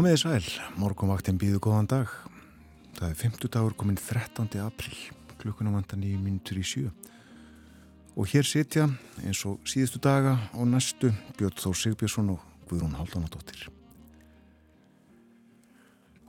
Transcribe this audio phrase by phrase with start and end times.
[0.00, 0.46] Komiði sæl,
[0.80, 2.12] morgunvaktin býðu góðan dag.
[2.96, 4.46] Það er 50 dagur komin 13.
[4.64, 4.94] april,
[5.42, 6.86] klukkuna vantan í minutur í sjö.
[8.16, 8.86] Og hér sitja
[9.20, 13.68] eins og síðustu daga og næstu Björn Þór Sigbjörnsson og Guðrún Haldunadóttir.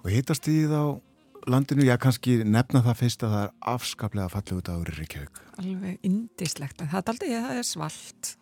[0.03, 0.99] Og hittast í þá
[1.47, 5.45] landinu, já kannski nefna það fyrst að það er afskaplega fallegu dagur í Reykjavík.
[5.63, 8.37] Alveg indislegt, það er aldrei, það er svalt.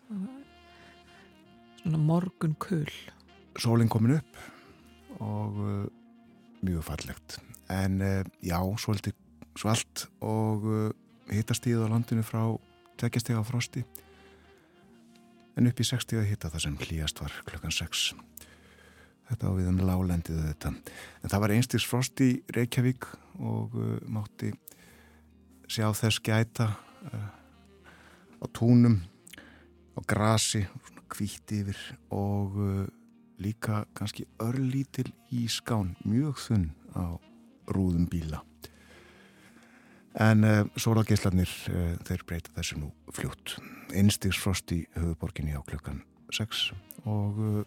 [1.84, 3.04] Svona morgun kull.
[3.54, 4.48] Sólinn komin upp
[5.20, 5.84] og uh,
[6.66, 7.38] mjög fallegt.
[7.70, 9.16] En uh, já, svolítið
[9.58, 10.90] svalt og uh,
[11.30, 12.42] hittast í það á landinu frá
[13.00, 13.84] tveggjastega frosti.
[15.58, 18.10] En upp í 60 hitta það sem hlýjast var klukkan 6
[19.30, 23.06] þetta á við um lálendið þetta en það var einstigs frost í Reykjavík
[23.38, 24.50] og uh, mátti
[25.70, 26.66] sjá þess gæta
[27.06, 27.28] uh,
[28.42, 28.98] á túnum
[29.94, 30.64] á grasi,
[31.10, 31.78] kvíti yfir
[32.14, 32.86] og uh,
[33.40, 37.16] líka kannski örlítil í skán, mjög þunn á
[37.70, 38.42] rúðum bíla.
[40.20, 43.56] En uh, eh, sólageislarnir, uh, eh, þeir breyta þessu nú fljótt.
[43.94, 46.02] Einstigsfrost í höfuborginni á klukkan
[46.34, 46.70] 6
[47.08, 47.60] og uh,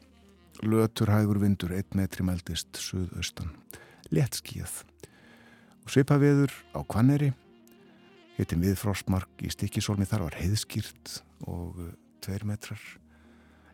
[0.63, 3.53] lötur hægur vindur, 1 metri meldist suðaustan,
[4.11, 4.83] léttskíð.
[5.83, 7.31] Og svipaviður á Kvanneri,
[8.37, 11.79] hittin við frostmark í stikkisólmi þar var heiðskýrt og
[12.23, 12.83] 2 metrar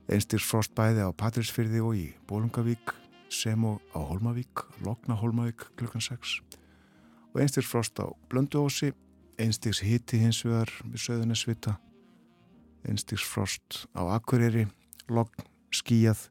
[0.09, 2.95] Einstýrsfrost bæði á Patrísfyrði og í Bólungavík
[3.29, 6.39] sem og á Holmavík, Lokna Holmavík klukkan 6
[7.29, 8.89] og einstýrsfrost á Blönduósi,
[9.37, 11.75] einstýrs hitti hins vegar við Söðunisvita,
[12.89, 14.65] einstýrsfrost á Akureyri,
[15.13, 16.25] Lokn, Skíjað,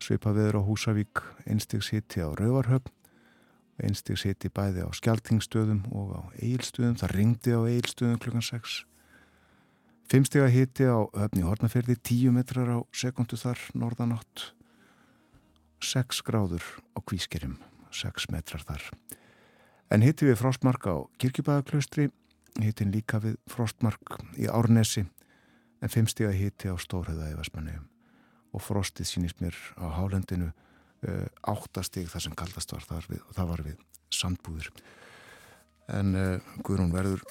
[0.00, 2.88] Svipaveður á Húsavík, einstýrs hitti á Rauvarhöfn,
[3.84, 8.86] einstýrs hitti bæði á Skeltingstöðum og á Eilstöðum, það ringdi á Eilstöðum klukkan 6
[10.10, 14.48] Fimmstega hiti á höfni Hortnaferði, 10 metrar á sekundu þar norðanátt,
[15.78, 17.52] 6 gráður á kvískerim,
[17.94, 18.88] 6 metrar þar.
[19.94, 22.08] En hiti við frostmark á Kirkjubæðaklaustri,
[22.58, 25.04] hitin líka við frostmark í Árnesi,
[25.78, 27.84] en fimmstega hiti á Stórhauða í Vestmanniðum.
[28.50, 33.38] Og frostið sínist mér á hálendinu uh, áttastig þar sem kaldast var þar við, og
[33.38, 33.78] það var við
[34.10, 34.72] sandbúður.
[35.86, 37.22] En uh, Guðrún verður,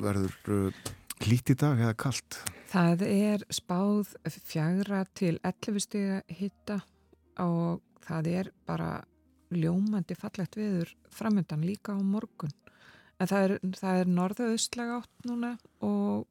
[0.00, 0.88] verður uh,
[1.26, 2.38] Lít í dag eða kallt?
[2.70, 6.78] Það er spáð fjagra til 11 stiga hitta
[7.42, 8.90] og það er bara
[9.50, 12.52] ljómandi fallegt viður framöndan líka á morgun.
[13.18, 13.54] En það er,
[13.98, 16.28] er norðaustlega átt núna og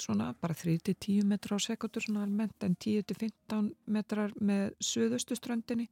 [0.00, 5.90] svona bara 3-10 metrar á sekundur svona almennt en 10-15 metrar með suðustu ströndinni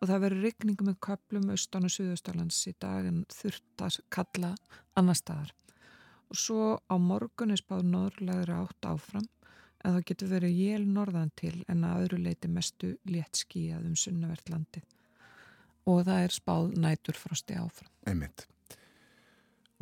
[0.00, 4.54] og það verður rikningu með köplum austan og suðustalans í dag en þurft að kalla
[4.96, 5.52] annar staðar
[6.38, 9.28] svo á morgun er spáð norðlegra átt áfram
[9.84, 13.96] en það getur verið jél norðan til en að öðru leiti mestu létt skíjað um
[13.98, 14.82] sunnavert landi
[15.90, 17.90] og það er spáð nætur frosti áfram.
[18.08, 18.46] Einmitt.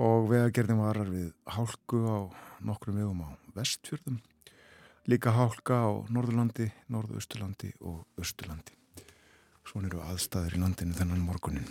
[0.02, 2.18] Og vegagerðin varar við hálku á
[2.66, 4.18] nokkrum vegum á vestfjörðum,
[5.06, 8.74] líka hálka á Norðurlandi, Norðausturlandi og Östurlandi.
[9.68, 11.68] Svona eru aðstæðir í landinu þennan morgunin.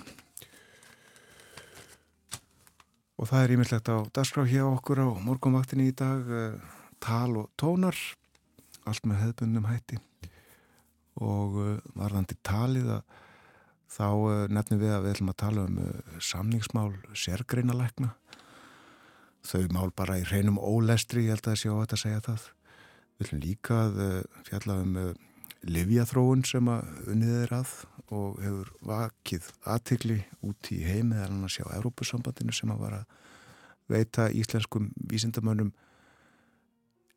[3.21, 6.55] Og það er ímyndlegt á dagskrá hjá okkur á morgunvaktinni í dag, uh,
[6.97, 7.93] tal og tónar,
[8.89, 9.99] allt með hefðbundum hætti
[11.21, 13.19] og uh, varðandi talið að
[13.93, 15.77] þá uh, nefnum við að við ætlum að tala um
[16.17, 18.09] samningsmál sérgreinalækna.
[19.45, 22.25] Þau mál bara í hreinum ólestri, ég held að það sé á þetta að segja
[22.25, 22.47] það.
[23.13, 24.01] Við ætlum líka að
[24.49, 24.99] fjalla um
[25.61, 27.73] livjathróun sem að unnið er að
[28.11, 30.17] og hefur vakið aðtikli
[30.47, 33.19] út í heimi eða annars hjá Európusambandinu sem að vara að
[33.91, 35.71] veita íslenskum vísindamönnum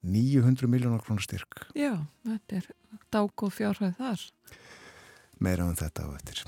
[0.05, 1.65] 900 miljónar krónar styrk.
[1.79, 1.97] Já,
[2.27, 2.69] þetta er
[3.15, 4.25] dák og fjárhæð þar.
[5.41, 6.45] Meira um þetta á eftir.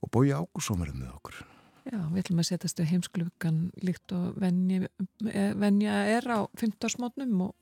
[0.00, 1.42] Og bói ágúsómarum með okkur.
[1.88, 4.88] Já, við ætlum að setjast við heimsklugan líkt og venja,
[5.32, 7.54] eh, venja er á 15 smótnum og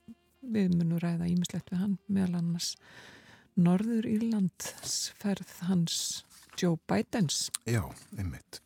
[0.42, 2.74] við munum ræða ímislegt við hann meðal annars
[3.56, 6.26] Norður Írlands ferð hans
[6.60, 7.46] Joe Bidens.
[7.64, 7.80] Já,
[8.18, 8.58] einmitt.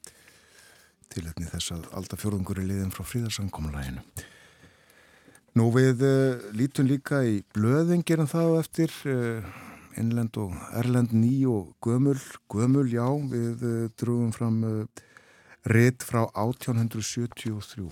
[1.15, 4.03] Tilhætni þess að alltaf fjörðungur er liðin frá fríðarsankomulæginu.
[5.59, 9.47] Nú við uh, lítum líka í blöðin gerum það eftir uh,
[9.99, 12.19] innlend og erlend ný og gömul,
[12.51, 14.59] gömul já, við uh, drúum fram
[15.71, 17.87] rétt frá 1873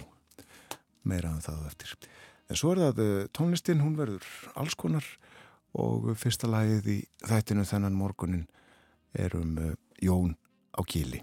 [1.06, 1.94] meira um það eftir.
[2.50, 4.26] En svo er það tónlistin, hún verður
[4.58, 5.06] alls konar
[5.74, 6.98] og fyrsta lagið í
[7.28, 8.46] þættinu þennan morgunin
[9.12, 10.36] er um uh, Jón
[10.72, 11.22] á Kíli.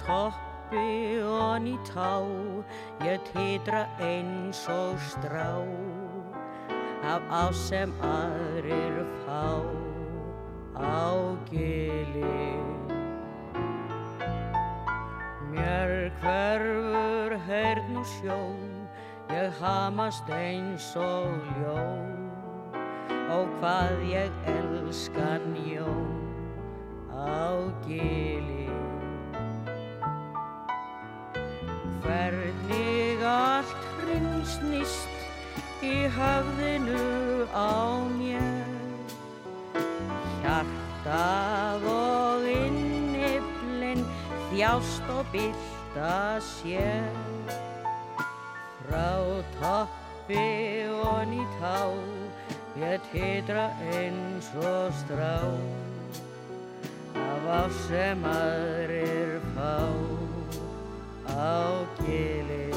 [0.00, 2.24] toppi og ný tá
[3.04, 5.50] ég titra eins og strá
[7.10, 9.46] af á sem aðrir fá.
[10.78, 11.10] Á
[11.50, 12.54] gili
[15.50, 18.70] Mér hverfur heyrn og sjón
[19.34, 22.14] ég hamast eins og ljón.
[23.30, 26.14] Og hvað ég elskan jón.
[27.10, 28.70] Á gili
[32.04, 35.20] Hvernig allt hringsnist
[35.80, 36.69] í höfðinu
[37.54, 38.66] á mér.
[40.40, 44.04] Hjartað og inniblinn
[44.50, 47.10] þjást og bylta sér.
[48.86, 49.10] Frá
[49.58, 50.46] toppi
[51.02, 51.90] og nýtt á
[52.80, 55.36] ég titra eins og strá.
[57.14, 59.76] Af á sem aðrir fá
[61.26, 62.69] á gili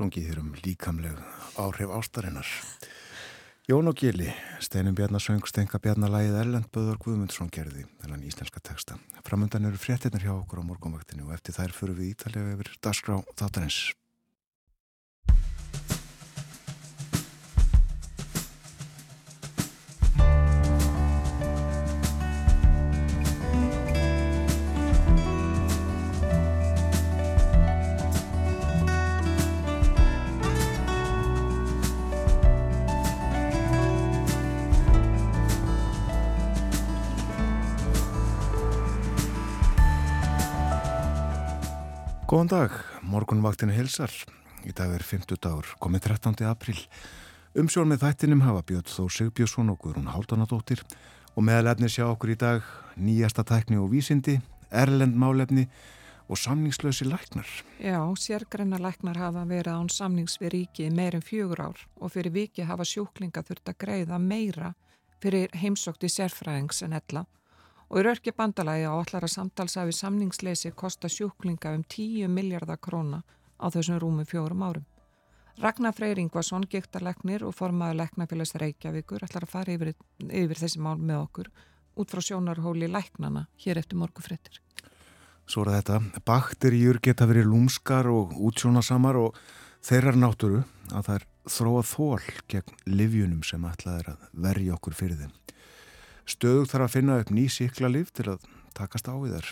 [0.00, 1.18] Sungið þér um líkamleg
[1.60, 2.48] áhrif ástarinnar.
[3.68, 4.30] Jón og Gili,
[4.64, 8.96] Steinum Bjarnasöng, Stenka Bjarnalægið Erlend Böður Guðmundsson gerði þennan íslenska texta.
[9.28, 13.20] Framöndan eru fréttinnar hjá okkur á morgunvaktinu og eftir þær fyrir við ítalega yfir dagskrá
[13.36, 13.90] þáttanins.
[42.30, 44.12] Góðan dag, morgunvaktinu hilsar.
[44.62, 46.44] Í dag er 50 dagur, komið 13.
[46.46, 46.76] apríl.
[47.58, 50.84] Umsjón með þættinum hafa Björn Þó Sigbjörnsson og Guðrún Háldanadóttir
[51.34, 54.36] og meðalefni sjá okkur í dag nýjasta tækni og vísindi,
[54.70, 55.66] erlend málefni
[56.30, 57.50] og samningslösi læknar.
[57.82, 62.62] Já, sérgrenna læknar hafa verið án samnings við ríkið meirum fjögur ár og fyrir viki
[62.62, 64.76] hafa sjúklinga þurft að greiða meira
[65.18, 67.26] fyrir heimsókti sérfræðings en ella
[67.90, 73.24] og í rörki bandalagi á allara samtalsafi samningsleysi kosta sjúklinga um 10 miljardar króna
[73.58, 74.86] á þessum rúmum fjórum árum.
[75.60, 79.90] Ragnar Freyr Ingvarsson, gíktarleiknir og formaður leiknafélags Reykjavíkur ætlar að fara yfir,
[80.24, 81.50] yfir þessi mál með okkur
[82.00, 84.62] út frá sjónarhóli læknana hér eftir morgufréttir.
[85.50, 89.36] Svo er þetta, bakteríur geta verið lúmskar og útsjónasamar og
[89.84, 90.62] þeirrar náttúru
[90.94, 95.34] að það er þróa þól gegn livjunum sem ætlað er að verja okkur fyrir þeim.
[96.30, 98.44] Stöðug þarf að finna upp ný síklarlif til að
[98.76, 99.48] takast á við þær.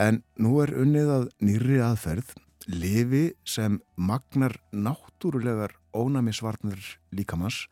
[0.00, 2.32] En nú er unnið að nýri aðferð,
[2.70, 6.80] lifi sem magnar náttúrulegar ónæmisvarnir
[7.12, 7.66] líkamans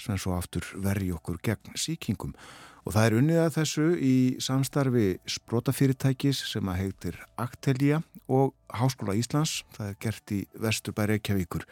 [0.00, 2.34] sem svo aftur verji okkur gegn síkingum.
[2.88, 9.14] Og það er unnið að þessu í samstarfi sprótafyrirtækis sem að heitir Actelia og Háskóla
[9.20, 9.60] Íslands.
[9.76, 11.66] Það er gert í Vesturbæri Reykjavíkur.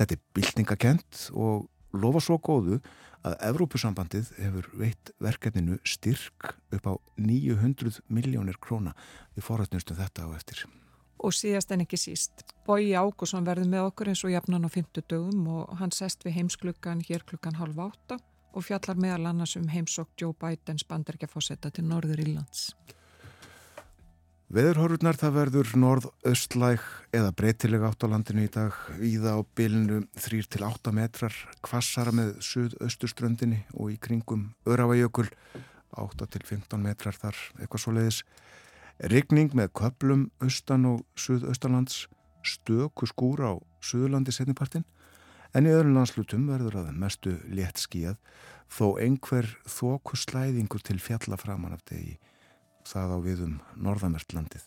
[0.00, 2.80] Þetta er byltingakent og lofa svo góðu
[3.22, 8.96] að Evrópusambandið hefur veitt verkefninu styrk upp á 900 miljónir króna
[9.36, 10.64] við forrætnustum þetta á eftir.
[11.22, 15.06] Og síðast en ekki síst, Bói Ágússon verður með okkur eins og jafnan á 50
[15.06, 18.18] dögum og hann sest við heimsklukkan hér klukkan halv átta
[18.52, 22.72] og fjallar meðal annars um heimsokk Joe Bidens banderkjafósetta til Norður Írlands.
[24.52, 26.82] Veðurhorfurnar það verður norð-östlæg
[27.16, 28.74] eða breytileg átt á landinu í dag.
[29.00, 35.30] Víða á bylinu 3-8 metrar kvassara með suð-östurströndinni og í kringum Örafajökul
[35.96, 38.18] 8-15 metrar þar eitthvað svo leiðis
[39.08, 42.02] Rigning með köplum austan og suð-austalands
[42.44, 44.84] stöku skúr á suðurlandi setnipartin
[45.56, 48.20] en í öðrum landslutum verður að mestu létt skíjað
[48.68, 52.18] þó einhver þóku slæðingur til fjalla framan af degi
[52.88, 54.66] það á viðum norðamertlandið.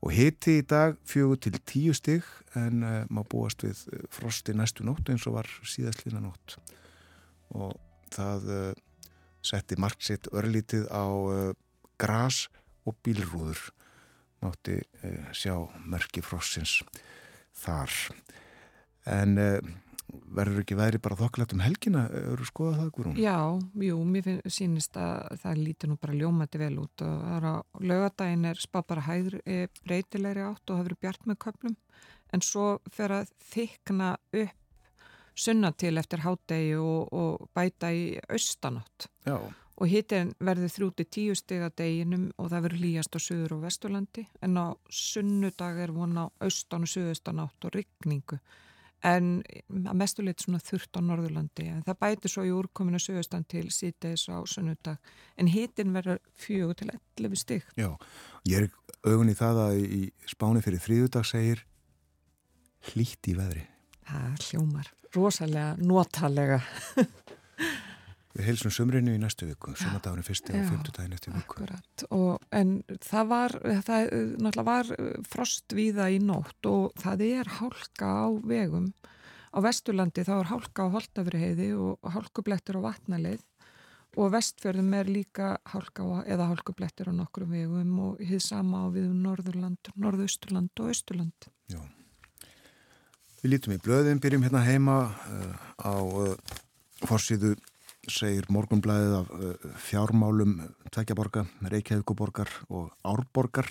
[0.00, 2.24] Og hiti í dag fjögur til tíu stig
[2.56, 6.56] en uh, má búast við eh, frosti næstu nótt eins og var síðastlýna nótt.
[7.52, 7.76] Og
[8.14, 8.70] það uh,
[9.44, 11.52] setti marksitt örlítið á uh,
[12.00, 12.46] gras
[12.88, 13.60] og bílrúður.
[14.40, 14.78] Mátti
[15.36, 15.52] sjá
[15.84, 16.78] mörki frossins
[17.60, 17.92] þar.
[19.04, 19.36] En
[20.36, 23.18] verður ekki væri bara þokklegt um helgina eru skoðað það, Guðrún?
[23.20, 23.38] Já,
[23.86, 27.48] jú, mér finn, sínist að það lítur nú bara ljómandi vel út og það er
[27.50, 27.54] á
[27.92, 31.76] lögadaginn er spá bara hægri e, breytilegri átt og það verður bjart með köplum
[32.30, 34.14] en svo fer að þykna
[34.44, 34.56] upp
[35.40, 39.38] sunna til eftir hádegi og, og bæta í austanátt Já.
[39.40, 44.26] og hittin verður þrjúti tíu stiga deginum og það verður líjast á söður og vesturlandi
[44.44, 48.40] en á sunnudag er vona á austan og söðustanátt og rigningu
[49.06, 49.30] en
[49.70, 51.66] að mestuleitt svona þurft á Norðurlandi.
[51.72, 55.00] En það bæti svo í úrkominu sögustan til síðdeis á sunnudag.
[55.40, 57.90] En hitin verður fjögur til 11 stygg Já,
[58.48, 58.70] ég er
[59.08, 61.64] augun í það að í spáni fyrir þrýðudag segir
[62.90, 63.66] hlýtt í veðri.
[64.10, 66.60] Það hljómar, rosalega notalega
[68.30, 71.56] Við heilsum sömrinu í næstu viku, sömadagurinn fyrsti og fymtudaginn eftir viku.
[71.56, 74.04] Akkurat, og, en það var, það
[74.38, 78.92] náttúrulega var uh, frost víða í nótt og það er hálka á vegum.
[79.50, 83.42] Á Vesturlandi þá er hálka á Holtafriheiði og hálkublettur á vatnaleið
[84.18, 88.94] og vestfjörðum er líka hálka á, eða hálkublettur á nokkrum vegum og hið sama á
[88.94, 91.50] við Norðurland, Norðausturland og Östurland.
[91.70, 91.82] Já.
[93.42, 96.56] Við lítum í blöðin, byrjum hérna heima uh, á uh,
[97.06, 97.54] forsiðu
[98.08, 100.56] segir morgunblæðið af uh, fjármálum
[100.92, 103.68] Tveggjaborga, Reykjavíkuborgar og Árborgar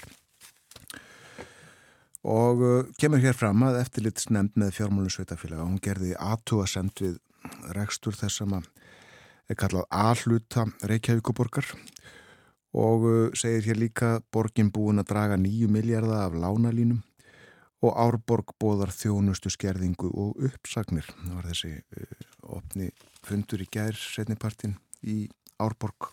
[2.23, 7.01] og uh, kemur hér fram að eftirlit snemd með fjármálum sveitafélaga hún gerði aðtúa sendt
[7.01, 7.17] við
[7.73, 8.59] rekstur þess að
[9.49, 11.73] er kallað aðluta Reykjavíkuborgar
[12.77, 17.01] og uh, segir hér líka borgin búin að draga nýju miljardar af lánalínum
[17.79, 21.07] og Árborg bóðar þjónustu skerðingu og uppsagnir.
[21.15, 21.69] Það var þessi
[22.43, 22.89] opni
[23.25, 25.27] fundur í gær setnipartin í
[25.59, 26.11] Árborg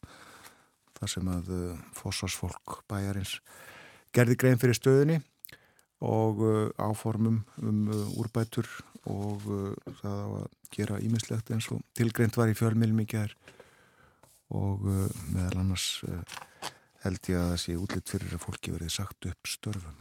[0.97, 3.39] þar sem að uh, fósfarsfólk bæjarins
[4.17, 5.21] gerði grein fyrir stöðinni
[6.07, 8.69] og uh, áformum um uh, úrbætur
[9.07, 13.37] og uh, það að gera ímislegt eins og tilgreint var í fjölmilm í gær
[14.55, 15.91] og uh, meðal annars
[17.07, 20.01] held ég að það sé útlitt fyrir að fólki verið sagt upp störfum.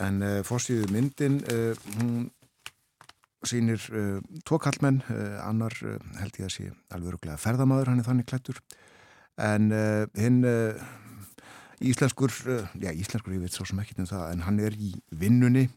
[0.00, 2.28] En uh, fórstíðu myndin uh, hún
[3.46, 5.02] sýnir uh, tvo kallmenn
[5.44, 5.74] annar
[6.20, 8.60] held ég að sé alveg öruglega ferðamadur, hann er þannig klættur
[9.40, 9.70] en
[10.18, 10.42] hinn
[11.80, 12.34] íslenskur
[12.76, 15.70] já íslenskur ég veit svo sem ekki um það en hann er í vinnunni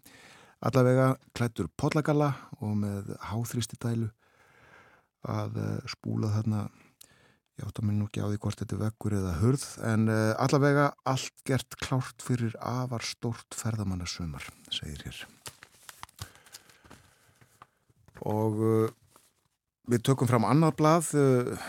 [0.60, 4.10] allavega klættur podlagalla og með háþristi dælu
[5.24, 6.66] að spúla þarna
[7.54, 10.88] Ég átt að minna ekki á því hvort þetta vekkur eða hurð en uh, allavega
[11.06, 15.20] allt gert klárt fyrir afar stórt ferðamannasumar, segir hér.
[18.30, 18.94] Og uh,
[19.92, 21.68] við tökum fram annað blað uh,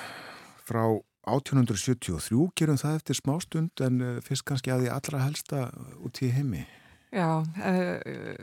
[0.64, 0.84] frá
[1.24, 5.60] 1873, gerum það eftir smástund en fyrst kannski að því allra helsta
[6.04, 6.66] út í heimi.
[7.14, 7.98] Já, uh,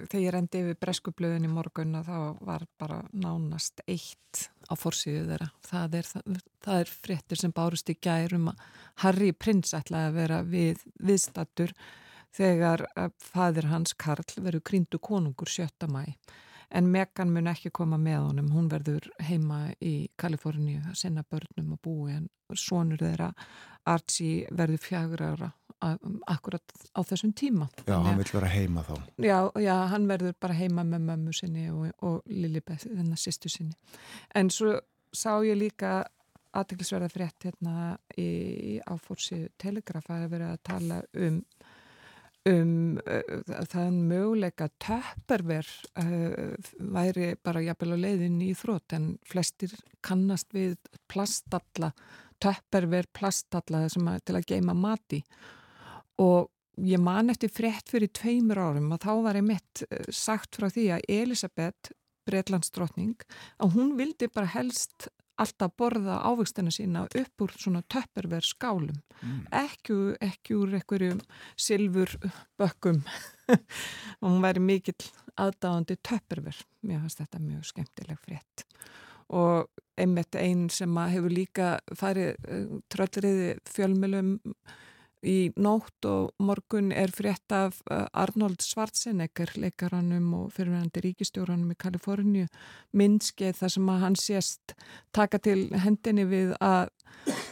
[0.07, 5.49] þegar ég rendi yfir breskublöðin í morgun þá var bara nánast eitt á fórsíðu þeirra.
[5.67, 8.63] Það er, það, það er fréttir sem bárust í gærum að
[9.03, 11.75] Harry Prins ætlaði að vera við, viðstattur
[12.31, 12.85] þegar
[13.19, 15.89] fadir hans Karl verður krýndu konungur 7.
[15.91, 16.05] mæ.
[16.71, 21.73] En Megan mun ekki koma með honum, hún verður heima í Kaliforníu að senna börnum
[21.75, 23.31] og búi en sonur þeirra
[23.91, 25.49] Archie verður fjagur ára
[26.29, 27.67] akkurat á þessum tíma.
[27.87, 28.93] Já, hann vil vera heima þá.
[29.17, 33.73] Já, já, hann verður bara heima með mömmu sinni og, og Lilibeth, þennan sýstu sinni.
[34.37, 34.75] En svo
[35.11, 36.03] sá ég líka
[36.51, 41.41] aðteglisverða frétt hérna í áfórsi telegrafa að vera að tala um
[42.49, 45.67] um uh, þann möguleika töpperver
[46.01, 50.77] uh, væri bara jafnvel á leiðin í þrótt en flestir kannast við
[51.11, 51.91] plastalla,
[52.41, 55.21] töpperver plastalla að, til að geima mati
[56.21, 56.49] og
[56.81, 60.69] ég man eftir frétt fyrir tveimur árum og þá var ég mitt uh, sagt frá
[60.73, 61.93] því að Elisabeth
[62.29, 63.21] Breitlandsdrottning
[63.61, 65.09] að hún vildi bara helst
[65.41, 68.97] alltaf borða ávegstana sína upp úr svona töpperver skálum.
[69.21, 69.45] Mm.
[69.53, 71.21] ekki, ekki úr einhverjum
[71.59, 72.13] silfur
[72.59, 73.01] bökkum.
[73.51, 75.09] Og hún væri mikill
[75.41, 76.57] aðdáðandi töpperver.
[76.85, 78.65] Mér finnst þetta mjög skemmtileg frétt.
[79.31, 79.69] Og
[80.01, 84.37] einmitt einn sem hefur líka farið eh, tröllriði fjölmjölum
[85.21, 91.77] Í nótt og morgun er frétt af uh, Arnold Schwarzenegger, leikaranum og fyrirverandi ríkistjóranum í
[91.77, 92.47] Kaliforníu,
[92.97, 94.75] minnskið þar sem að hann sést
[95.13, 96.89] taka til hendinni við að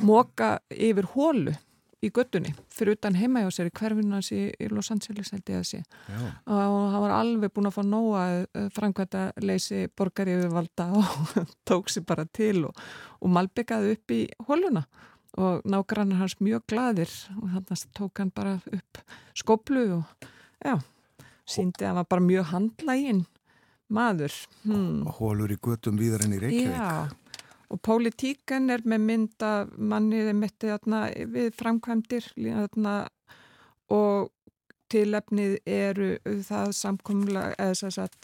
[0.02, 1.54] móka yfir hólu
[2.00, 5.68] í göttunni, fyrir utan heima hjá sér í hverfinans í, Los Angeles held ég að
[5.68, 5.82] sé.
[6.08, 6.20] Já.
[6.48, 11.92] Og hann var alveg búin að fá nóga uh, framkvæmta leysi borgari yfirvalda og tók
[11.92, 12.84] sér bara til og,
[13.20, 14.88] og malbyggaði upp í hóluna
[15.38, 19.02] og nágrannar hans mjög gladir og þannig tók hann bara upp
[19.38, 20.30] skoplu og
[20.66, 20.80] já,
[21.46, 23.26] síndi að hann var bara mjög handlægin
[23.90, 24.34] maður.
[24.64, 25.06] Hmm.
[25.08, 26.76] Og hólur í göttum viðar enn í Reykjavík.
[26.76, 30.74] Já, og pólitíkan er með mynda manniði mitti
[31.30, 32.30] við framkvæmdir
[33.90, 34.30] og
[34.90, 36.10] tilefnið eru
[36.48, 38.18] það samkommulega, eða þess að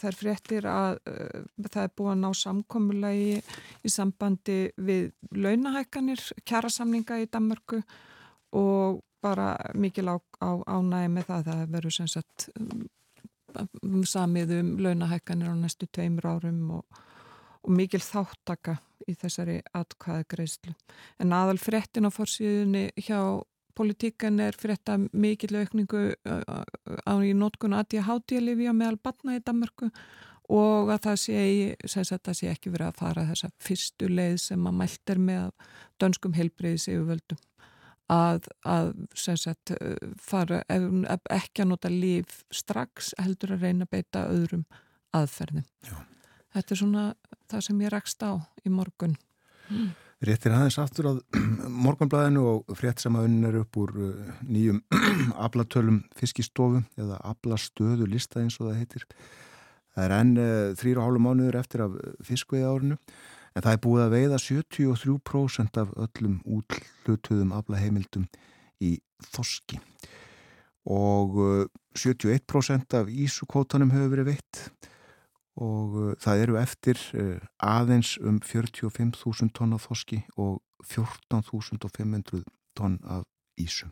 [0.00, 3.40] það er fréttir að uh, það er búið að ná samkommulegi í,
[3.86, 7.82] í sambandi við launahækkanir, kjærasamninga í Danmarku
[8.56, 14.54] og bara mikil á, á, ánægi með það að það verður sem sagt um, samið
[14.60, 17.02] um launahækkanir á næstu tveimur árum og,
[17.64, 20.74] og mikil þáttaka í þessari atkvæða greiðslu.
[21.22, 23.20] En aðal fréttin á fórsíðunni hjá
[23.76, 28.74] politíkan er fyrir þetta mikill aukningu á í nótkun að ég háti að lifi á
[28.76, 29.90] meðal batna í Danmarku
[30.52, 31.40] og að það sé,
[31.82, 35.68] að það sé ekki verið að fara þessa fyrstu leið sem að mælt er með
[36.00, 37.40] dönskum helbreyðis yfirvöldum
[38.12, 39.72] að, að sagt,
[40.22, 44.66] fara, ekki að nota líf strax heldur að reyna að beita öðrum
[45.16, 45.66] aðferðin.
[45.86, 45.96] Já.
[46.56, 47.06] Þetta er svona
[47.50, 48.32] það sem ég rakst á
[48.64, 49.16] í morgun.
[49.68, 49.90] Mm.
[50.26, 51.18] Réttir aðeins aftur að
[51.84, 54.80] morgunblæðinu og frétt sem að unn er upp úr uh, nýjum
[55.46, 59.04] ablatölum fiskistofu eða ablastöðu lista eins og það heitir.
[59.94, 61.94] Það er enn uh, þrýra hálfu mánuður eftir af
[62.26, 68.26] fiskveiði árinu en það er búið að veiða 73% af öllum útlutuðum ablaheimildum
[68.82, 68.96] í
[69.30, 69.78] þoski
[70.90, 71.38] og
[71.94, 74.66] 71% uh, af ísukótanum hefur verið veitt
[75.56, 82.44] og uh, það eru eftir uh, aðeins um 45.000 tonn af þoski og 14.500
[82.76, 83.24] tonn af
[83.60, 83.86] ísu.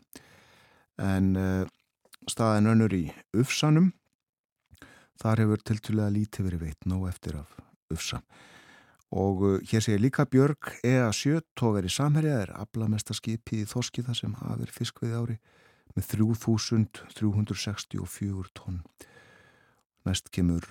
[1.01, 1.65] En uh,
[2.29, 3.93] staðin önnur í Ufsanum,
[5.21, 7.49] þar hefur tiltulega lítið verið veit nóg eftir af
[7.93, 8.19] Ufsa.
[9.15, 14.33] Og hér segir líka Björg EA7 tógar í samherja er aflamestaskipið í þoski þar sem
[14.41, 15.37] hafið fiskveið ári
[15.95, 18.79] með 3.364 tonn.
[20.05, 20.63] Næst kemur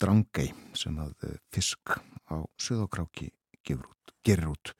[0.00, 1.96] drangei sem að eh, fisk
[2.30, 3.30] á söðokráki
[3.66, 4.72] gerir út.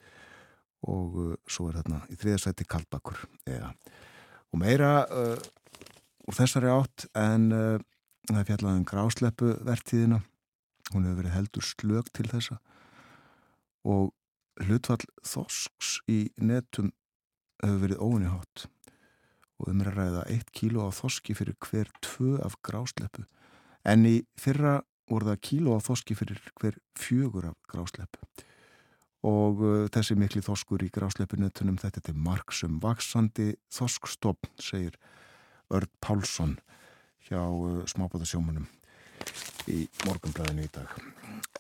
[0.87, 3.73] Og uh, svo er þarna í þriðasæti kaldbakur eða
[4.53, 5.41] og meira uh,
[6.27, 7.81] úr þessari átt en uh,
[8.29, 10.21] það er fjallaðan um grásleppu vertíðina.
[10.93, 12.61] Hún hefur verið heldur slög til þessa.
[13.87, 14.13] Og
[14.63, 16.93] hlutfall þosks í netum
[17.63, 18.69] hefur verið óunni hátt
[19.57, 23.25] og um er að ræða 1 kíló á þoski fyrir hver tvö af grásleppu.
[23.89, 28.19] En í fyrra voru það kíló á þoski fyrir hver fjögur af gráslepp
[29.27, 34.95] og uh, þessi mikli þoskur í grásleppinutunum þetta er marksum vaksandi þoskstopp, segir
[35.75, 36.57] Örd Pálsson
[37.27, 38.69] hjá uh, smábáðasjómanum
[39.73, 40.93] í morgunblæðinu í dag.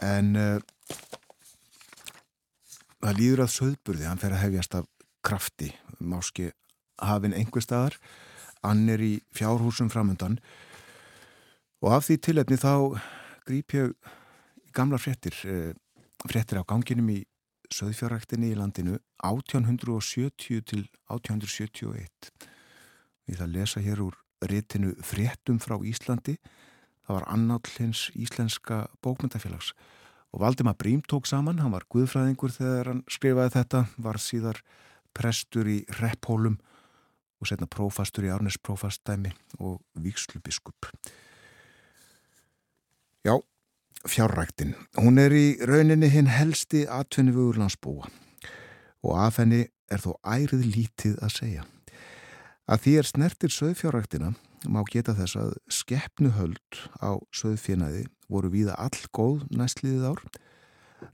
[0.04, 0.60] En uh,
[3.02, 4.86] það líður að söðburði, hann fer að hefjast af
[5.26, 6.52] krafti, máski
[7.02, 7.98] hafinn einhver staðar,
[8.66, 10.38] annir í fjárhúsum framöndan
[11.82, 12.72] og af því tilefni þá
[13.46, 13.94] grýp ég
[14.76, 15.72] gamla frettir, eh,
[16.26, 17.24] frettir á ganginum í
[17.72, 22.30] söðfjárræktinni í landinu 1870 til 1871.
[23.26, 26.36] Við það lesa hér úr réttinu frettum frá Íslandi.
[27.06, 29.72] Það var annállins íslenska bókmyndafélags
[30.32, 34.60] og Valdima Brím tók saman, hann var guðfræðingur þegar hann skrifaði þetta, var síðar
[35.14, 36.58] prestur í Repphólum
[37.40, 40.90] og setna prófastur í Árnes prófastæmi og vikslubiskup.
[43.26, 43.40] Já,
[44.06, 44.76] fjárræktin.
[44.94, 48.06] Hún er í rauninni hinn helsti atvinni við úrlandsbúa
[49.02, 51.64] og af henni er þó ærið lítið að segja.
[52.70, 54.28] Að því er snertir söðfjárræktina
[54.70, 60.22] má geta þess að skeppnuhöld á söðfjörnaði voru víða all góð næstliðið ár.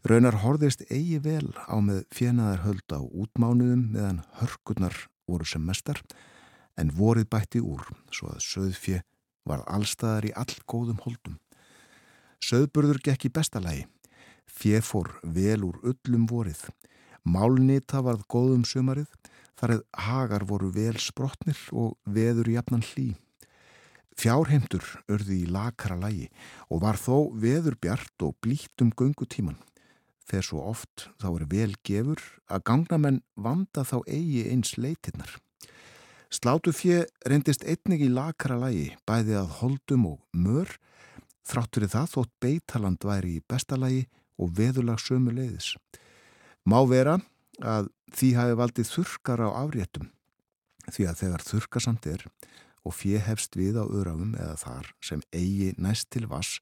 [0.04, 6.02] Raunar horðist eigi vel á með fjenaðarhöld á útmánuðum meðan hörkurnar voru sem mestar
[6.76, 9.00] en vorið bætti úr svo að söðfjö
[9.48, 11.40] var allstaðar í all góðum holdum.
[12.42, 13.84] Söðburður gekk í bestalagi.
[14.50, 16.66] Fjö fór vel úr öllum vorið.
[17.22, 19.10] Málnita varð góðum sumarið
[19.58, 23.12] þar eð hagar voru vel sprotnir og veður jafnan hlý.
[24.18, 26.26] Fjárheimtur örði í lakara lægi
[26.68, 29.60] og var þó veður bjart og blíkt um göngutíman.
[30.26, 35.38] Þegar svo oft þá er vel gefur að gangnamenn vanda þá eigi eins leitinnar.
[36.32, 40.70] Slátu fjö reyndist einnig í lakara lægi bæði að holdum og mör
[41.48, 44.06] þráttur í það þótt beitaland væri í bestalagi
[44.40, 45.74] og veðulag sömu leiðis.
[46.64, 47.18] Má vera
[47.60, 50.10] að því hafi valdið þurkar á afréttum
[50.90, 52.26] því að þegar þurkasamt er
[52.82, 56.58] og fjehefst við á öðrafum eða þar sem eigi næst til vass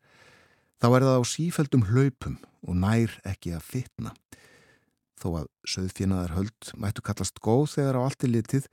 [0.81, 4.15] þá er það á sífældum hlaupum og nær ekki að fitna.
[5.21, 8.69] Þó að söðfjinaðar höld mættu kallast góð þegar á allti litið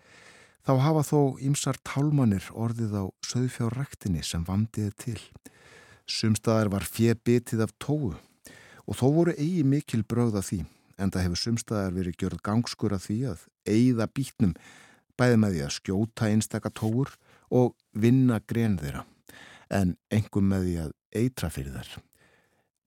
[0.68, 5.20] þá hafa þó ymsar tálmanir orðið á söðfjárrektinni sem vandiði til.
[6.08, 8.16] Sumstaðar var fjö bitið af tóu
[8.88, 10.64] og þó voru eigi mikil bröða því
[10.98, 14.54] en það hefur sumstaðar verið gjörð gangskur að því að eigða bítnum
[15.20, 17.14] bæði með því að skjóta einstakka tóur
[17.54, 19.04] og vinna gren þeirra
[19.74, 21.90] en engum með því að eitra fyrir þær.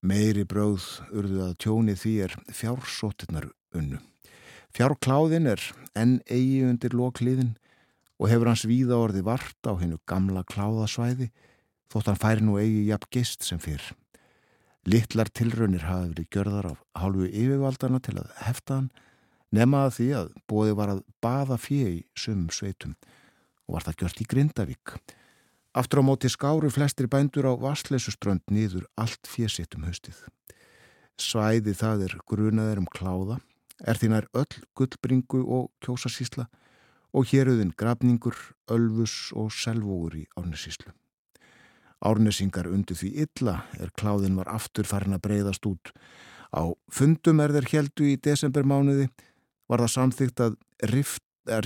[0.00, 4.00] Meiri bröð urðu að tjóni því er fjársóttirnar unnu.
[4.72, 5.64] Fjárkláðin er
[5.98, 7.52] enn eigi undir lokliðin
[8.20, 11.28] og hefur hans víða orði vart á hennu gamla kláðasvæði
[11.90, 13.82] þótt hann færi nú eigi jafn gist sem fyrr.
[14.88, 18.90] Littlar tilraunir hafi verið gjörðar af hálfu yfirvaldana til að hefta hann
[19.52, 22.94] nemaða því að bóði var að baða fjö í sumum sveitum
[23.66, 24.94] og var það gjört í Grindavík.
[25.76, 30.16] Aftur á móti skáru flestir bændur á Vastleysuströnd nýður allt fjösitt um haustið.
[31.20, 33.36] Svæði það er grunaður um kláða,
[33.84, 36.48] er þínar öll gullbringu og kjósasísla
[37.12, 38.38] og héruðin grafningur,
[38.70, 40.94] ölfus og selvógur í árnesíslu.
[42.00, 45.92] Árnesingar undir því illa er kláðin var aftur farin að breyðast út.
[46.50, 49.10] Á fundum er þeir heldu í desembermánuði
[49.70, 50.56] var það samþygt að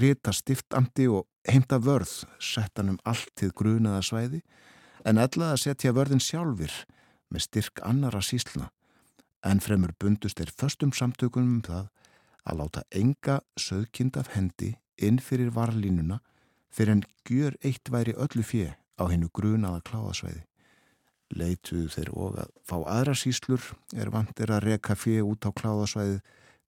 [0.01, 4.40] rita stiftamti og heimta vörð settan um allt til grunaða svæði
[5.05, 6.75] en ellað að setja vörðin sjálfur
[7.33, 8.70] með styrk annara sísluna
[9.44, 11.90] en fremur bundust er föstum samtökunum um það
[12.44, 16.20] að láta enga söðkind af hendi inn fyrir varlínuna
[16.73, 20.42] fyrir en gjör eitt væri öllu fjö á hennu grunaða kláðasvæði.
[21.35, 23.62] Leituðu þeir og að fá aðra síslur
[23.96, 26.20] er vantir að reka fyrir út á kláðasvæði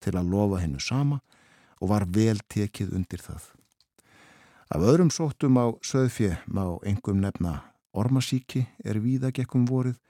[0.03, 1.21] til að lofa hennu sama
[1.81, 3.53] og var vel tekið undir það.
[4.67, 7.61] Af öðrum sóttum á söðfjö má engum nefna
[7.95, 10.01] ormasíki er víða gekkum vorið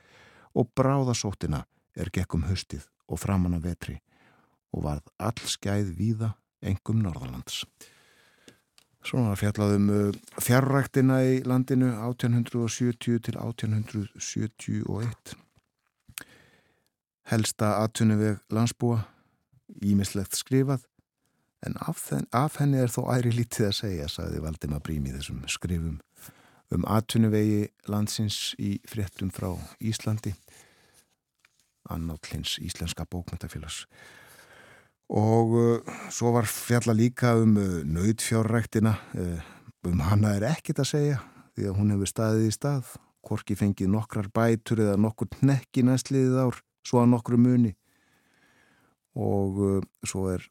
[0.56, 3.98] og bráðasóttina er gekkum höstið og framanna vetri
[4.72, 6.32] og varð all skæð víða
[6.64, 7.64] engum Norðalands.
[9.06, 10.08] Svona fjallaðum uh,
[10.42, 15.36] fjárræktina í landinu 1870 til 1871.
[17.30, 19.04] Helsta aðtunuveg landsbúa,
[19.82, 20.82] ímislegt skrifað,
[21.66, 25.14] en af, þenn, af henni er þó æri lítið að segja, sagði Valdima Brím í
[25.14, 25.96] þessum skrifum
[26.74, 30.34] um aðtunuvegi landsins í fréttum frá Íslandi,
[31.94, 33.86] annállins Íslenska bókmyndafélags
[35.08, 39.40] og uh, svo var fjalla líka um uh, nöytfjárræktina uh,
[39.86, 41.18] um hana er ekkit að segja
[41.54, 42.92] því að hún hefur staðið í stað.
[43.26, 47.72] Korki fengið nokkrar bætur eða nokkur nekki næstliðið ár svo að nokkru muni.
[49.16, 50.44] Og svo er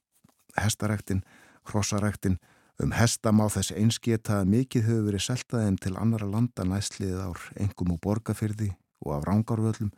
[0.59, 1.21] hestaræktin,
[1.69, 2.39] hrossaræktin
[2.83, 7.45] um hesta má þess einsketa að mikið hefur verið seltaðin til annara landa næstliðið ár
[7.55, 8.73] engum og borgarfyrði
[9.05, 9.93] og af rángarvöllum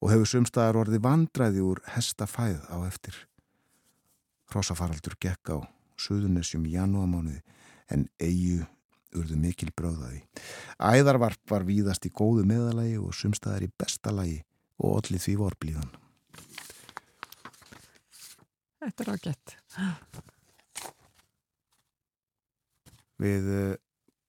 [0.00, 3.26] og hefur sumstaðar orði vandræði úr hestafæð á eftir
[4.50, 5.58] Hrosafaraldur gekk á
[6.00, 7.40] Suðunessjum í janúamánuði
[7.94, 8.64] en eigu
[9.16, 10.22] urðu mikil bráðaði.
[10.78, 14.38] Æðarvarp var víðast í góðu meðalagi og sumstaðar í bestalagi
[14.80, 15.90] og allir því vor blíðan.
[18.80, 19.56] Þetta er ágætt.
[23.20, 23.74] Við eh,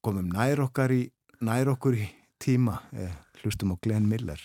[0.04, 1.06] komum nær okkar í,
[1.40, 2.08] nær okkur í
[2.42, 4.42] tíma, eh, hlustum á Glenn Miller.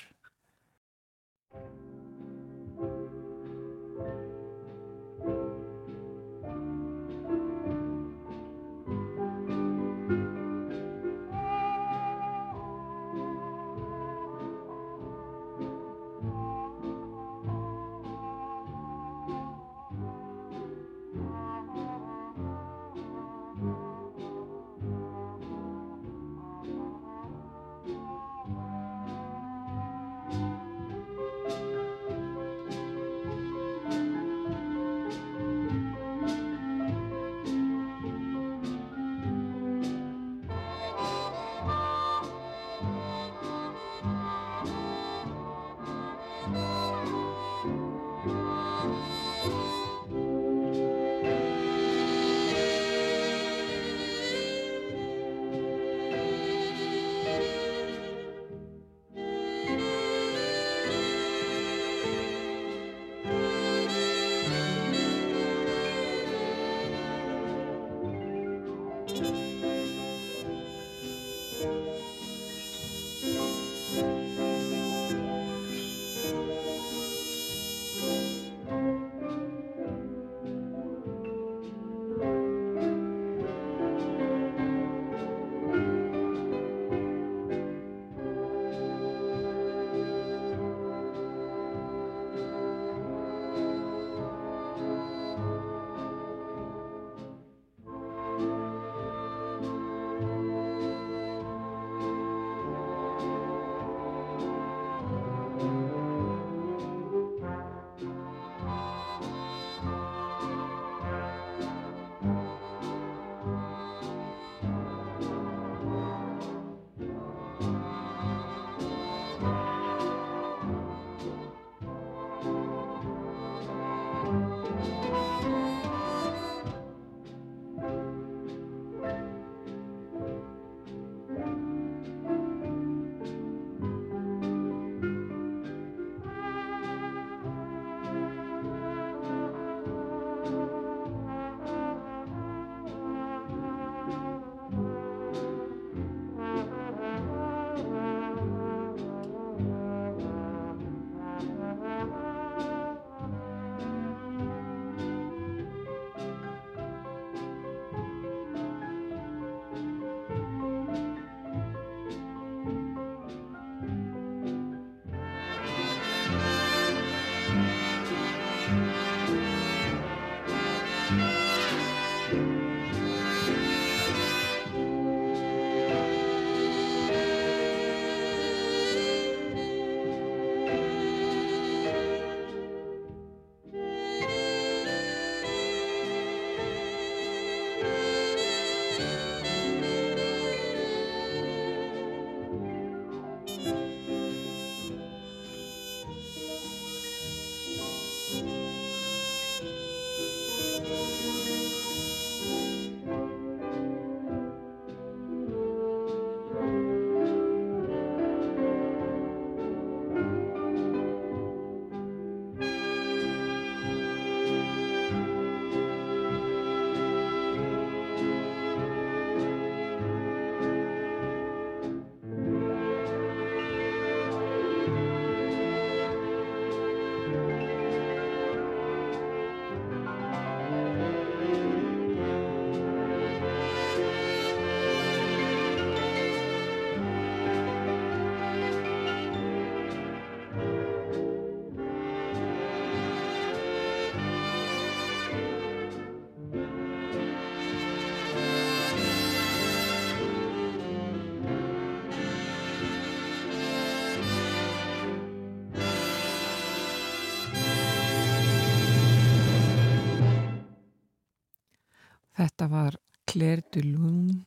[263.38, 264.40] Claire de Lune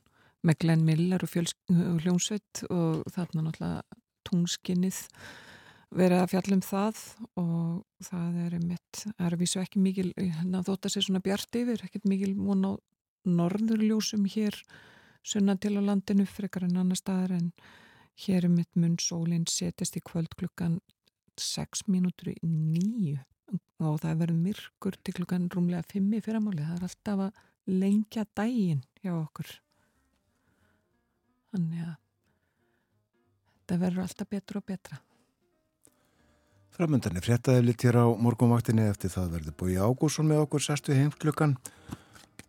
[0.43, 1.31] með Glenn Miller og
[2.03, 4.99] hljómsveit og þarna náttúrulega tungskinnið
[5.95, 6.99] verið að fjallum það
[7.39, 11.23] og það er mitt, það er að vísu ekki mikil hérna þótt að sé svona
[11.23, 12.71] bjart yfir ekkert mikil von á
[13.27, 14.57] norðurljósum hér
[15.23, 17.51] sunna til á landinu frekar en annar staðar en
[18.25, 20.79] hér er mitt munn sólinn setjast í kvöld klukkan
[21.39, 23.19] 6 mínútur í nýju
[23.81, 27.39] og það verður myrkur til klukkan rúmlega 5 í fyrramáli það er alltaf að
[27.71, 29.47] lengja dægin hjá okkur.
[31.51, 31.95] Þannig að
[33.55, 34.99] þetta verður alltaf betra og betra.
[36.71, 40.95] Framöndan er fréttaðið litt hér á morgunvaktinni eftir það verður búið Ágússon með okkur sérstu
[40.95, 41.57] heimklukkan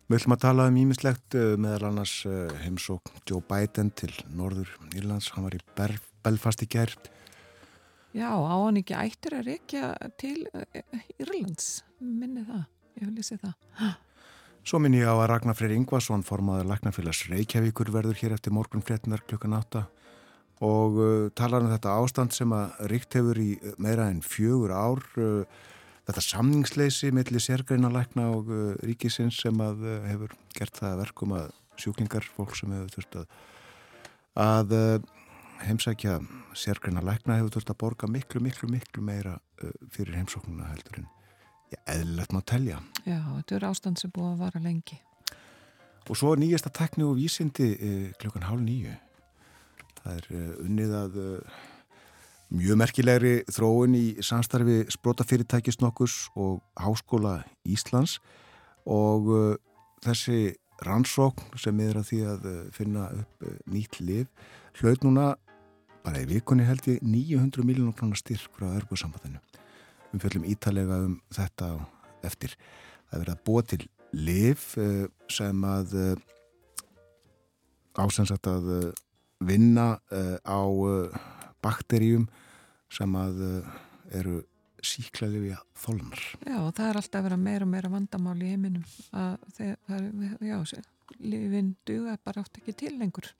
[0.07, 4.69] Við ætlum að tala um ímislegt eh, meðal annars eh, heimsók Joe Biden til Norður
[4.93, 5.29] Írlands.
[5.33, 5.61] Hann var í
[6.23, 7.09] Belfast í gerð
[8.13, 11.81] Já, á hann ekki ættir að rekja til eh, Írlands?
[12.03, 12.65] Minni það,
[12.99, 13.95] ég vil lýsi það
[14.63, 18.83] Svo minn ég á að Ragnar Freyr Ingvarsson formaður Læknarfélags Reykjavíkur verður hér eftir morgun
[18.85, 19.81] fréttinar klukkan 8
[20.63, 25.01] og uh, talar um þetta ástand sem að ríkt hefur í meira en fjögur ár
[25.19, 25.43] uh,
[26.07, 31.35] þetta samningsleysi melli sérgreina lækna og uh, ríkisins sem að uh, hefur gert það verkum
[31.41, 31.51] að
[31.83, 33.35] sjúklingar, fólk sem hefur þurft að,
[34.45, 35.11] að uh,
[35.67, 36.21] heimsækja
[36.55, 41.03] sérgreina lækna hefur þurft að borga miklu, miklu, miklu meira uh, fyrir heimsóknuna heldur
[41.75, 42.79] en eðlilegt maður telja.
[43.03, 44.99] Já, þetta er ástand sem búið að vara lengi.
[46.09, 48.95] Og svo nýjasta tekni og vísindi eh, klukkan hálf nýju.
[50.01, 51.59] Það er eh, unnið að eh,
[52.53, 58.19] mjög merkilegri þróun í samstarfi sprótafyrirtækis nokkus og Háskóla Íslands
[58.83, 59.31] og
[60.03, 64.27] þessi rannsókn sem er að því að uh, finna upp uh, nýtt liv
[64.81, 65.33] hlaut núna
[66.03, 69.39] bara í vikunni held ég 900 miljónum krónar styrk frá örgursambandinu
[70.13, 71.73] við fjöldum ítalega um þetta
[72.23, 73.81] eftir það er verið að búa til
[74.13, 75.97] liv uh, sem að
[77.93, 78.69] ásensat að
[79.43, 79.99] vinna
[80.49, 80.61] á
[81.61, 82.23] bakteríum
[82.89, 83.41] sem að
[84.09, 84.39] eru
[84.83, 86.23] síklaði við þólnar.
[86.43, 88.83] Já, það er alltaf að vera meira og meira vandamál í heiminum
[89.15, 90.09] að þegar,
[90.43, 90.83] já,
[91.23, 93.31] lifin duga bara átt ekki til lengur.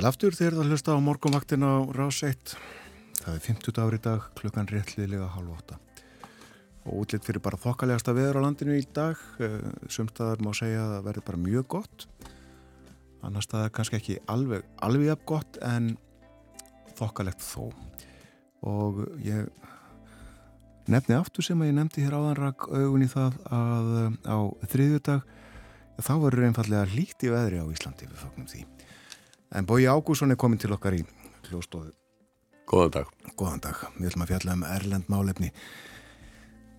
[0.00, 2.54] Sæl aftur þegar það hlusta á morgunvaktin á rás 1.
[3.18, 5.76] Það er 50 dagur í dag, klukkan réttliðlega halv 8.
[6.88, 9.20] Og útlitt fyrir bara þokkalegasta veður á landinu í dag.
[9.44, 9.58] Eh,
[9.92, 12.06] Sumstaðar má segja að það verður bara mjög gott.
[13.20, 15.92] Annar staðar kannski ekki alveg, alveg af gott en
[16.96, 17.68] þokkalegt þó.
[18.72, 19.52] Og ég
[20.88, 25.32] nefni aftur sem að ég nefndi hér áðanrak augun í það að eh, á þriðjudag
[26.00, 28.64] þá verður einfallega lítið veðri á Íslandi við fagnum því.
[29.50, 31.00] En Bói Ágússon er komin til okkar í
[31.48, 31.90] hljóstóðu.
[32.70, 33.08] Góðan dag.
[33.34, 33.80] Góðan dag.
[33.96, 35.48] Við ætlum að fjalla um Erlend málefni.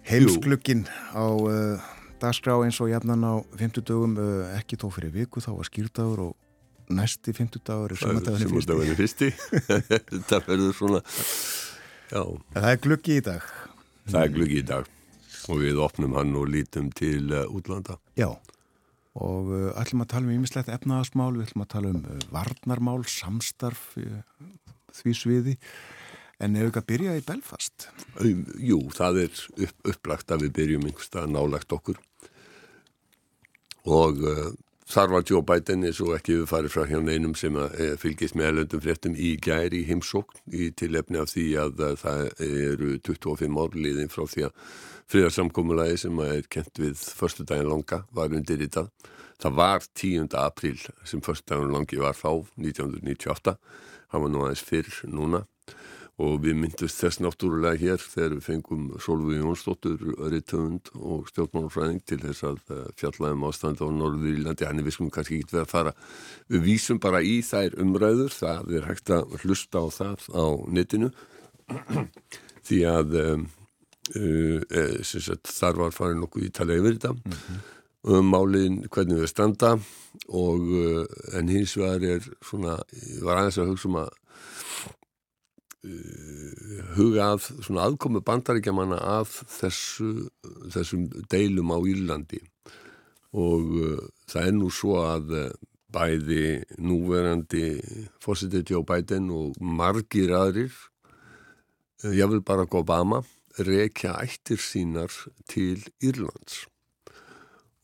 [0.08, 1.90] Heimsklukkin á uh,
[2.22, 6.24] dagskrá eins og jafnan á 50 dögum, uh, ekki tó fyrir viku, þá var skýrdagur
[6.30, 9.34] og næsti 50 dagur er sumadagurinn fyrsti.
[10.16, 11.04] Þetta verður svona,
[12.08, 12.24] já.
[12.56, 13.52] Það er glukki í dag.
[14.08, 14.90] Það er glukki í dag
[15.52, 18.00] og við opnum hann og lítum til uh, útlanda.
[18.16, 18.32] Já
[19.20, 23.02] og uh, ætlum að tala um ímislegt efnaðasmál, við ætlum að tala um uh, varnarmál,
[23.12, 24.22] samstarf uh,
[24.96, 25.58] því sviði.
[26.42, 27.88] En ef við ekki að byrja í Belfast?
[28.24, 32.00] Um, Jú, það er upp, upplagt að við byrjum einhverstað nálagt okkur.
[33.90, 34.24] Og
[34.92, 37.86] þar var Joe Biden eins og ekki við farið frá hjá neinum sem að, e,
[38.02, 42.90] fylgist með elöndum fréttum í gæri heimsókn í tilefni af því að, að það eru
[43.08, 44.66] 25 árliðin frá því að
[45.12, 48.92] friðarsamkómulagi sem er kent við förstu daginn langa var undir í það.
[49.42, 50.28] Það var 10.
[50.42, 50.78] apríl
[51.08, 53.56] sem förstu daginn langi var þá 1998,
[54.12, 55.46] það var nú aðeins fyrr núna
[56.22, 62.20] og við myndust þess náttúrulega hér þegar við fengum Solveig Jónsdóttur, Rittöfund og stjórnmálfræðing til
[62.24, 65.64] þess að eh, fjallaðum ástand á Norður Írlandi, hann er við skulum kannski ekki verið
[65.66, 65.96] að fara,
[66.52, 71.12] við vísum bara í þær umræður, það er hægt að hlusta á það á netinu.
[72.68, 73.50] Því að um,
[74.12, 74.60] Uh,
[75.06, 77.12] sagt, þar var farin nokkuð í tala yfir þetta.
[77.14, 77.60] Mm -hmm.
[78.12, 79.78] um málinn hvernig við standa.
[80.28, 81.06] Og uh,
[81.38, 82.80] en hins vegar er svona,
[83.22, 84.10] var aðeins að hugsa um að
[86.96, 90.10] huga að svona aðkomi bandaríkjamanna að þessu,
[90.74, 92.42] þessum deilum á Írlandi.
[93.32, 93.68] Og
[94.30, 95.34] það er nú svo að
[95.92, 97.66] bæði núverandi
[98.24, 100.76] fórsetið Joe Biden og margir aðrir
[102.02, 103.22] jável Barack Obama
[103.60, 105.12] rekja ættir sínar
[105.52, 106.66] til Írlands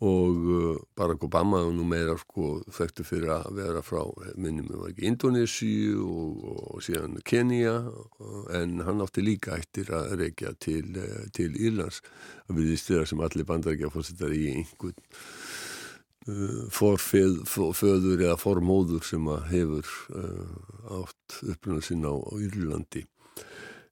[0.05, 4.03] og uh, Barack Obama er nú meira sko þekktu fyrir að vera frá
[4.37, 6.43] minnum við var ekki Indonési og,
[6.75, 7.79] og síðan Kenya
[8.53, 12.03] en hann átti líka ættir að rekja til, uh, til Írlands.
[12.45, 15.01] Að við styrja sem allir bandarækja fórsettar í einhvern
[16.29, 23.07] uh, forföð, föður eða formóður sem að hefur uh, átt upplunum sinna á, á Írlandi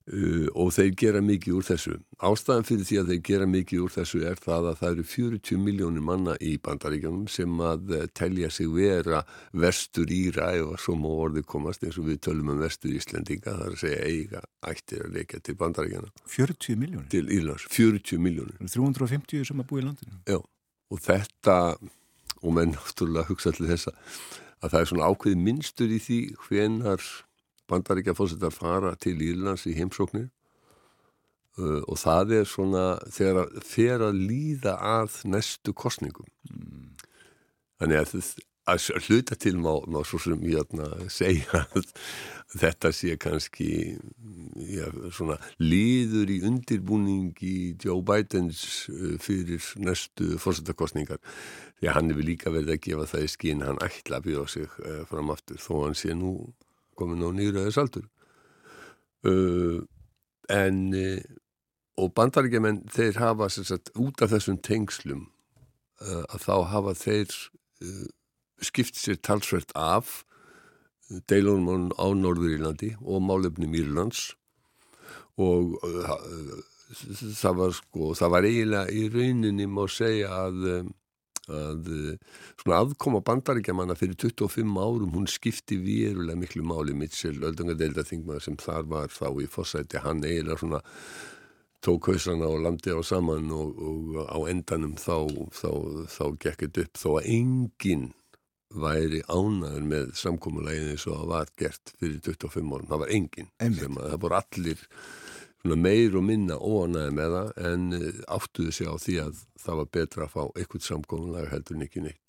[0.06, 1.96] Uh, og þeir gera mikið úr þessu.
[2.22, 5.58] Ástæðan fyrir því að þeir gera mikið úr þessu er það að það eru 40
[5.64, 11.10] miljónir manna í bandaríkjónum sem að uh, telja sig vera vestur íra eða svo má
[11.10, 15.02] orði komast eins og við tölum um vestur Íslendinga það er að segja eiga ættir
[15.08, 17.10] að leika til bandaríkjana 40 miljónir?
[17.10, 20.22] Til Írlands, 40 miljónir 350 sem að búi í landinu?
[20.22, 21.60] Já, og þetta
[22.46, 23.98] og menn náttúrulega hugsa allir þessa
[24.62, 27.02] að það er svona ákveð minnstur í því hvenar
[27.70, 30.28] bandaríkja fórsetar fara til Írlands í heimsóknir
[31.60, 36.92] uh, og það er svona þegar fer að líða að næstu kostningum mm.
[37.80, 38.36] þannig að
[38.66, 41.92] að hluta til má, má svo sem hérna segja að
[42.56, 43.68] þetta sé kannski
[44.56, 51.22] já, svona líður í undirbúning í Joe Bidens uh, fyrir næstu fórsettakostningar
[51.78, 54.52] því að hann hefur líka verið að gefa það í skinn hann ætla að bjóða
[54.56, 56.34] sig uh, fram aftur þó hann sé nú
[56.98, 58.06] komin á nýraðis aldur
[59.28, 59.80] uh,
[60.52, 61.20] en uh,
[61.96, 65.26] og bandaríkjaman þeir hafa sagt, út af þessum tengslum
[66.04, 67.32] uh, að þá hafa þeir
[67.84, 68.06] uh,
[68.64, 70.22] skipt sér talsvert af
[71.30, 74.34] deilunum á Norður Írlandi og málefnum Írlands.
[75.38, 76.12] Og uh,
[77.36, 80.92] það var sko, það var eiginlega í rauninni má segja að, um,
[81.52, 81.88] að
[82.60, 86.96] svona aðkoma bandaríkjamanna fyrir 25 árum hún skipti vírulega miklu máli.
[86.96, 90.82] Mitchell, öldungadeildaþingmaður sem þar var þá í fórsæti, hann eiginlega svona
[91.84, 95.70] tók hausana og landi á saman og, og á endanum þá, þá,
[96.10, 97.02] þá gekk þetta upp.
[97.02, 98.08] Þó að enginn
[98.76, 103.52] væri ánaður með samkómulegin eins og það var gert fyrir 25 árum, það var enginn
[103.78, 104.82] sem að það voru allir
[105.74, 109.90] meir og minna óanaði með það en eh, áttuðu sig á því að það var
[109.98, 112.22] betra að fá eitthvað samkómulega heldur en ekki neitt.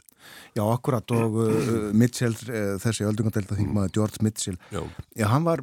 [0.57, 4.81] Já, akkurat og uh, Mitchell, uh, þessi öldungadelta þingmaður George Mitchell, já.
[5.15, 5.61] já, hann var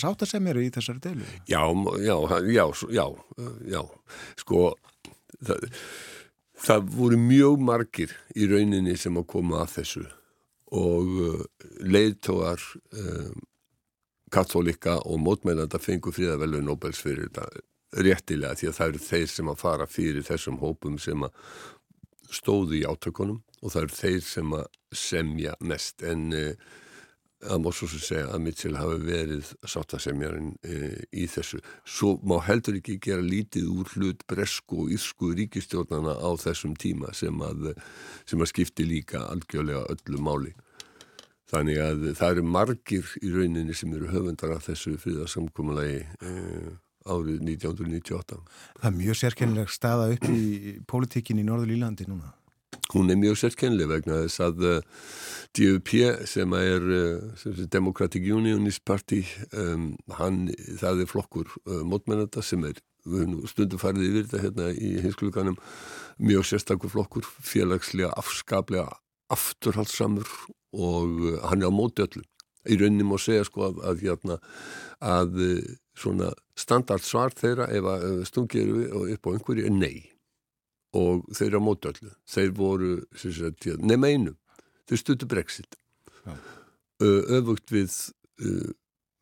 [0.00, 1.28] sáttasemjari í þessari deilu.
[1.48, 1.62] Já,
[2.02, 2.16] já,
[2.50, 2.66] já,
[2.98, 3.06] já,
[3.70, 3.80] já,
[4.42, 4.66] sko,
[5.38, 5.70] það
[6.64, 10.04] það voru mjög margir í rauninni sem að koma að þessu
[10.74, 11.10] og
[11.84, 12.62] leiðtógar
[12.96, 13.42] um,
[14.34, 19.50] katólika og mótmælanda fengur fríðavellu Nobels fyrir þetta réttilega því að það eru þeir sem
[19.52, 21.36] að fara fyrir þessum hópum sem að
[22.34, 24.64] stóðu í átökunum og það eru þeir sem að
[24.94, 26.72] semja mest en uh,
[27.44, 30.76] að sem segja að Mitchell hafi verið sáttasemjarinn e,
[31.12, 31.60] í þessu.
[31.84, 37.12] Svo má heldur ekki gera lítið úr hlut bresku og írsku ríkistjórnana á þessum tíma
[37.12, 37.74] sem að,
[38.24, 40.54] sem að skipti líka algjörlega öllu máli.
[41.50, 46.32] Þannig að það eru margir í rauninni sem eru höfundar af þessu fríðarsamkominlegi e,
[47.04, 48.38] árið 1998.
[48.80, 52.32] Það er mjög sérkennileg staða upp í pólitíkin í Norður Lílandi núna
[52.92, 54.74] hún er mjög sérkennli vegna þess að uh,
[55.56, 55.92] DUP
[56.30, 59.22] sem er uh, Democratic Unionist Party
[59.52, 60.48] um, hann,
[60.80, 62.80] það er flokkur uh, mótmennanda sem er
[63.50, 65.58] stundum farið yfir þetta hérna í hinskluganum
[66.16, 68.86] mjög sérstakur flokkur félagslega afskaplega
[69.34, 70.30] afturhaldssamur
[70.74, 71.20] og
[71.50, 72.24] hann er á móti öllu.
[72.64, 74.38] Í rauninni má segja sko að, að, hérna,
[75.04, 75.40] að
[75.98, 78.70] svona standard svar þeirra ef að stungir
[79.14, 80.06] upp á einhverju er nei.
[80.96, 82.94] Og þeir eru á mótöllu þeir voru
[83.82, 84.36] nema einu.
[84.88, 85.76] Þeir stuttu brexit.
[86.24, 86.38] Ja.
[87.02, 87.92] öfugt við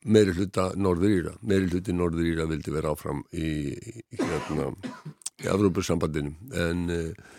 [0.04, 1.34] meiri hluta Norður Íra.
[1.42, 4.70] Meiri hluti Norður Íra vildi vera áfram í, í hérna
[5.42, 7.30] í Afrópussambandinu en uh,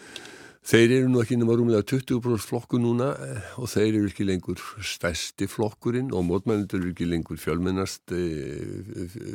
[0.69, 4.63] þeir eru nú ekki nema rúmlega 20% flokku núna uh, og þeir eru ekki lengur
[4.79, 8.23] stæsti flokkurinn og mótmælindur eru ekki lengur fjölmennasti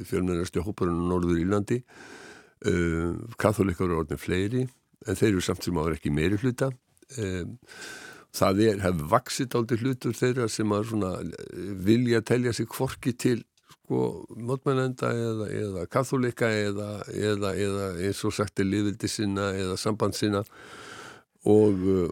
[0.09, 1.83] fjölmennasti hóparinn á Norður Írlandi.
[3.39, 4.65] Katholikar eru orðin fleiri
[5.07, 6.73] en þeir eru samt sem áður ekki meiri hluta
[8.37, 13.15] það er, hefur vaksit aldrei hlutur þeirra sem að svona, eh, vilja telja sig kvorki
[13.17, 19.53] til sko mótmælenda eða, eða katholika eða, eða, eða eins og sagt er liðvildi sinna
[19.57, 20.45] eða samband sinna
[21.49, 22.09] og eh,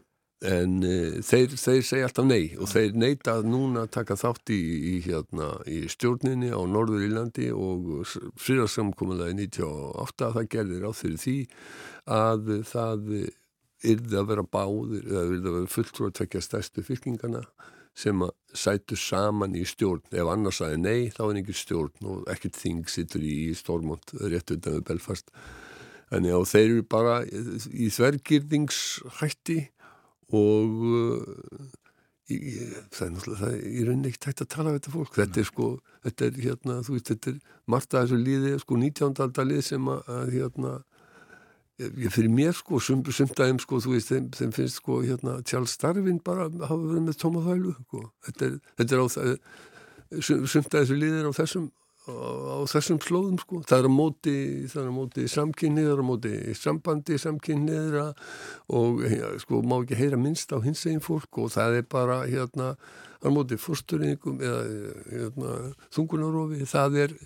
[0.47, 2.53] en e, þeir, þeir segja alltaf nei.
[2.61, 4.61] Og þeir neita að núna taka þátt í,
[4.93, 8.05] í, hérna, í stjórninni á Norður Írlandi og
[8.41, 11.39] fríðarsamkominlega í 98 það gerðir á fyrir því
[12.16, 13.11] að það
[13.87, 17.43] yrði að vera báðir eða yrði að vera fulltrú að tvekja stærstu fylkingana
[17.97, 20.05] sem að sætu saman í stjórn.
[20.12, 24.53] Ef annars aðeins nei þá er ekki stjórn og ekkert þing sittur í Stormont rétt
[24.53, 25.32] undan við Belfast
[26.13, 29.59] þannig að þeir eru bara í þvergirðingshætti
[30.37, 31.71] og uh,
[32.31, 32.39] í,
[32.95, 35.43] það er náttúrulega það er í rauninni ekkert hægt að tala við þetta fólk þetta
[35.43, 35.71] er sko,
[36.07, 37.41] þetta er hérna þú veist, þetta er
[37.75, 39.25] margt að þessu líði sko 19.
[39.27, 40.75] aldalið sem að, hérna
[41.77, 45.77] ég fyrir mér sko sumt aðeins sko, þú veist, þeim, þeim finnst sko hérna Charles
[45.81, 49.35] Darwin bara hafa verið með tóma þvælu sko, þetta er, þetta er á það
[50.23, 51.67] sumt að þessu líðir á þessum
[52.07, 53.63] á þessum slóðum sko.
[53.67, 54.37] Það er á móti,
[54.71, 55.23] móti
[55.93, 57.99] er á móti sambandi samkynniður
[58.69, 59.03] og
[59.43, 62.75] sko má ekki heyra minnst á hins eginn fólk og það er bara hérna
[63.27, 64.63] á móti fórsturingum eða
[65.11, 65.55] hérna,
[65.95, 67.17] þungunarofi, það er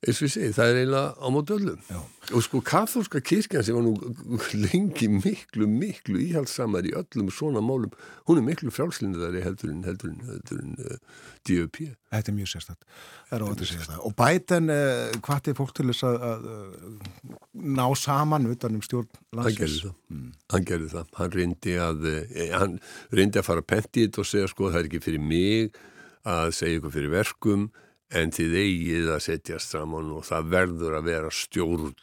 [0.00, 1.98] eins og ég segi, það er eiginlega á móti öllum Já.
[2.32, 7.92] og sko kathólska kirkjan sem var nú lengi miklu, miklu íhaldsamar í öllum svona málum,
[8.24, 11.82] hún er miklu frjálslindari heldur en, heldur en, heldur en uh, DUP.
[12.14, 12.88] Þetta er mjög sérstætt.
[13.28, 13.92] Að.
[14.08, 17.36] Og Biden uh, hvati fólk til þess að, að uh,
[17.76, 19.84] ná saman utan um stjórn Hann landsins.
[19.84, 20.24] það,
[20.54, 22.80] hann gerði það, hann reyndi að, eh, hann
[23.12, 25.76] reyndi að fara pentið og segja sko það er ekki fyrir mig
[26.24, 27.68] að segja ykkur fyrir verkum
[28.10, 31.94] en þið eigið að setjast saman og það verður að vera stjórn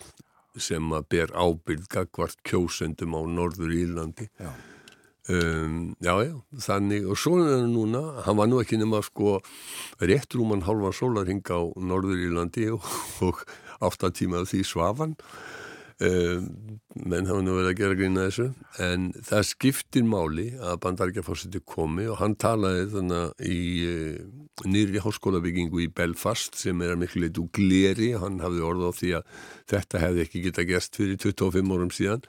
[0.58, 4.30] sem að ber ábyrð gagvart kjósendum á Norður Írlandi.
[4.40, 4.50] Já.
[5.28, 9.42] Um, já, já, þannig og svo er hann núna, hann var nú ekki nema sko
[10.00, 12.88] rétt rúman hálfa sólarhing á Norður Írlandi og,
[13.28, 13.42] og
[13.84, 15.18] átta tíma af því svafan
[15.98, 18.44] menn hafa nú verið að gera grína þessu
[18.86, 24.20] en það skiptir máli að bandaríkjafórseti komi og hann talaði þannig í uh,
[24.70, 28.92] nýri háskólabyggingu í Belfast sem er að miklu leitt úr gleri, hann hafði orð á
[28.98, 29.42] því að
[29.74, 32.26] þetta hefði ekki geta gerst fyrir 25 árum síðan.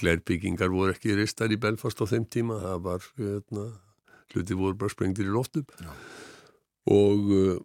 [0.00, 3.66] Glerbyggingar voru ekki ristar í Belfast á þeim tíma, það var hérna,
[4.32, 5.92] hluti voru bara sprengtir í loftum Já.
[6.92, 7.60] og uh,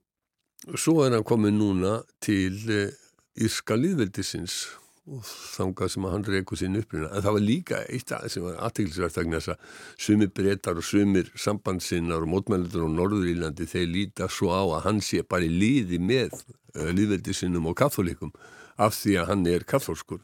[0.75, 2.91] svo er hann komin núna til uh,
[3.37, 4.65] Írska líðveldisins
[5.07, 8.43] og þangað sem að hann reyku sín upprýna en það var líka eitt aðeins sem
[8.43, 13.87] var aðteglisvært vegna þess að sumir breytar og sumir sambandsinnar og mótmælendur á Norðurílandi þeir
[13.93, 18.33] líta svo á að hann sé bara í líði með uh, líðveldisinnum og katholikum
[18.75, 20.23] af því að hann er katholskur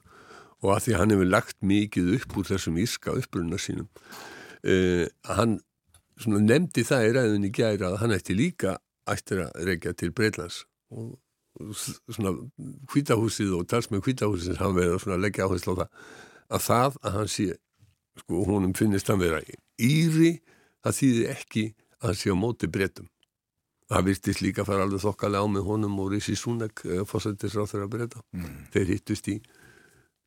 [0.63, 3.87] og að því að hann hefur lagt mikið upp úr þessum írska uppruna sínum.
[4.63, 5.59] Uh, hann
[6.27, 8.77] nefndi það í ræðinni gæra að hann ætti líka
[9.09, 10.63] ættir að reykja til Breitlands
[10.93, 11.17] og
[11.53, 12.33] svona
[12.91, 15.89] hvítahúsið og talsmenn hvítahúsið hafa verið að leggja áherslu á það
[16.53, 17.47] að það að hann sé
[18.19, 19.41] sko honum finnist hann vera
[19.81, 20.31] íri
[20.83, 21.65] það þýðir ekki
[22.01, 23.09] að hann sé á móti breytum
[23.93, 27.63] það virtist líka að fara alveg þokkalega á með honum og Rissi Súnek fórsættis á
[27.69, 28.65] þeirra breyta Mm.
[28.73, 29.37] þeir hittust í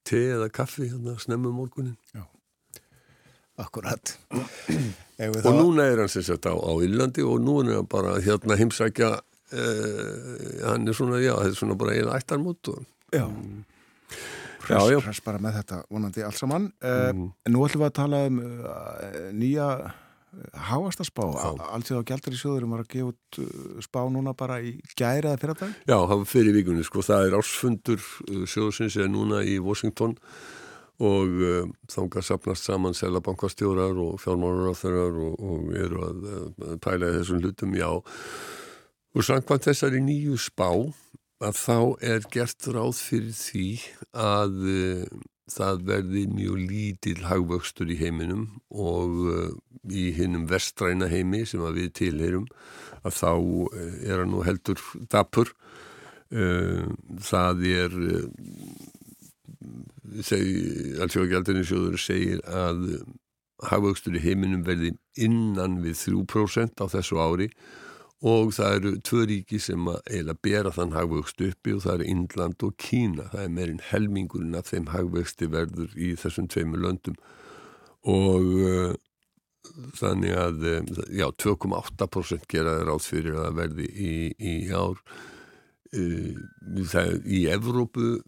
[0.07, 1.97] te eða kaffi hérna snemmum morgunin
[3.57, 4.19] Akkurat.
[5.17, 8.19] Eigum við og núna er hann sagt á, á Írlandi og nú er hann bara
[8.21, 9.15] hérna heimsækja
[9.53, 12.85] uh, hann er svona, já, þetta er svona bara eða ættarmót og
[13.15, 13.27] Já.
[14.67, 14.97] Já, já.
[14.99, 16.65] Hress, hress bara með þetta vonandi allt saman.
[16.83, 19.69] Uh, En nú ætlum við að tala um uh, nýja
[20.69, 21.23] háastaspá.
[21.71, 23.39] Alltíð á gældur í sjóðurum var að gefa út
[23.87, 25.79] spá núna bara í gæri eða fyrir dag.
[25.87, 28.05] Já, það var fyrir vikunni, sko, það er ársfundur
[28.51, 30.17] sjóðsins er núna í Washington
[31.07, 37.43] og uh, þangað sapnast saman selabankastjórar og fjármálaráþurar og, og eru að uh, pæla þessum
[37.45, 37.91] hlutum, já.
[39.17, 40.69] Og samkvæmt þessari nýju spá
[41.41, 43.69] að þá er gert ráð fyrir því
[44.13, 49.55] að uh, það verði mjög lítill hagvöxtur í heiminum og uh,
[49.89, 52.45] í hinnum vestræna heimi sem við tilheyrum
[53.09, 55.55] að þá uh, er hann nú heldur dapur.
[56.29, 56.85] Uh,
[57.25, 57.99] það er
[61.07, 62.85] allsjóðgjaldinni sjóður segir að
[63.65, 67.86] hagvöxtur í heiminum verði innan við 3% á þessu ári og
[68.25, 72.77] það eru tvö ríki sem eiginlega bera þann hagvöxt uppi og það eru Indland og
[72.81, 73.29] Kína.
[73.33, 77.17] Það er meirinn helmingurinn af þeim hagvöxti verður í þessum tveimur löndum
[78.07, 78.95] og uh,
[79.99, 84.97] þannig að uh, já, 2,8% gera þeir átt fyrir að verði í, í ár.
[85.93, 86.39] Uh,
[86.89, 88.21] það, í Evrópu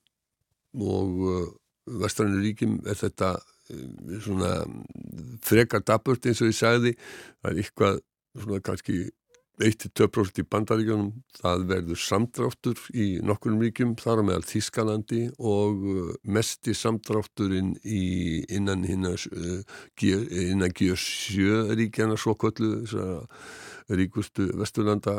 [0.79, 1.47] og uh,
[2.03, 3.39] vestrannu ríkim er þetta
[4.25, 4.63] svona
[5.45, 6.93] frekar daburt eins og ég sagði.
[7.41, 7.99] Það er eitthvað
[8.39, 8.99] svona kannski
[9.59, 16.75] 1-2% í bandaríkjónum, það verður samdráttur í nokkurum ríkjum, þar á meðal Þískalandi og uh,
[16.79, 19.59] samdrátturinn í uh,
[19.99, 22.85] G- innan G7 ríkjana svo kollu
[23.89, 25.19] ríkustu vesturlanda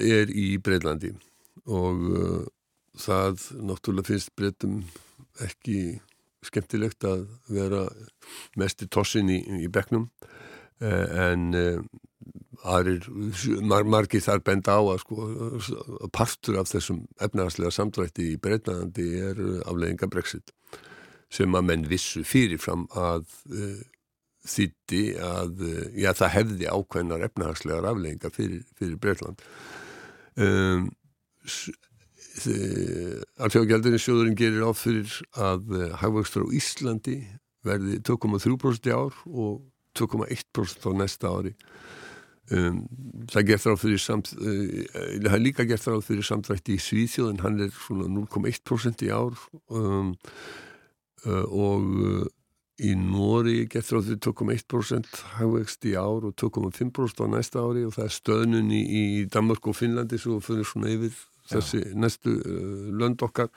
[0.00, 1.12] er í Breitlandi
[1.66, 2.42] og uh,
[2.96, 4.80] það náttúrulega finnst breytum
[5.42, 5.98] ekki
[6.44, 7.86] skemmtilegt að vera
[8.60, 10.08] mest í tossin í, í bekknum.
[10.82, 11.54] Eh, en
[12.54, 13.08] eh, aðrir,
[13.62, 19.42] mar, margir þar benda á að sko partur af þessum efnahagslega samdrætti í Breitlandi er
[19.64, 20.54] afleðinga Brexit
[21.34, 23.80] sem að menn vissu fyrirfram að uh,
[24.48, 29.42] þýtti að uh, já, það hefði ákveðnar efnahagslegar afleðingar fyrir, fyrir Breitland
[30.36, 30.90] um,
[33.44, 37.18] Alþjóðgjaldurinn sjóðurinn gerir áð fyrir að uh, hagvöxtur á Íslandi
[37.64, 39.62] verði 2,3% í ár og
[39.98, 41.54] 2,1% á næsta ári
[42.52, 42.82] Um,
[43.32, 43.54] það
[43.96, 44.84] samt, uh,
[45.24, 49.38] það er líka gert ráð fyrir samdrætti í Svíþjóðin, hann er svona 0,1% í ár.
[49.72, 50.12] Um,
[51.24, 52.26] uh, og uh,
[52.84, 57.86] í Nóri er gert ráð fyrir 2,1% hagvegst í ár og 2,5% á næsta ári.
[57.88, 61.16] Og það er stöðnun í, í Danmark og Finnlandi svo fyrir svona yfir
[61.48, 61.94] þessi Já.
[61.96, 62.36] næstu
[63.00, 63.48] lönd okkar.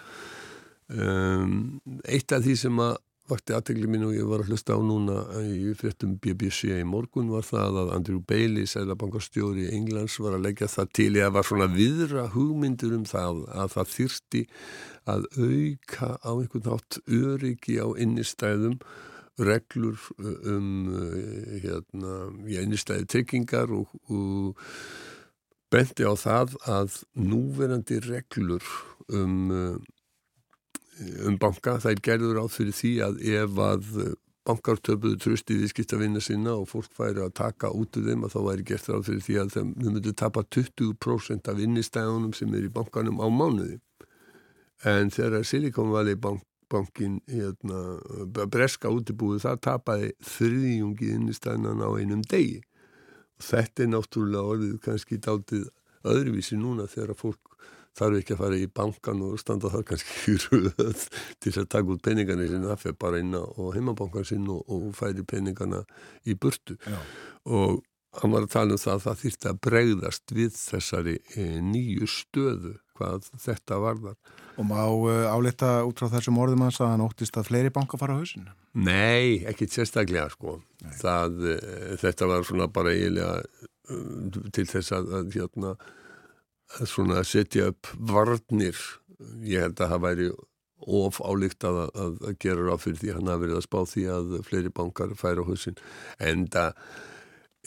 [0.87, 2.95] Um, eitt af því sem að
[3.27, 7.31] vakti aðtegli mín og ég var að hlusta á núna í fréttum BBC í morgun
[7.31, 11.09] var það að Andrew Bailey, sælabankastjóri í Englands var að leggja það til.
[11.19, 14.43] Að var svona viðra hugmyndur um það að það þyrsti
[15.11, 18.79] að auka á einhvern nátt öryggi á innistæðum
[19.37, 20.69] reglur um
[21.61, 22.15] hérna,
[22.63, 24.63] innistæði tryggingar og, og
[25.73, 28.65] benti á það að núverandi reglur
[29.13, 29.51] um
[31.27, 33.91] um banka, þær gerður átt fyrir því að ef að
[34.47, 38.35] bankar töpuðu tröst í viðskiptavinna sinna og fólk færi að taka út úr þeim að
[38.35, 42.67] þá væri gert ráð fyrir því að þeim myndu tapa 20% af vinnistæðunum sem er
[42.67, 43.79] í bankanum á mánuði.
[44.87, 47.99] En þegar Silicon Valley bank, bankin hérna,
[48.53, 52.61] breska útibúið það tapaði þriðjungi vinnistæðunan á einum degi.
[53.43, 55.67] Þetta er náttúrulega orðið kannski dáltið
[56.07, 57.46] öðruvísi núna þegar að fólk
[57.97, 61.03] þarf ekki að fara í bankan og standa þar kannski í röð
[61.43, 63.43] til að taka út peningarnir sinna, það fyrir bara inn á
[63.75, 65.83] heimabankan sinn og, og færi peningarna
[66.25, 66.99] í burtu Já.
[67.45, 67.81] og
[68.21, 72.09] hann var að tala um það að það þýrti að bregðast við þessari e, nýju
[72.09, 74.15] stöðu hvað þetta varðar.
[74.57, 77.99] Og má uh, álita út frá þessum orðum hans að hann óttist að fleiri banka
[78.01, 78.53] fara á hausinu?
[78.73, 80.57] Nei, ekki sérstaklega sko.
[81.01, 85.75] Það, uh, þetta var svona bara eiginlega uh, til þess að, að hérna
[86.85, 88.77] svona að setja upp varnir.
[89.45, 90.29] Ég held að það væri
[90.87, 94.03] of álíkt að, að, að gera ráð fyrir því hann hafi verið að spá því
[94.13, 95.79] að fleiri bankar færa á hausin
[96.23, 96.77] en það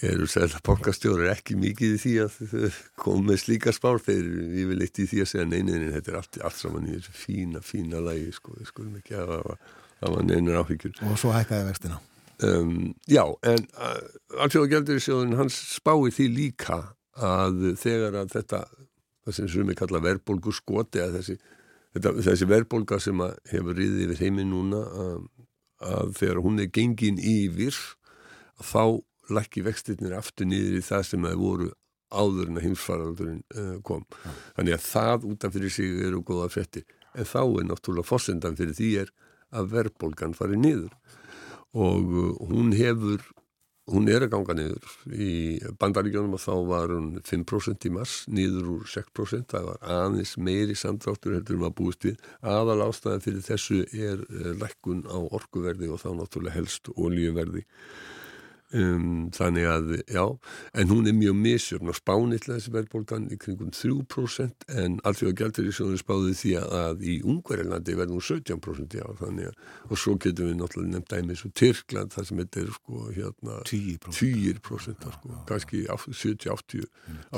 [0.06, 4.00] eru sæðilega bankastjóður ekki mikið í því að koma með slíka spár.
[4.00, 6.94] Þeir við vil eitt í því að segja neinin þetta er allt, allt saman í
[6.96, 9.34] þessu fína, fína lægi sko, við skulum ekki að
[10.00, 11.02] það var neinar áhyggjur.
[11.10, 12.00] Og svo hækkaði vextina.
[12.40, 13.98] Um, Já, en uh,
[14.40, 16.78] alltaf gældur í sjóðun hans spái því líka
[17.20, 18.62] að þegar að þetta
[19.26, 21.36] það sem sumi kalla verðbólgu skoti að þessi,
[21.96, 25.20] þetta, þessi verðbólga sem hefur riðið yfir heiminn núna að,
[25.90, 27.76] að þegar hún er gengin yfir
[28.60, 29.00] þá
[29.30, 31.70] lakki vextirnir aftur niður í það sem það voru
[32.10, 34.02] áður en að heimsfaraldurinn uh, kom.
[34.24, 34.32] Ja.
[34.56, 38.90] Þannig að það útanfyrir sig eru góða frettir en þá er náttúrulega fórsendan fyrir því
[39.04, 39.12] er
[39.54, 40.96] að verðbólgan farið niður
[41.74, 43.22] og uh, hún hefur
[43.90, 45.30] hún er að ganga niður í
[45.80, 50.76] bandaríkjónum og þá var hún 5% í mars, niður úr 6% það var aðeins meiri
[50.78, 52.22] samtráttur heldur um að búist við.
[52.40, 57.66] Aðal ástæðan fyrir þessu er eh, lækkun á orkuverði og þá náttúrulega helst olíuverði
[58.70, 60.22] Um, þannig að, já,
[60.78, 65.66] en hún er mjög misjörn og spánitlega þessi verðbólgan í kringum 3% en allþjóða gæltur
[65.66, 70.14] í sjónu spáði því að í Ungverðarlandi verður hún 17% já, þannig að, og svo
[70.22, 75.10] getum við náttúrulega nefnt dæmis og Tyrkland þar sem þetta er sko hérna 10%, 10%
[75.16, 76.86] sko, já, kannski 70-80%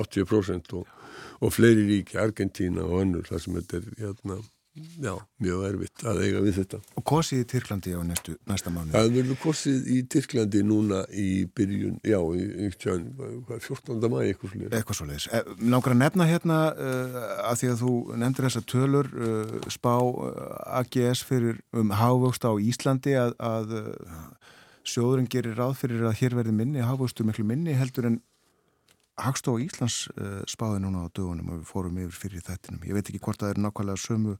[0.05, 0.97] 80% og,
[1.41, 4.43] og fleiri ríki, Argentína og önnur þar sem þetta er hérna
[4.73, 6.79] Já, mjög erfitt að eiga við þetta.
[6.97, 8.95] Og kosið í Tyrklandi á næstu, næsta mánu?
[8.95, 13.05] Það verður kosið í Tyrklandi núna í byrjun, já, í, tján,
[13.51, 13.99] 14.
[14.09, 14.79] mæ, eitthvað svolítið.
[14.79, 15.29] Eitthvað svolítið.
[15.29, 17.21] Eh, Nákvæmlega nefna hérna uh,
[17.51, 17.93] að því að þú
[18.23, 20.33] nefndir þessa tölur uh, spá uh,
[20.81, 23.77] AGS fyrir um hávöxt á Íslandi að, að
[24.89, 28.23] sjóðurinn gerir ráð fyrir að hér verði minni, hávöxtu miklu minni heldur en
[29.21, 32.85] Hagstof Íslands uh, spáði núna á dögunum og við fórum yfir fyrir þettinum.
[32.89, 34.37] Ég veit ekki hvort það er nákvæmlega sömu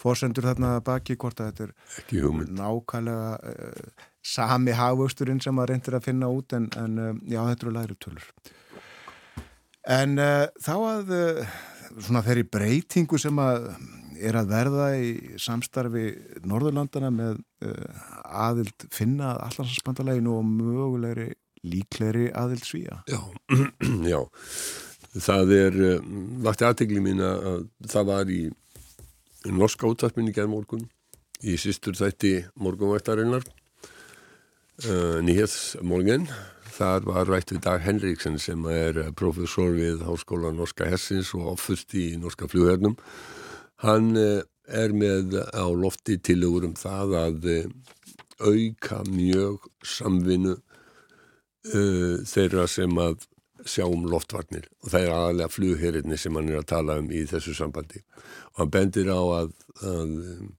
[0.00, 1.74] fórsendur þarna baki, hvort það er
[2.56, 7.66] nákvæmlega uh, sami hagvöxturinn sem að reyndir að finna út en, en uh, já, þetta
[7.66, 8.30] eru læri tölur.
[9.86, 11.10] En þá að
[12.02, 13.68] svona þeirri breytingu sem að
[14.18, 16.08] er að verða í samstarfi
[16.42, 17.36] Norðurlandana með
[18.26, 21.28] aðild finna allansbandaleginu og mögulegri
[21.66, 23.00] líkleri aðild svíja.
[23.10, 23.20] Já,
[24.12, 24.20] já.
[25.16, 26.08] Það er, eh,
[26.44, 28.42] vakti aðtegli mín að það var í
[29.46, 30.84] norska útvarpinni gerð morgun
[31.46, 36.28] í sýstur þætti morgunvættarinnar uh, eh, nýhetsmorgun.
[36.76, 41.94] Þar var rætt við Dag Henriksen sem er professor við Háskóla Norska Hessins og offust
[41.96, 42.98] í Norska flughernum.
[43.80, 47.48] Hann er með á lofti tilugur um það að
[48.40, 50.56] auka mjög samvinnu
[51.72, 53.24] uh, þeirra sem að
[53.66, 54.68] sjá um loftvarnir.
[54.84, 58.02] Og það er aðalega flugherrinni sem hann er að tala um í þessu sambandi.
[58.54, 59.50] Og hann bendir á að,
[59.82, 60.52] að um,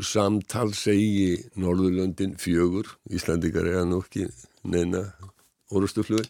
[0.00, 4.28] samtal segi Norðurlöndin fjögur Íslandikar er hann ekki
[4.64, 5.10] neina
[5.72, 6.26] orustuflug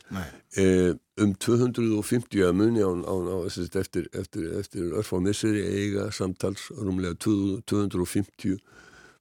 [0.57, 6.11] eh, um 250 að muni á, á, á, eftir, eftir, eftir örf á misseri eiga
[6.15, 8.59] samtals rúmlega 250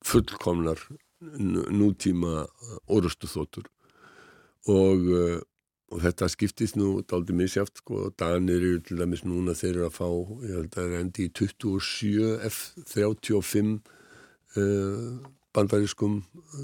[0.06, 0.82] fullkomnar
[1.22, 2.48] nútíma
[2.90, 3.70] orustuþóttur
[4.70, 5.40] og, eh,
[5.92, 9.98] og þetta skiptist nú daldi misjáft sko, Danir eru til dæmis núna þeir eru að
[9.98, 10.08] fá,
[10.46, 13.74] ég held að það er endi í 27 F-35
[14.56, 15.20] uh,
[15.52, 16.22] bandarískum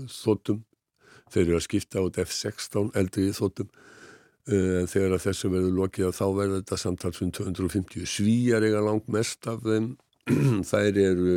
[0.08, 0.64] þóttum
[1.34, 6.26] þeir eru að skipta át F-16 eldri þóttum uh, þegar að þessu verður lokið þá
[6.40, 9.96] verður þetta samtals um 250 svíjar eiga langt mest af þeim.
[10.72, 11.36] Þær eru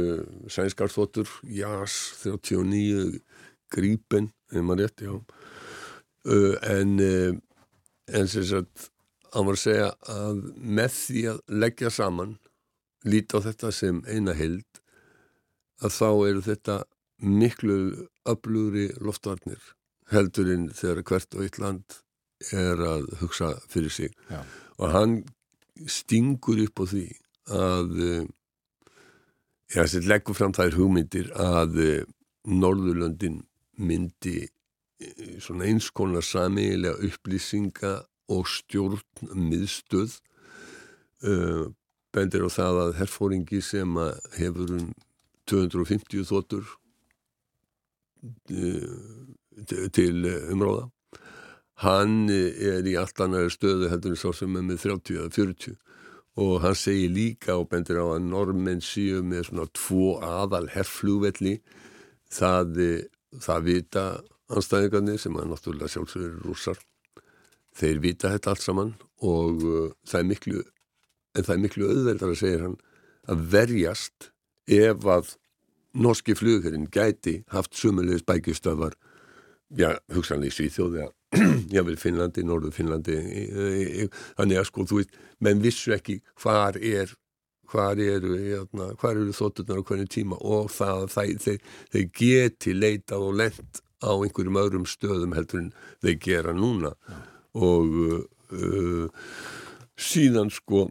[0.51, 3.21] sænskar þóttur JAS 39
[3.71, 5.15] Gripen, ef maður rétt, já
[6.29, 7.35] uh, en uh,
[8.11, 8.91] en sem sagt
[9.31, 12.39] hann var að segja að með því að leggja saman
[13.07, 14.81] líti á þetta sem eina held
[15.81, 16.77] að þá eru þetta
[17.21, 17.77] miklu
[18.29, 19.61] öflugri loftvarnir
[20.11, 22.01] heldurinn þegar hvert og eitt land
[22.57, 24.43] er að hugsa fyrir sig Já.
[24.81, 25.17] og hann
[25.87, 27.07] stingur upp á því
[27.51, 27.99] að
[29.75, 32.09] já, sem leggur fram þær hugmyndir að eh,
[32.51, 33.43] Norðurlöndin
[33.81, 34.49] myndi
[35.41, 37.93] svona eins konar samiðilega upplýsinga
[38.31, 39.03] og stjórn
[39.35, 40.19] miðstöð
[41.27, 41.67] uh,
[42.15, 44.89] bendir á það að herfóringi sem að hefur um
[45.51, 46.67] 250 þóttur
[48.55, 48.97] uh,
[49.95, 50.15] til
[50.53, 50.89] umráða
[51.81, 55.79] hann er í allt annari stöðu heldur en svo sem er með 30 eða 40
[56.41, 61.57] og hann segir líka og bendir á að normenn séu með svona tvo aðal herflugvelli
[62.31, 62.77] það,
[63.41, 64.05] það vita
[64.51, 66.81] anstæðingarnir sem að náttúrulega sjálfsögur rússar
[67.77, 68.95] þeir vita þetta allt saman
[69.27, 70.63] og uh, það er miklu
[71.37, 72.77] en það er miklu auðveldar að segja hann
[73.31, 74.31] að verjast
[74.71, 75.37] ef að
[76.01, 78.95] norski flugurinn gæti haft sumulegis bækjustöðvar
[79.79, 81.07] já, hugsanlega í Svíþjóði
[81.75, 83.19] já, vel Finnlandi, Norðu Finnlandi
[84.39, 87.15] þannig að sko, þú veist menn vissu ekki hvar er
[87.71, 91.61] hvar eru, hérna, eru þótturnar á hvernig tíma og það, það þeir,
[91.93, 95.71] þeir geti leitað og lent á einhverjum öðrum stöðum heldur en
[96.03, 97.21] þeir gera núna já.
[97.61, 99.07] og uh,
[100.01, 100.89] síðan sko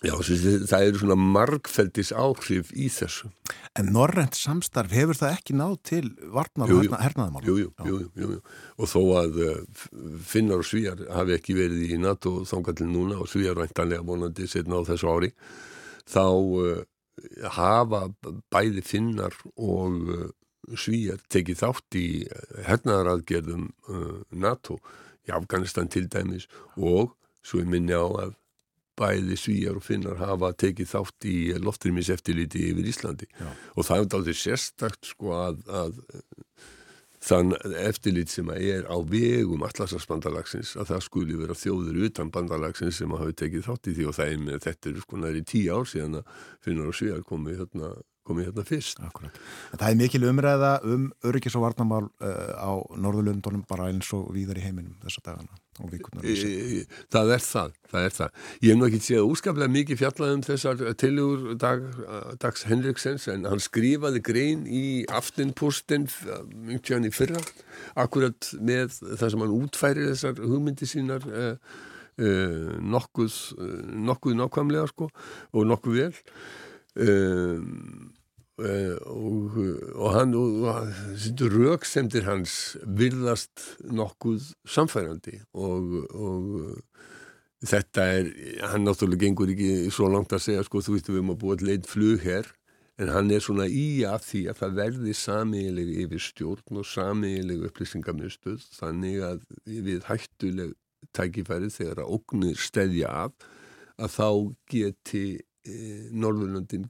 [0.00, 3.28] Já, það eru svona margfældis áhrif í þessu.
[3.76, 7.42] En norrent samstarf, hefur það ekki náð til varnar og hernaðamál?
[7.44, 8.38] Jú, jú, jú, jú,
[8.80, 9.82] og þó að uh,
[10.24, 14.80] finnar og svíjar hafi ekki verið í NATO þángatil núna og svíjar væntanlega vonandi setna
[14.80, 15.30] á þessu ári,
[16.08, 16.80] þá uh,
[17.60, 18.06] hafa
[18.48, 20.26] bæði finnar og uh,
[20.78, 22.08] svíjar tekið þátt í
[22.66, 23.70] hernaðaraðgerðum
[24.30, 24.78] NATO
[25.28, 26.46] í Afganistan til dæmis
[26.76, 28.36] og svo ég minni á að
[29.00, 33.48] bæði svíjar og finnar hafa tekið þátt í loftrimis eftirliti yfir Íslandi Já.
[33.48, 36.02] og það er aldrei sérstakt sko að, að
[37.20, 37.52] þann
[37.84, 43.36] eftirlit sem er á vegum allarsafsbandalagsins að það skuli vera þjóður utan bandalagsins sem hafi
[43.42, 46.20] tekið þátt í því og það er með þetta er sko næri tíu ár síðan
[46.22, 47.92] að finnar og svíjar komið hérna
[48.30, 49.02] komið hérna fyrst.
[49.04, 49.40] Akkurat.
[49.74, 54.62] Það er mikil umræða um öryggis og varnamál uh, á Norðurlundunum bara eins og víðar
[54.62, 56.26] í heiminum þessa dagana og vikurnar.
[56.26, 58.40] E, það er það, það er það.
[58.60, 61.86] Ég hef nú ekki séð úskaplega mikið fjallað um þessar tilugur dag,
[62.42, 64.84] Dags Henriksens en hann skrifaði grein í
[65.20, 66.08] aftinpústin
[66.66, 67.40] mjög tján í fyrra
[67.98, 71.54] akkurat með það sem hann útfæri þessar hugmyndi sínar uh,
[72.20, 73.40] uh, nokkuð,
[74.10, 76.12] nokkuð nákvæmlega sko og nokkuð vel
[77.06, 78.10] um,
[78.60, 79.56] og,
[79.94, 80.66] og hann og
[81.54, 88.30] rauksendir hans virðast nokkuð samfærandi og, og þetta er
[88.70, 91.58] hann náttúrulega gengur ekki svo langt að segja sko þú veist við erum að búa
[91.60, 92.48] til einn flug hér
[93.00, 97.66] en hann er svona í að því að það verði samiðileg yfir stjórn og samiðileg
[97.70, 99.44] upplýsingamjöstuð þannig að
[99.88, 100.74] við hættuleg
[101.16, 103.48] tækifæri þegar að ógnir stedja af
[104.00, 104.28] að þá
[104.72, 105.24] geti
[106.16, 106.86] Norðurlöndin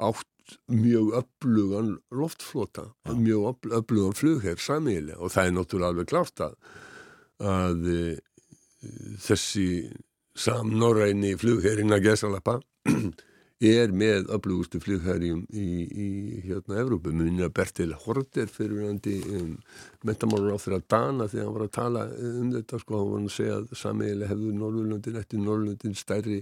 [0.00, 0.28] átt
[0.72, 3.16] mjög öflugan loftflota, ja.
[3.18, 6.56] mjög öflugan flugherr samíli og það er náttúrulega alveg klárt að,
[7.52, 8.00] að e,
[9.22, 9.66] þessi
[10.38, 12.58] samnorræni flugherrin að gesalappa
[13.62, 16.06] er með öflugustu flugherjum í, í
[16.48, 19.52] hérna Evrópu, munið að Bertil Horter fyrirvændi um,
[20.08, 23.36] metamálur á þeirra dana þegar hann var að tala um þetta sko, hann var að
[23.36, 26.40] segja að samíli hefur Norðurlöndin eftir Norðurlöndin stærri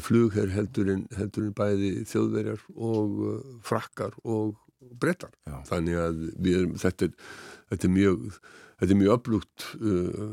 [0.00, 4.56] flugherr heldurinn heldur bæði þjóðverjar og uh, frakkar og
[5.00, 5.32] brettar.
[5.46, 5.60] Já.
[5.68, 6.24] Þannig að
[6.54, 7.30] erum, þetta, er,
[7.72, 8.26] þetta er mjög
[8.82, 10.24] þetta er mjög öflugt uh,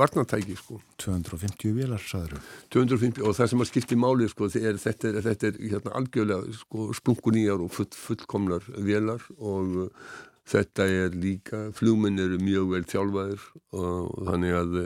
[0.00, 0.78] varnantæki sko.
[1.02, 2.38] 250 vilar saður
[2.72, 6.56] 250 og það sem að skipti máli sko, er, þetta er, þetta er hérna, algjörlega
[6.62, 10.14] sko, splunkunýjar og full, fullkomlar vilar og uh,
[10.48, 13.44] þetta er líka, flugminn eru mjög vel þjálfaðir
[13.76, 14.78] og þannig að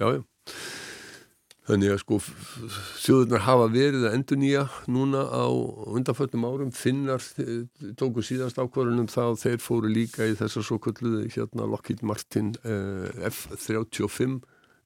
[0.00, 0.24] jájá já.
[1.62, 2.16] Þannig að sko
[2.98, 5.46] sjóðurnar hafa verið að endur nýja núna á
[5.94, 6.72] undanföldum árum.
[6.74, 7.22] Finnar
[8.00, 13.28] tóku síðast ákvarðunum þá þeir fóru líka í þessar svo kulluðu hérna Lockheed Martin eh,
[13.30, 14.40] F-35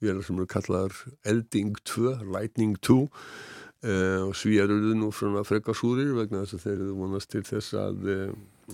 [0.04, 0.92] vélar sem eru kallaðar
[1.24, 6.76] Elding 2, Lightning 2 uh, og svíjar eru nú svona frekarsúrir vegna þess að þeir
[6.76, 8.08] eru vonast til þess að,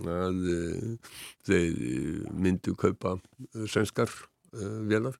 [0.03, 0.43] að
[1.47, 1.81] þeir
[2.35, 3.17] myndu kaupa
[3.71, 4.11] svenskar
[4.91, 5.15] vélar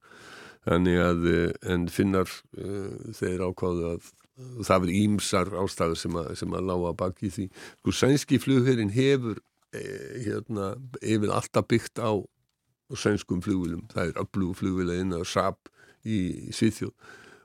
[0.63, 1.31] þannig að
[1.75, 2.31] en finnar
[3.19, 4.11] þeir ákváðu að
[4.67, 7.49] það verður ímsar ástæður sem að, sem að lága baki því.
[7.81, 9.41] Sko sænski flugherrin hefur
[9.77, 12.13] eh, hérna, yfir alltaf byggt á
[12.99, 15.71] sænskum flugvilum það er öflug flugvila inn að SAP
[16.05, 16.95] í, í Svíþjóð.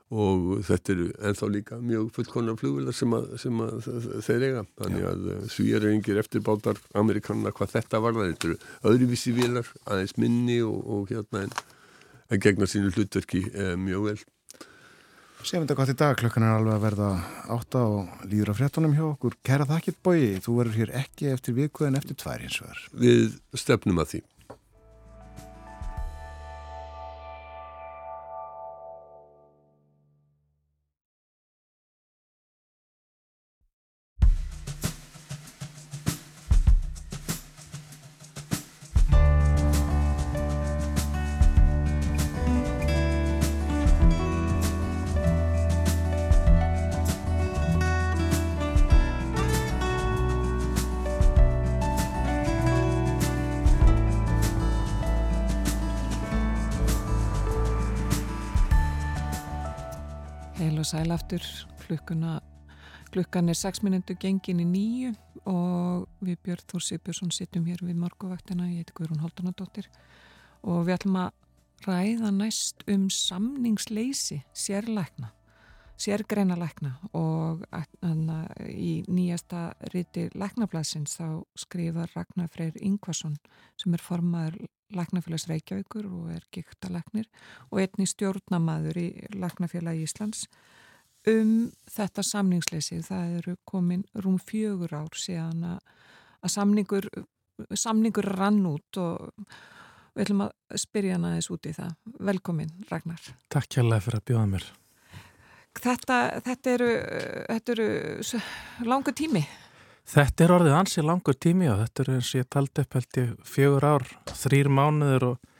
[0.08, 3.88] Og þetta eru ennþá líka mjög fullkonar flugvilar sem, að, sem að
[4.24, 4.62] þeir eiga.
[4.80, 10.16] Þannig að eh, svíjar engir eftirbátar amerikanna hvað þetta var þetta eru öðruvísi vilar, aðeins
[10.20, 11.52] minni og, og hérna en,
[12.28, 14.18] en gegna sínu hlutverki eh, mjög vel
[15.48, 17.10] þetta gott í dag, klukkan er alveg að verða
[17.54, 19.36] átta og líður á fréttunum hjá okkur.
[19.46, 22.82] Kæra þakkir bói, þú verður hér ekki eftir viku en eftir tvær hins vegar.
[22.92, 24.20] Við stefnum að því.
[61.28, 61.66] Aftur.
[61.86, 62.40] Klukkuna
[63.12, 65.12] klukkan er 6 minundu gengin í nýju
[65.48, 69.88] og við Björn Þór Sipjursson sittum hér við morguvaktina ég heiti Guðrún Holdanadóttir
[70.62, 71.30] og við ætlum að
[71.86, 75.32] ræða næst um samningsleysi sérlækna
[75.98, 77.64] sérgreina lækna og
[78.68, 83.36] í nýjasta riti læknablasins þá skrifar Ragnar Freyr Ingvarsson
[83.76, 84.60] sem er formaður
[84.94, 87.28] læknafélags Reykjavíkur og er gíkta læknir
[87.70, 90.46] og einni stjórnamaður í Læknafélagi Íslands
[91.32, 91.52] um
[91.90, 93.00] þetta samningsleysi.
[93.06, 97.08] Það eru komin rúm fjögur ár síðan að samningur,
[97.74, 99.30] samningur rann út og
[100.14, 101.94] við ætlum að spyrja hana þess út í það.
[102.30, 103.30] Velkomin Ragnar.
[103.52, 104.68] Takk kjærlega fyrir að bjóða mér.
[105.78, 106.90] Þetta, þetta eru,
[107.46, 107.88] þetta eru
[108.88, 109.44] langu tími.
[110.08, 113.18] Þetta er orðið ansið langur tími og þetta eru eins og ég taldi upp held
[113.20, 114.06] ég fjögur ár,
[114.40, 115.50] þrýr mánuður og,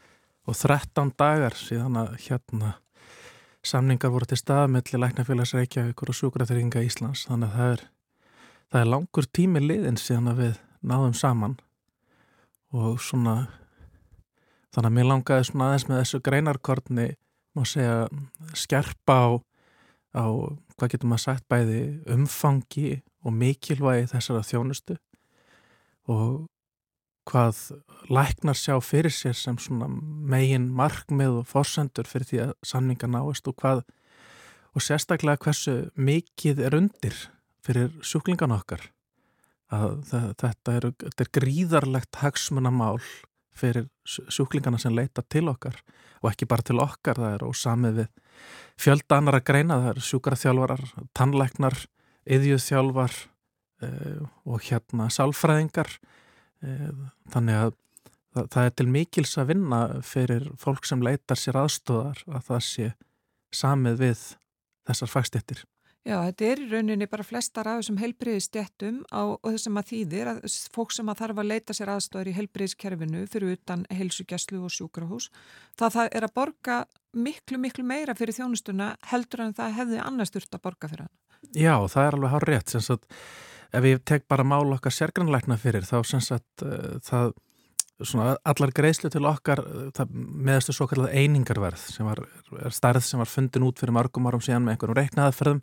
[0.48, 2.72] og 13 dagar síðan að hérna
[3.68, 7.82] samningar voru til staðamelli Læknafélags Reykjavíkur og Súkraþringa Íslands þannig að það er,
[8.72, 10.54] það er langur tími liðin síðan að við
[10.88, 11.56] náðum saman.
[12.72, 13.34] Og svona
[14.74, 17.06] þannig að mér langaði svona aðeins með þessu greinarkortni
[17.56, 18.08] má segja
[18.56, 19.28] skerpa á,
[20.16, 20.24] á
[20.78, 21.80] hvað getur maður sagt bæði
[22.14, 24.96] umfangi og mikilvægi þessara þjónustu.
[26.08, 26.46] Og
[27.28, 27.60] hvað
[28.08, 29.58] læknar sjá fyrir sér sem
[30.28, 33.82] megin markmið og fórsendur fyrir því að samninga náist og hvað
[34.76, 37.16] og sérstaklega hversu mikið er undir
[37.66, 38.80] fyrir sjúklingan okkar.
[39.68, 39.98] Að
[40.40, 43.00] þetta er, þetta er gríðarlegt hagsmunamál
[43.58, 45.80] fyrir sjúklingana sem leita til okkar
[46.22, 48.38] og ekki bara til okkar, það er ósamið við
[48.78, 51.76] fjölda annar að greina, það er sjúkaraþjálfarar, tannleiknar,
[52.28, 53.18] yðjuþjálfar
[53.84, 55.90] eh, og hérna sálfræðingar.
[55.98, 56.17] Eh,
[56.60, 57.72] þannig að
[58.34, 62.62] það, það er til mikils að vinna fyrir fólk sem leitar sér aðstóðar að það
[62.68, 62.92] sé
[63.54, 64.22] samið við
[64.88, 65.64] þessar fagstettir.
[66.08, 70.38] Já, þetta er í rauninni bara flestar af þessum heilbriðistettum og þessum að þýðir að
[70.72, 75.28] fólk sem að þarf að leita sér aðstóðar í heilbriðiskerfinu fyrir utan heilsugjastlu og sjúkrahús,
[75.76, 76.78] það, það er að borga
[77.12, 81.14] miklu, miklu meira fyrir þjónustuna heldur en það hefði annars þurft að borga fyrir hann.
[81.52, 83.20] Já, það er alveg hár rétt, sem sagt
[83.74, 87.34] ef ég tek bara mál okkar sérgrannleikna fyrir þá sem sagt uh, það
[87.98, 92.22] svona allar greiðslu til okkar uh, meðastu svo kallað einingarverð sem var
[92.74, 95.62] starð sem var fundin út fyrir margum árum síðan með einhverjum reiknaðaferðum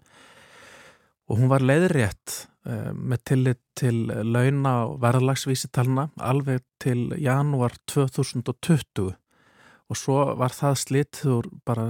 [1.25, 2.37] og hún var leiðrétt
[2.69, 9.15] uh, með tillit til launa og verðlagsvísitalna alveg til janúar 2020
[9.85, 11.87] og svo var það slittur bara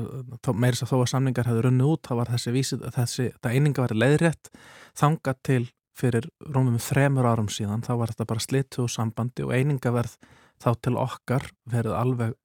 [0.51, 4.01] meirins að þó að samningar hefði runnið út þá var þessi, vísi, þessi eininga verið
[4.03, 4.51] leiðrétt
[4.99, 5.63] þanga til
[5.95, 10.17] fyrir rómum þremur árum síðan þá var þetta bara slittu og sambandi og einingaverð
[10.61, 12.35] þá til okkar verið alveg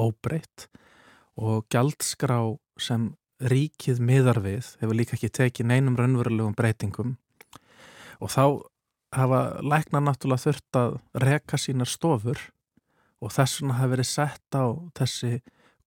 [0.00, 0.68] óbreytt.
[1.40, 2.40] Og gjaldskrá
[2.80, 7.16] sem ríkið miðar við hefur líka ekki tekið neinum raunverulegum breytingum.
[8.20, 8.44] Og þá
[9.16, 12.42] hafa læknar náttúrulega þurft að reka sínar stofur
[13.20, 14.64] og þess vegna hafa verið sett á
[14.96, 15.40] þessi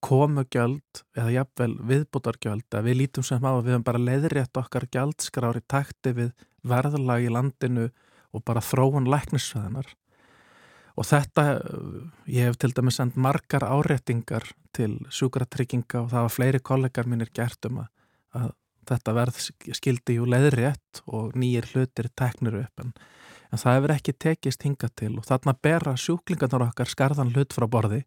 [0.03, 4.89] komugjöld eða jafnvel viðbútargjöld að við lítum sem á að við höfum bara leiðrétt okkar
[4.91, 6.33] gjaldskrári takti við
[6.67, 7.89] verðlag í landinu
[8.33, 9.91] og bara þróun læknisveðinar
[10.93, 11.45] og þetta,
[12.29, 14.45] ég hef til dæmis sendt margar áréttingar
[14.75, 17.89] til sjúkratrygginga og það var fleiri kollegar mínir gert um að,
[18.37, 18.51] að
[18.89, 19.39] þetta verð
[19.79, 22.93] skildi jú leðrétt og nýjir hlutir teknir upp en,
[23.49, 25.15] en það hefur ekki tekist hinga til.
[25.17, 28.03] Og þarna bera sjúklingarnar okkar skarðan hlut frá borði.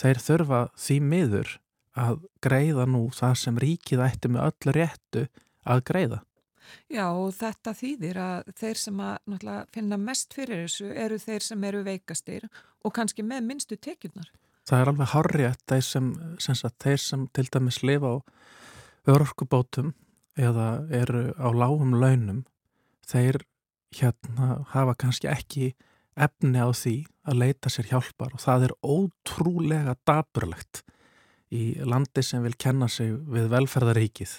[0.00, 1.52] Þeir þurfa því miður
[1.96, 5.26] að greiða nú það sem ríkið ætti með öllu réttu
[5.66, 6.22] að greiða
[6.92, 11.68] Já og þetta þýðir að þeir sem að finna mest fyrir þessu eru þeir sem
[11.68, 12.48] eru veikastir
[12.84, 14.30] og kannski með minnstu tekjurnar.
[14.66, 16.08] Það er alveg harrið að þeir sem,
[16.42, 18.16] sem, sagt, þeir sem til dæmis lifa á
[19.06, 19.92] örkubótum
[20.36, 22.42] eða eru á lágum launum,
[23.06, 23.44] þeir
[23.94, 25.70] hérna hafa kannski ekki
[26.16, 26.96] efni á því
[27.28, 30.82] að leita sér hjálpar og það er ótrúlega daburlegt
[31.54, 34.32] í landi sem vil kenna sig við velferðaríkið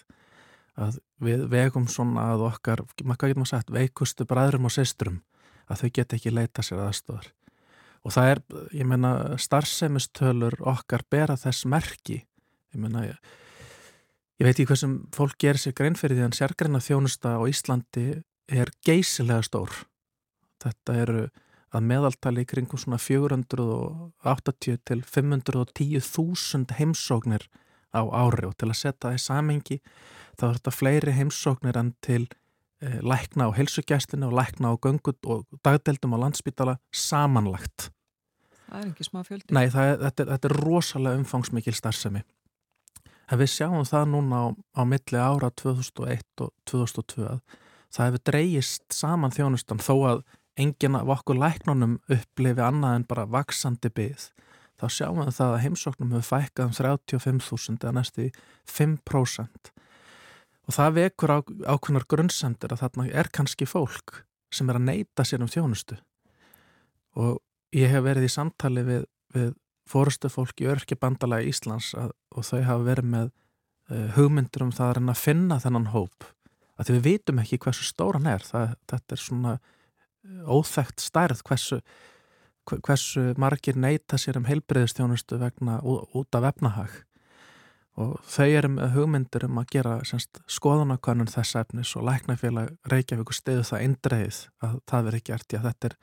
[0.77, 5.21] að við vegum svona að okkar, hvað getur maður sagt, veikustu bræðrum og systrum
[5.67, 7.31] að þau get ekki leita sér aðstofar.
[8.05, 8.41] Og það er,
[8.77, 9.11] ég menna,
[9.41, 12.21] starfsemistölur okkar bera þess merki.
[12.71, 13.17] Ég menna, ég,
[14.39, 17.41] ég veit ekki hvað sem fólk gerir sér grein fyrir því að sérgreina þjónusta á
[17.49, 18.07] Íslandi
[18.47, 19.73] er geysilega stór.
[20.63, 21.27] Þetta eru
[21.75, 27.49] að meðaltali kringum svona 480 til 510 þúsund heimsóknir
[27.93, 29.77] á ári og til að setja það í samengi
[30.37, 32.23] þá er þetta fleiri heimsóknir enn til
[32.83, 37.91] eh, lækna á helsugæstinu og lækna á göngut og dagdeldum á landsbytala samanlagt.
[38.67, 39.53] Það er ekki smá fjöldi.
[39.55, 42.23] Nei, er, þetta, er, þetta er rosalega umfangsmikil starfsemi.
[43.27, 44.45] En við sjáum það núna á,
[44.79, 47.39] á milli ára 2001 og 2002 að
[47.95, 50.21] það hefur dreyist saman þjónustan þó að
[50.59, 54.29] enginn af okkur læknunum upplifi annað en bara vaksandi byggð
[54.77, 58.29] þá sjáum við það að heimsóknum hefur fækkað um 35.000 eða næstu
[58.69, 59.71] 5%
[60.67, 61.39] og það vekur á,
[61.73, 64.21] ákveðnar grunnsendir að þarna er kannski fólk
[64.53, 65.97] sem er að neyta sér um þjónustu.
[67.19, 67.39] Og
[67.75, 69.05] ég hef verið í samtali við,
[69.35, 69.53] við
[69.87, 74.89] fórustu fólk í örkibandalagi Íslands að, og þau hafa verið með uh, hugmyndur um það
[74.89, 76.27] að reyna að finna þennan hóp.
[76.77, 78.43] Að við vitum ekki hversu stóran er.
[78.45, 81.79] Það, þetta er svona eh, óþægt stærð hversu
[82.67, 87.03] hversu margir neyta sér um heilbreyðistjónustu vegna út af efnahag
[87.97, 93.31] og þau eru með hugmyndir um að gera semst, skoðanakonun þess efnis og læknafélag Reykjavík
[93.31, 95.95] og stiðu það eindreið að það veri gert í að þetta er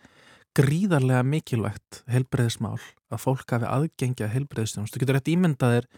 [0.54, 2.80] gríðarlega mikilvægt heilbreyðismál
[3.14, 4.98] að fólk hafi aðgengja heilbreyðistjónustu.
[4.98, 5.88] Þú getur rétt ímyndaðir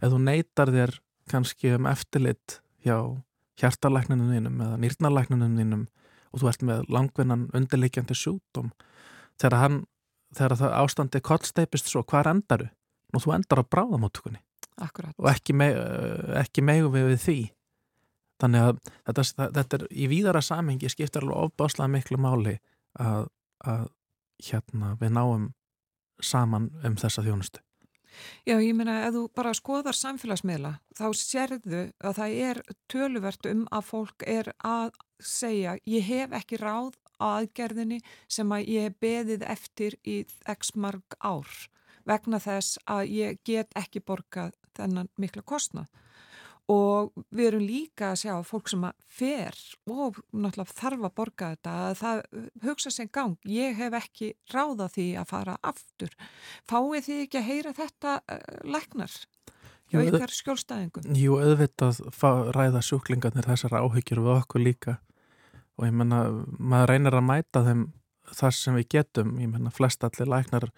[0.00, 0.94] ef þú neytar þér
[1.32, 2.96] kannski um eftirlit hjá
[3.60, 5.84] hjartalæknunum þínum eða nýrnalæknunum þínum
[6.32, 8.72] og þú ert með langvinnan undirleikjandi sjútum
[9.40, 9.78] þegar hann
[10.36, 12.68] þegar það ástandi kollsteipist svo, hvað endaru?
[13.14, 14.42] Nú þú endar á bráðamóttukunni
[14.76, 15.70] og ekki, me,
[16.36, 17.38] ekki megu við, við því.
[18.42, 22.58] Þannig að þetta, þetta er í víðara samhengi skiptir alveg ofbáslega miklu máli
[23.00, 23.30] að,
[23.64, 23.86] að
[24.44, 25.46] hérna við náum
[26.20, 27.62] saman um þessa þjónustu.
[28.48, 32.60] Já, ég meina, ef þú bara skoðar samfélagsmiðla, þá sérðu að það er
[32.92, 38.88] töluvert um að fólk er að segja, ég hef ekki ráð aðgerðinni sem að ég
[38.88, 40.20] hef beðið eftir í
[40.52, 41.50] x marg ár
[42.06, 45.88] vegna þess að ég get ekki borgað þennan mikla kostnað.
[46.66, 51.50] Og við erum líka að sjá fólk sem að fer og náttúrulega þarf að borga
[51.52, 52.22] þetta að það
[52.64, 53.36] hugsa sem gang.
[53.46, 56.16] Ég hef ekki ráða því að fara aftur.
[56.66, 59.14] Fáið því ekki að heyra þetta uh, læknar?
[59.86, 61.06] Hjá ykkar skjólstæðingum?
[61.14, 62.02] Jú, auðvitað
[62.56, 64.96] ræða sjúklingarnir þessar áhyggjur við okkur líka
[65.76, 66.24] og ég menna,
[66.58, 67.86] maður reynir að mæta þeim
[68.36, 70.70] þar sem við getum, ég menna flest allir læknar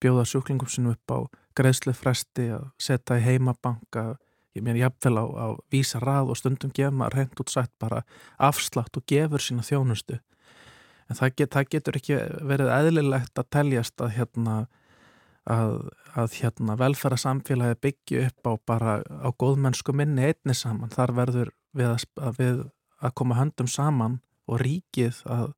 [0.00, 1.18] bjóða sjúklingum sinu upp á
[1.56, 4.16] greiðslu fresti að setja í heimabanka.
[4.56, 8.02] Ég meina jafnvel á, á vísa rað og stundum gefa maður reynd út sætt bara
[8.38, 10.18] afslátt og gefur sína þjónustu.
[11.10, 14.56] En það, get, það getur ekki verið eðlilegt að teljast að hérna
[15.50, 15.76] að,
[16.18, 21.94] að hérna velferðarsamfélagi byggju upp á bara á góðmennsku minni einni saman, þar verður við
[21.94, 22.60] að, við
[23.00, 24.18] að koma höndum saman
[24.50, 25.52] og ríkið að,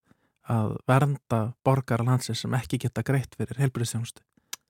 [0.52, 4.24] að vernda borgar landsins sem ekki geta greitt fyrir helbriðstjónustu.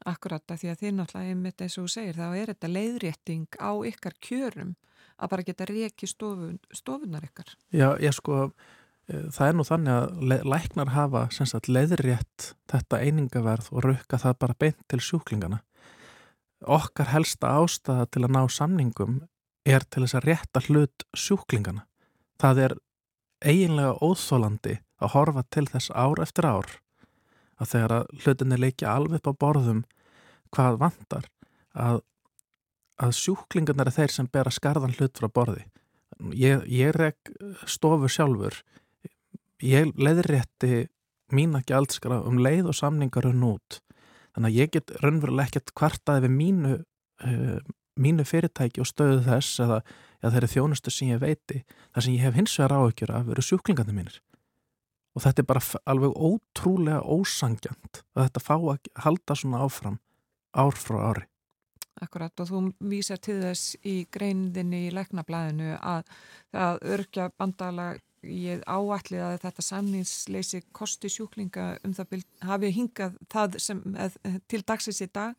[0.08, 3.58] Akkurat að því að þið náttúrulega einmitt eins og þú segir þá er þetta leiðrétting
[3.62, 4.72] á ykkar kjörum
[5.22, 7.52] að bara geta reiki stofun, stofunar ykkar.
[7.70, 8.48] Já, ég sko,
[9.06, 14.40] e, það er nú þannig að læknar hafa sagt, leiðrétt þetta einingaverð og rukka það
[14.42, 15.62] bara beint til sjúklingana.
[16.62, 19.20] Okkar helsta ástæða til að ná samningum
[19.66, 21.86] er til þess að rétta hlut sjúklingana.
[22.42, 22.74] Það er
[23.44, 26.70] eiginlega óþólandi að horfa til þess ár eftir ár
[27.60, 29.82] að þegar að hlutinni leikja alveg upp á borðum
[30.52, 31.28] hvað vantar
[31.72, 32.00] að,
[33.00, 35.64] að sjúklingarnar er þeir sem ber að skarðan hlut frá borði.
[36.36, 37.32] Ég, ég reg
[37.66, 38.58] stofu sjálfur,
[39.64, 40.86] ég leðrétti
[41.32, 43.80] mína gjaldskrá um leið og samningar unn út.
[44.32, 46.74] Þannig að ég get raunverulega ekkert kvartaði við mínu,
[47.24, 47.58] uh,
[48.00, 49.80] mínu fyrirtæki og stöðu þess eða,
[50.22, 51.62] eða þeirri þjónustu sem ég veiti.
[51.92, 54.20] Það sem ég hef hins vegar áökjur af eru sjúklingandi mínir.
[55.12, 59.98] Og þetta er bara alveg ótrúlega ósangjant að þetta fá að halda svona áfram
[60.56, 61.26] ár frá ári.
[62.02, 66.08] Akkurat og þú vísar til þess í greinðinni í leknablaðinu að
[66.54, 67.92] það örkja bandala
[68.22, 74.18] ég áætlið að þetta samningsleysi kosti sjúklinga um það hafi hingað það sem eð,
[74.48, 75.34] til dagsins í dag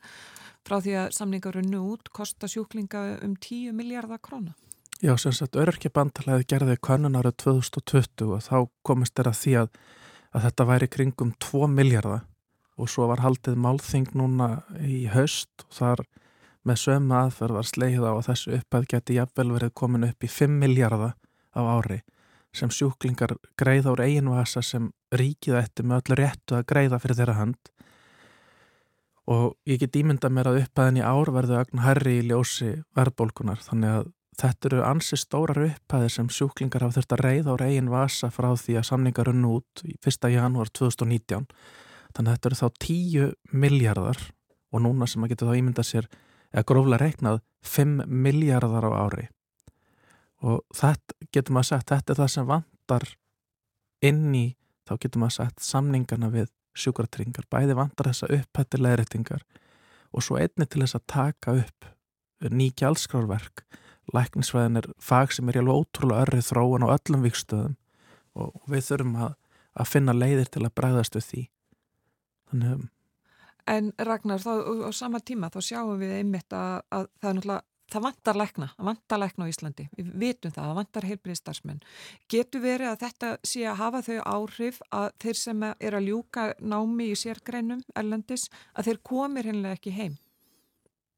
[0.68, 4.54] frá því að samningar runnu út kosta sjúklinga um 10 miljardar króna.
[5.04, 9.74] Já, sem sagt, örkja bandalaði gerði kannun árið 2020 og þá komist þeirra því að,
[10.32, 12.22] að þetta væri kringum 2 miljardar
[12.80, 14.47] og svo var haldið málþing núna
[14.80, 16.06] í höst og þar
[16.64, 20.32] með sömu aðferð var sleið á að þessu uppæð geti jafnvel verið komin upp í
[20.38, 21.18] 5 miljardar
[21.51, 21.99] á ári
[22.56, 27.39] sem sjúklingar greiða úr eiginvasa sem ríkiða eftir með öllu réttu að greiða fyrir þeirra
[27.43, 27.74] hand
[29.28, 33.68] og ég get ímynda mér að uppæðin í ár verðu ögn herri í ljósi verðbólkunar
[33.68, 37.92] þannig að þetta eru ansi stórar uppæðir sem sjúklingar hafa þurft að reyða úr eigin
[37.94, 40.30] vasa frá því að samningar unn út í 1.
[40.34, 41.48] janúar 2019
[42.14, 44.22] þannig að þetta eru þá 10 miljardar
[44.74, 46.10] og núna sem maður getur þá ímynda sér
[46.54, 49.28] eða gróflega reiknað 5 miljardar á ári.
[50.44, 53.08] Og þetta getur maður sagt þetta er það sem vantar
[54.04, 54.46] inn í
[54.88, 59.44] þá getur maður sagt samningana við sjúkratringar, bæði vantar þessa upphættilegritingar
[60.14, 61.90] og svo einni til þess að taka upp
[62.50, 62.90] nýja
[64.14, 67.78] læknisvæðin er fag sem er alveg ótrúlega örrið þróun á öllum vikstöðum
[68.34, 69.36] og við þurfum að,
[69.80, 71.43] að finna leiðir til að bregðast við því.
[72.51, 72.89] Þannig
[73.64, 77.62] En Ragnar, þá, á sama tíma þá sjáum við einmitt að, að það er náttúrulega
[77.93, 79.86] það vantar lækna, það vantar lækna á Íslandi.
[79.97, 81.82] Við vitum það, það vantar heilbriðstarfsmenn
[82.32, 86.45] getur verið að þetta sé að hafa þau áhrif að þeir sem er að ljúka
[86.60, 90.18] námi í sérgreinum erlendis, að þeir komir hennilega ekki heim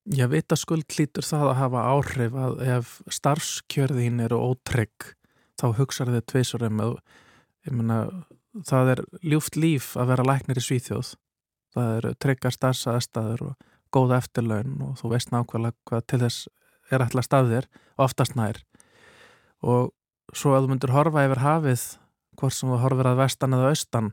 [0.05, 5.15] Já, vita skuld lítur það að hafa áhrif að ef starfskjörðin eru ótrygg
[5.57, 7.97] þá hugsaður þau tviðsverðum ég menna,
[8.69, 11.15] það er ljúft líf að vera læknir í Svíþjóð.
[11.73, 16.47] Það eru tryggar starfsaðstæður og góða eftirlaun og þú veist nákvæmlega hvað til þess
[16.93, 18.61] er alltaf staðir oftast nær.
[19.65, 19.89] Og
[20.37, 21.87] svo að þú myndur horfa yfir hafið
[22.37, 24.11] hvort sem þú horfir að vestan eða austan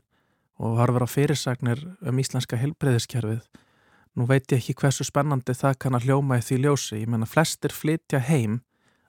[0.57, 3.45] og horfir á fyrirsagnir um íslenska helbreyðiskerfið
[4.17, 7.01] nú veit ég ekki hversu spennandi það kann að hljóma í því ljósi.
[7.01, 8.61] Ég menna flestir flytja heim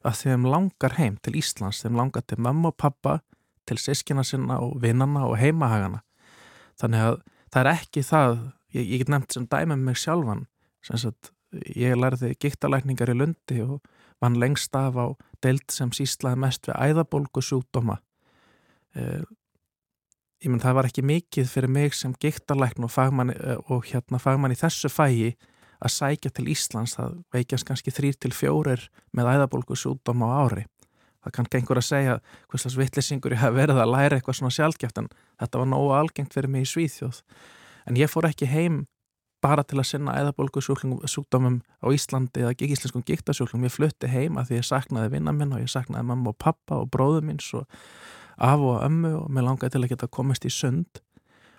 [0.04, 1.82] að þeim langar heim til Íslands.
[1.84, 3.18] Þeim langar til mamma og pappa
[3.68, 6.02] til sískina sinna og vinnanna og heimahagana.
[6.80, 7.20] Þannig að
[7.52, 8.34] það er ekki það
[8.74, 10.44] ég, ég get nefnt sem dæmi með mig sjálfan.
[10.84, 11.30] Sagt,
[11.76, 13.78] ég lærði gíktalækningar í Lundi og
[14.22, 15.06] vann lengst af á
[15.44, 17.98] deilt sem síslaði mest við æðabólgu sjúkdóma.
[20.44, 24.18] Ég menn það var ekki mikið fyrir mig sem gíktalækn og, fagmann, eh, og hérna
[24.20, 25.30] fagmann í þessu fægi
[25.80, 28.82] að sækja til Íslands, það veikjast kannski þrýr til fjórir
[29.16, 30.66] með æðabólgu sjúkdóma á ári.
[31.24, 32.16] Það kann gengur að segja
[32.52, 35.08] hverslas vittlisingur ég hef verið að læra eitthvað svona sjálfgeft en
[35.40, 37.22] þetta var nógu algengt fyrir mig í Svíþjóð.
[37.88, 38.82] En ég fór ekki heim
[39.44, 43.64] bara til að sinna eðabolgu sjúkdómum á Íslandi eða íslenskum gíktasjúklum.
[43.64, 46.92] Ég flutti heima því ég saknaði vinna minn og ég saknaði mamma og pappa og
[46.92, 47.64] bróðu minns og
[48.36, 51.02] af og ömmu og mér langaði til að geta komist í sund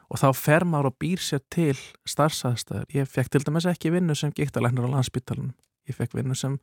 [0.09, 1.75] og þá fer maður og býr sér til
[2.07, 2.85] starfsæðstæður.
[2.93, 5.53] Ég fekk til dæmis ekki vinnu sem gíktalæknar á landsbytalanum.
[5.89, 6.59] Ég fekk vinnu sem,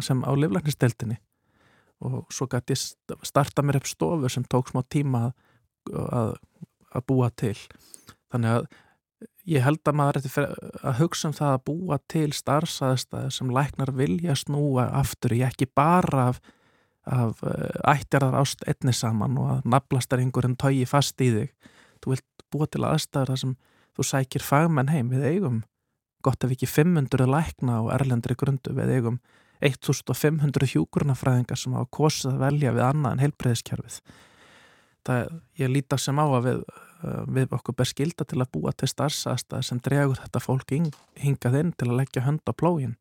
[0.00, 1.18] sem á livlæknisteltinni
[2.02, 6.34] og svo gæti ég starta mér upp stofur sem tók smá tíma að,
[6.90, 7.56] að, búa til.
[8.32, 8.66] Þannig að
[9.46, 10.20] ég held að maður
[10.82, 15.70] að hugsa um það að búa til starfsaðstæði sem læknar vilja snúa aftur í ekki
[15.70, 16.42] bara af,
[17.08, 21.52] af eh, ættjarðar ást einni saman og að naflastar einhverjum tói fast í þig.
[22.02, 23.54] Þú vilt búa til aðstæður þar sem
[23.96, 25.62] þú sækir fagmenn heim við eigum
[26.22, 29.18] gott ef ekki 500 lækna á erlendri grundu við eigum
[29.62, 33.98] 1500 hjúgrunafræðingar sem hafa kosið að velja við annað en heilbreyðiskerfið.
[35.02, 36.64] Það, ég lítar sem á að við
[37.02, 41.58] Eh, við okkur ber skilda til að búa til starfsastað sem dregur þetta fólk hingað
[41.58, 42.94] inn til að leggja hönd á plógin.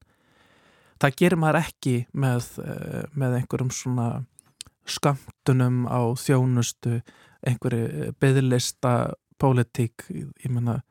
[1.02, 4.08] Það gerir maður ekki með, eh, með einhverjum svona
[4.86, 7.02] skamtunum á þjónustu,
[7.42, 10.82] einhverju byðlista pólitík, ég menna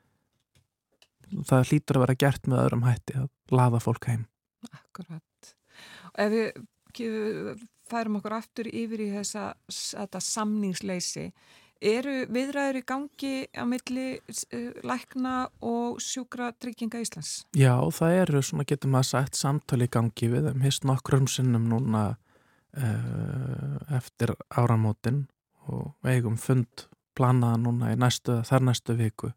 [1.47, 4.27] það hlýtur að vera gert með öðrum hætti að laða fólk heim.
[4.74, 5.55] Akkurat.
[6.11, 11.31] Og ef við færum okkur aftur yfir í þessa, samningsleysi
[11.81, 15.35] Eru viðræður í gangi á milli uh, lækna
[15.65, 17.47] og sjúkra trygginga Íslands?
[17.57, 20.65] Já, það eru, svona getur maður sagt, samtali í gangi við þeim.
[20.66, 22.05] Hist nokkrum sinnum núna
[22.77, 25.24] uh, eftir áramótin
[25.70, 29.32] og eigum fund planaða núna í næstu, þar næstu viku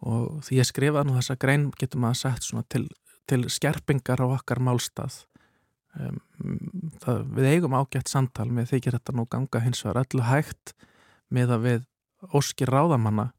[0.00, 2.86] og því ég skrifaði nú þessa grein getur maður sett svona til,
[3.28, 5.22] til skerpingar á okkar málstað
[5.98, 6.20] um,
[7.02, 10.74] það, við eigum ágætt samtal með þykir þetta nú ganga hins vegar öllu hægt
[11.30, 11.86] með að við
[12.36, 13.30] óskir ráðamanna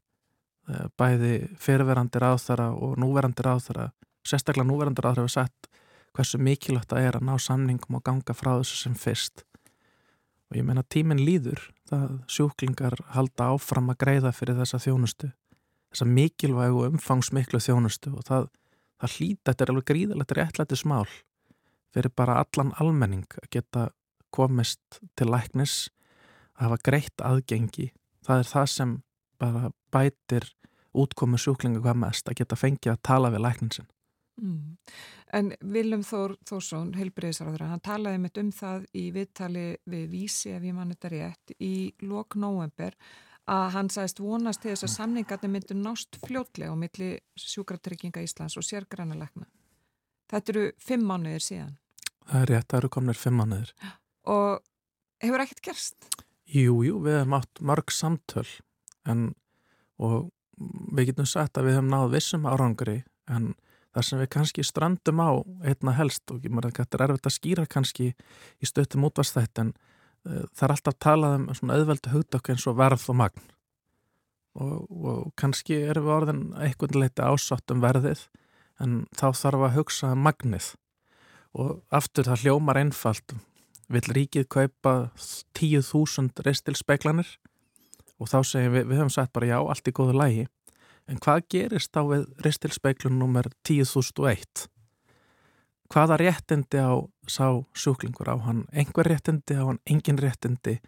[0.68, 3.90] eh, bæði fyrirverandi ráðþara og núverandi ráðþara
[4.26, 5.70] sérstaklega núverandi ráðþara hefur sett
[6.12, 9.46] hversu mikilvægt það er að ná samningum og ganga frá þessu sem fyrst.
[10.52, 15.32] Og ég meina tíminn líður það sjúklingar halda áfram að greiða fyrir þessa þjónustu
[15.92, 18.48] þessa mikilvægu umfangsmiklu þjónustu og það,
[19.02, 21.08] það hlýta, þetta er alveg gríðilegt réttlæti smál
[21.92, 23.88] fyrir bara allan almenning að geta
[24.32, 25.90] komist til læknis
[26.62, 27.88] að hafa greitt aðgengi
[28.26, 28.98] það er það sem
[29.42, 30.46] bara bætir
[30.92, 33.90] útkomu sjúklinga hvað mest að geta fengið að tala við lækninsinn
[34.40, 34.76] Mm.
[35.32, 40.64] En Vilum Þór Þórsson, heilbriðisarður, hann talaði mitt um það í viðtali við vísi ef
[40.64, 42.96] ég mann þetta rétt í lok november
[43.52, 48.56] að hann sæðist vonast til þess að samningarnir myndu nást fljótlega á milli sjúkratrygginga Íslands
[48.56, 49.48] og sérgrænalekna.
[50.32, 51.74] Þetta eru fimm mánuðir síðan.
[52.22, 53.72] Það er rétt, það eru komnir fimm mánuðir.
[54.32, 54.62] Og
[55.24, 56.12] hefur ekkert gerst?
[56.50, 58.48] Jú, jú, við hefum átt mörg samtöl
[59.08, 59.32] en
[60.02, 60.30] og
[60.96, 63.52] við getum sagt að við hefum náð vissum árangri en
[63.92, 65.30] þar sem við kannski strandum á
[65.68, 69.72] einna helst og þetta er erfitt að skýra kannski í stöttum útvastætt en
[70.26, 73.50] uh, það er alltaf talað um svona auðveldu hugdökk eins og verð og magn.
[74.52, 78.26] Og, og kannski erum við orðin eitthvað leiti ásátt um verðið
[78.82, 80.72] en þá þarf að hugsa um magnið.
[81.52, 83.36] Og aftur það hljómar einfalt
[83.96, 84.96] vil ríkið kaupa
[85.58, 87.36] 10.000 reistilspeklanir
[88.22, 90.48] og þá segjum við, við höfum sagt bara já, allt í góðu lægi
[91.10, 94.66] En hvað gerist á við ristilspeiklun nummer 10.001?
[95.92, 97.46] Hvaða réttindi á sá
[97.76, 98.64] sjúklingur á hann?
[98.72, 100.78] Engur réttindi á hann, engin réttindi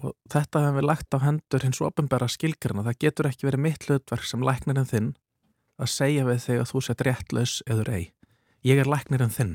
[0.00, 2.82] og þetta hefum við lagt á hendur hins ofinbæra skilgrana.
[2.88, 5.12] Það getur ekki verið mitt hlutverk sem læknirinn þinn
[5.78, 8.04] að segja við þig að þú sett réttlaus eður ei.
[8.64, 9.54] Ég er læknirinn þinn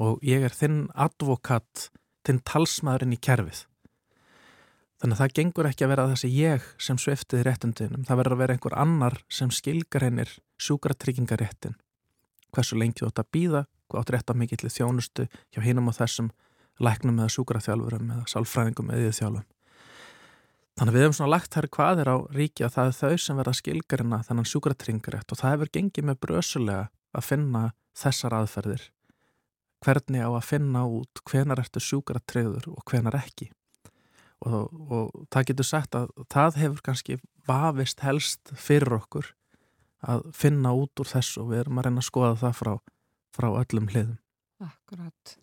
[0.00, 1.90] og ég er þinn advokat,
[2.24, 3.66] þinn talsmaðurinn í kerfið.
[5.00, 8.02] Þannig að það gengur ekki að vera þessi ég sem sveftiði réttundinum.
[8.04, 11.78] Það verður að vera einhver annar sem skilgar hennir sjúkratryggingaréttin.
[12.52, 15.92] Hversu lengi þú átt að býða, hvað átt rétt á mikillir þjónustu hjá hinum á
[16.02, 16.28] þessum
[16.84, 19.48] læknum eða sjúkraþjálfurum eða sálfræðingum eða þjálfum.
[20.76, 23.24] Þannig að við hefum svona lagt þær hvað er á ríki að það er þau
[23.24, 26.86] sem verða skilgarina þennan sjúkratryggingarétt og það hefur gengið með brösulega
[27.16, 27.64] að finna
[28.00, 28.84] þessar aðferðir.
[29.80, 33.48] Hvernig á að finna út hvenar ertu sjúkratrygður og hvenar ekki
[34.46, 39.34] og, og það getur sagt að það hefur kannski vafist helst fyrir okkur
[40.06, 42.72] að finna út úr þessu og við erum að reyna að skoða það frá,
[43.36, 44.18] frá öllum hliðum.
[44.64, 45.36] Akkurat.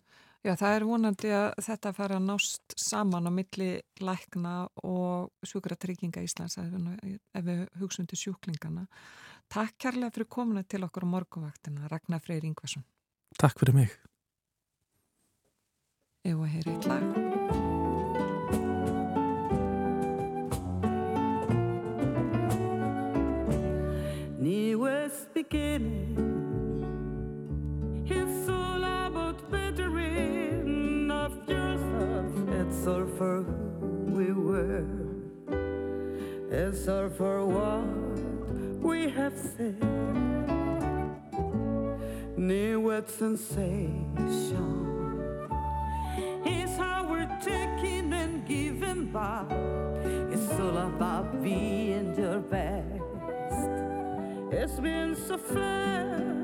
[0.46, 3.70] Já, það er vonandi að þetta fara að nást saman á milli
[4.02, 4.52] lækna
[4.86, 8.86] og sjúkratrygginga Íslands ef við hugsun til sjúklingana.
[9.50, 12.86] Takk kærlega fyrir komuna til okkur á morgunvaktina, Ragnar Freyr Ingvarsson.
[13.38, 13.98] Takk fyrir mig.
[16.24, 17.28] Ef að heyra eitt lag.
[24.38, 26.16] newest beginning.
[28.06, 32.32] It's all about bettering of yourself.
[32.60, 33.56] It's all for who
[34.18, 34.86] we were.
[36.50, 37.84] It's all for what
[38.82, 39.82] we have said.
[42.36, 44.97] New sensation.
[46.50, 49.50] It's how we're taking and giving back.
[50.32, 53.02] It's all about being your best.
[54.50, 56.37] It's been so fair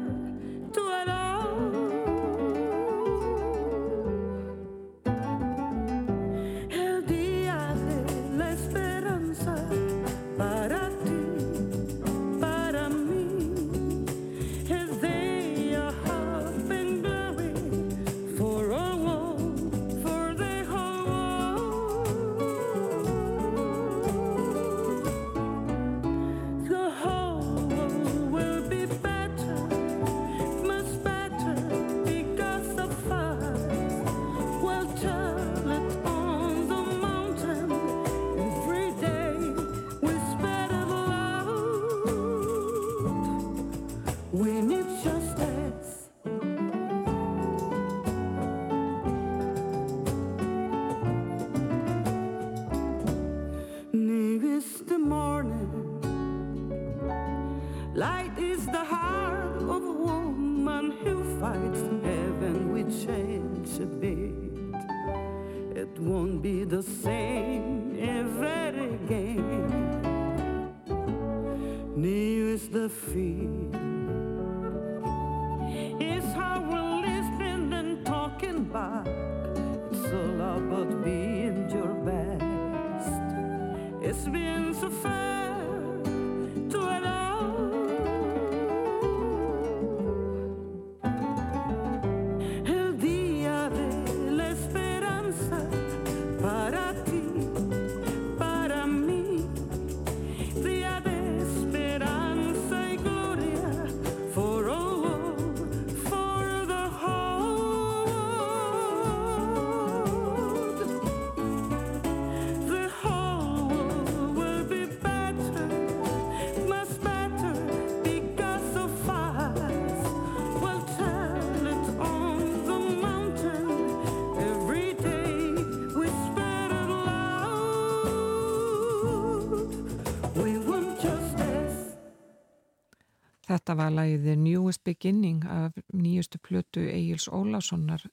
[133.75, 138.05] Þetta var lagið The Newest Beginning af nýjustu plötu Egil's Ólafssonar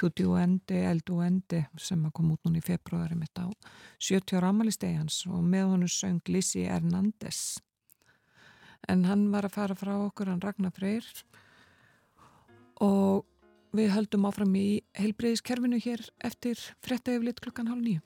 [0.00, 3.44] To Do Endi, El Do Endi sem kom út núna í februari mitt á
[4.00, 7.60] 70 ára amalistegi hans og með honum söng Lizzie Hernandez.
[8.88, 11.04] En hann var að fara frá okkur, hann Ragnar Freyr
[12.80, 13.28] og
[13.76, 18.00] við höldum áfram í heilbreyðiskerfinu hér eftir frétta yfirleitt klukkan hálf nýju.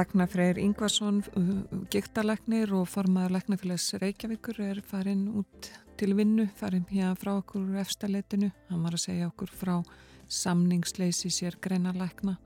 [0.00, 1.18] Ragnar Freyr Ingvarsson,
[1.92, 5.66] giktarleiknir og formaður leiknafélags Reykjavíkur er farin út
[6.00, 8.48] til vinnu, farin hér frá okkur efstaleitinu.
[8.70, 9.74] Hann var að segja okkur frá
[10.24, 12.38] samningsleysi sér greinarleikna.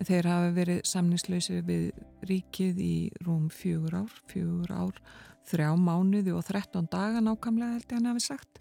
[0.00, 1.84] Þeir hafa verið samningsleysi við
[2.26, 4.98] ríkið í rúm fjögur ár, fjögur ár,
[5.46, 8.58] þrjá mánuði og 13 daga nákvæmlega held ég hann hafi sagt.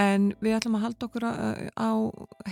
[0.00, 1.32] En við ætlum að halda okkur á,
[1.76, 1.92] á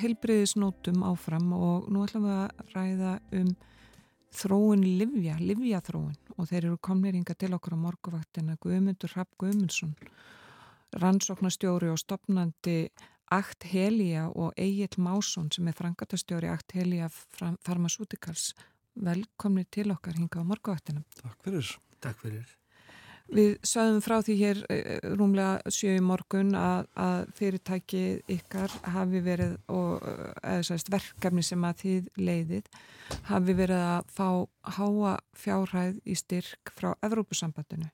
[0.02, 3.56] heilbriðisnótum áfram og nú ætlum við að ræða um
[4.34, 9.94] þróun livja, livjaþróun og þeir eru komniringa til okkur á morguvaktina Guðmundur Rapp Guðmundsson
[10.98, 12.78] rannsóknastjóri og stopnandi
[13.30, 17.10] Akt Helía og Egil Másson sem er frangatastjóri Akt Helía
[17.64, 18.54] Pharmaceuticals
[18.94, 21.76] velkomni til okkar hinga á morguvaktina Takk fyrir.
[22.00, 22.57] Takk fyrir.
[23.28, 28.02] Við sögum frá því hér eh, rúmlega sjö í morgun að, að fyrirtæki
[28.38, 30.00] ykkar hafi verið og
[30.40, 32.70] eða sérst verkefni sem að þið leiðið
[33.28, 34.28] hafi verið að fá
[34.78, 37.90] háa fjárhæð í styrk frá Evrópusambandinu.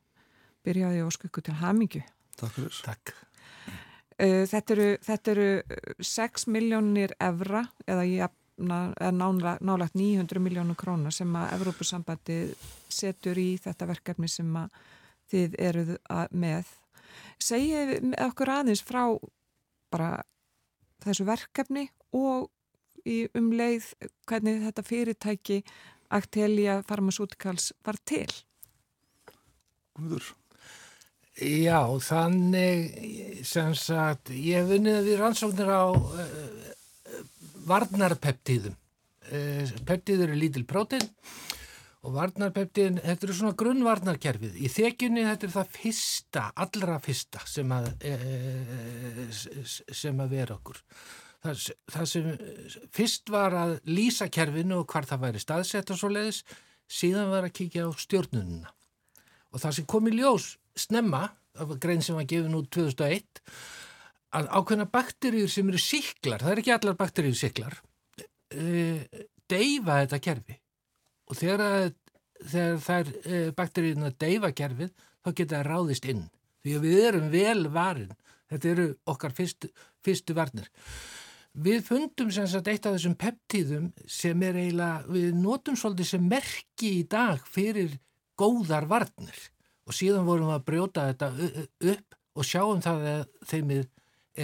[0.65, 2.05] Byrjaði óskukku til hamingju.
[2.39, 2.81] Takk fyrir.
[2.87, 3.15] Takk.
[4.19, 5.51] Eh, Þetta eru, þetta eru
[6.15, 12.39] 6 miljónir evra eða jafna, eða nála, nálagt 900 miljónur krónar sem að Evrópusambandi
[12.87, 14.71] setur í þetta verkefni sem að
[15.33, 15.95] þið eruð
[16.31, 16.69] með.
[17.43, 19.05] Segið okkur aðeins frá
[19.93, 20.23] bara
[21.05, 22.51] þessu verkefni og
[23.37, 23.91] um leið
[24.29, 25.59] hvernig þetta fyrirtæki
[26.15, 28.29] Actelia Pharmaceuticals var til.
[29.95, 30.33] Guður.
[31.35, 36.69] Já, þannig sem sagt, ég hef vunnið við rannsóknir á uh,
[37.67, 38.77] varnarpeptíðum.
[39.25, 41.03] Uh, peptíður eru lítil prótein
[42.05, 44.57] og varnarpeptíðin, þetta eru svona grunnvarnarkerfið.
[44.61, 49.37] Í þekjunni þetta er það fyrsta, allra fyrsta sem að, uh,
[49.73, 50.83] sem að vera okkur.
[51.45, 51.63] Það,
[51.93, 52.29] það sem
[52.97, 56.43] fyrst var að lýsa kerfinu og hvar það væri staðsett og svo leiðis,
[56.89, 58.75] síðan var að kíkja á stjórnununa.
[59.55, 63.43] Og það sem kom í ljós snemma, af grein sem var gefin út 2001,
[64.35, 67.79] að ákveðna bakteríur sem eru síklar, það er ekki allar bakteríur síklar,
[68.21, 70.59] uh, deyfa þetta kerfi.
[71.31, 71.91] Og þegar,
[72.43, 74.95] þegar þær uh, bakteríuna deyfa kerfið,
[75.25, 76.25] þá geta það ráðist inn.
[76.65, 78.15] Því að við erum vel varin.
[78.53, 79.71] Þetta eru okkar fyrstu,
[80.05, 80.69] fyrstu varnir.
[81.55, 86.25] Við fundum sem sagt eitt af þessum peptíðum sem er eiginlega, við notum svolítið sem
[86.27, 87.95] merki í dag fyrir
[88.39, 89.39] góðar varnir
[89.85, 91.29] og síðan vorum við að brjóta þetta
[91.93, 93.71] upp og sjáum það að þeim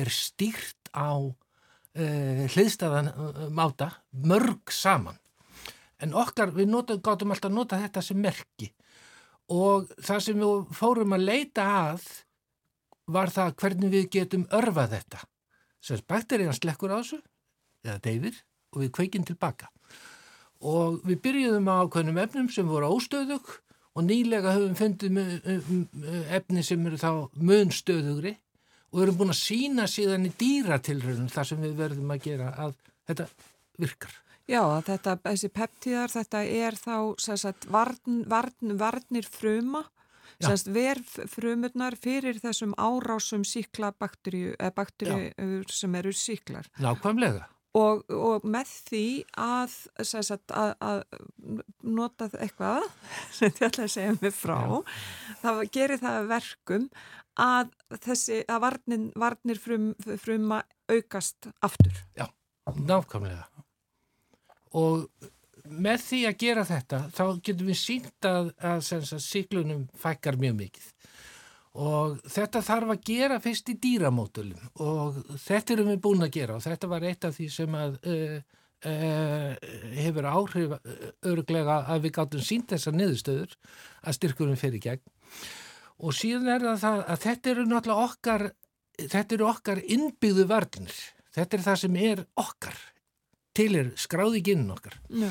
[0.01, 5.19] er stýrt á uh, hliðstæðan uh, máta mörg saman.
[6.01, 6.71] En okkar, við
[7.05, 8.71] gátum alltaf að nota þetta sem merki
[9.51, 12.05] og það sem við fórum að leita að
[13.11, 15.25] var það hvernig við getum örfað þetta.
[15.83, 17.19] Sérst bakterían slekkur á þessu,
[17.87, 18.37] eða deyfir,
[18.71, 19.71] og við kveikinn tilbaka.
[20.61, 23.51] Og við byrjuðum á ákveðnum efnum sem voru óstöðug
[23.97, 25.19] og nýlega höfum fundið
[26.31, 28.37] efni sem eru þá munstöðugri
[28.93, 32.77] og erum búin að sína síðan í dýratilröðum þar sem við verðum að gera að
[33.09, 33.31] þetta
[33.81, 34.20] virkar.
[34.51, 39.85] Já, þetta, þessi peptíðar, þetta er þá sagt, varn, varn, varnir fruma,
[40.41, 46.67] semst verð frumurnar fyrir þessum árásum síkla bakteríu, bakteríu sem eru síklar.
[46.83, 47.47] Nákvæmlega.
[47.79, 49.05] Og, og með því
[49.39, 51.05] að, sagt, að, að
[51.87, 52.89] nota eitthvað
[53.37, 54.99] sem þið ætlaði að segja mig frá, Já.
[55.45, 56.91] það gerir það verkum
[57.39, 57.71] að,
[58.09, 62.03] þessi, að varnin, varnir frum, fruma aukast aftur.
[62.19, 62.27] Já,
[62.75, 63.47] nákvæmlega
[64.77, 65.07] og
[65.71, 70.57] með því að gera þetta þá getum við sínt að, að, að síklunum fækkar mjög
[70.65, 70.89] mikið.
[71.81, 76.57] Og þetta þarf að gera fyrst í dýramótulum og þetta erum við búin að gera.
[76.57, 78.37] Og þetta var eitt af því sem að uh,
[78.91, 79.53] uh,
[80.01, 80.75] hefur áhrif
[81.31, 83.55] öruglega að við gáttum sínt þessar niðurstöður
[84.03, 85.05] að styrkurum fyrir gegn.
[86.01, 88.47] Og síðan er það að þetta eru náttúrulega okkar
[89.01, 90.97] þetta eru okkar innbyggðu varnir.
[91.31, 92.81] Þetta er það sem er okkar
[93.57, 95.31] til er skráði ginn okkar Já.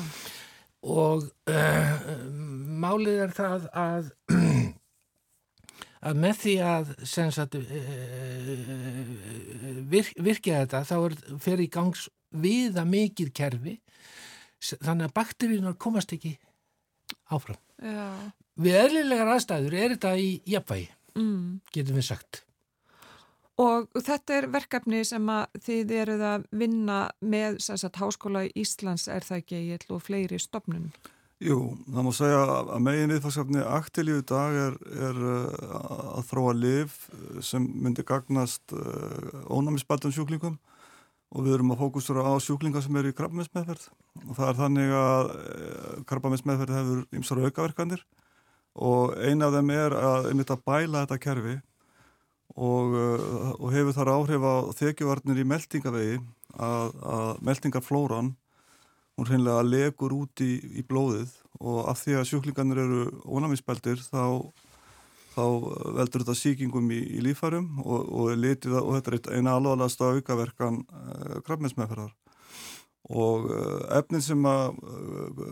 [0.82, 1.92] og uh,
[2.82, 4.10] málið er það að
[6.10, 7.64] að með því að sagt, uh,
[9.92, 13.76] virk, virkja þetta þá er, fer í gangs viða mikið kerfi
[14.60, 16.34] þannig að bakteríunar komast ekki
[17.32, 17.56] áfram.
[17.80, 18.06] Já.
[18.60, 20.88] Við eðlilegar aðstæður er þetta í jafnvægi,
[21.18, 21.60] Mm.
[21.74, 22.42] getum við sagt.
[23.60, 29.08] Og þetta er verkefni sem að þið eruð að vinna með sagt, Háskóla í Íslands
[29.10, 30.88] er það ekki ég og fleiri stopnun.
[31.40, 31.56] Jú,
[31.88, 34.74] það má segja að megin viðfarsefni aktilíu dag er,
[35.08, 35.76] er uh,
[36.18, 36.96] að þróa liv
[37.44, 40.58] sem myndi gagnast uh, ónæmisbældum sjúklingum.
[41.30, 43.84] Og við erum að fókusura á sjúklinga sem eru í krabbaminsmeðferð
[44.26, 48.04] og það er þannig að uh, krabbaminsmeðferð hefur ymsar aukaverkanir.
[48.76, 51.56] Og eina af þeim er að að bæla þetta kerfi
[52.56, 56.20] og, uh, og hefur þar áhrif á þekjuvarnir í meldingavegi
[56.58, 58.34] að, að meldingarflóran
[59.20, 61.34] hún hreinlega legur út í, í blóðið.
[61.60, 64.40] Og af því að sjúklingarnir eru ónæmisbeldir þá,
[65.34, 65.44] þá
[65.98, 70.80] veldur þetta síkingum í, í lífærum og, og, litið, og þetta er eina alvarlegasta aukaverkan
[70.86, 72.14] uh, krabbmeinsmeðferðar.
[73.10, 75.44] Og uh, efnin sem að uh,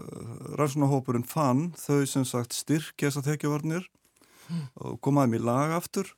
[0.57, 3.85] rannsónahópurinn fann þau sem sagt styrkja þess að þekjavarnir
[4.49, 4.65] mm.
[4.81, 6.15] og komaðum í lag aftur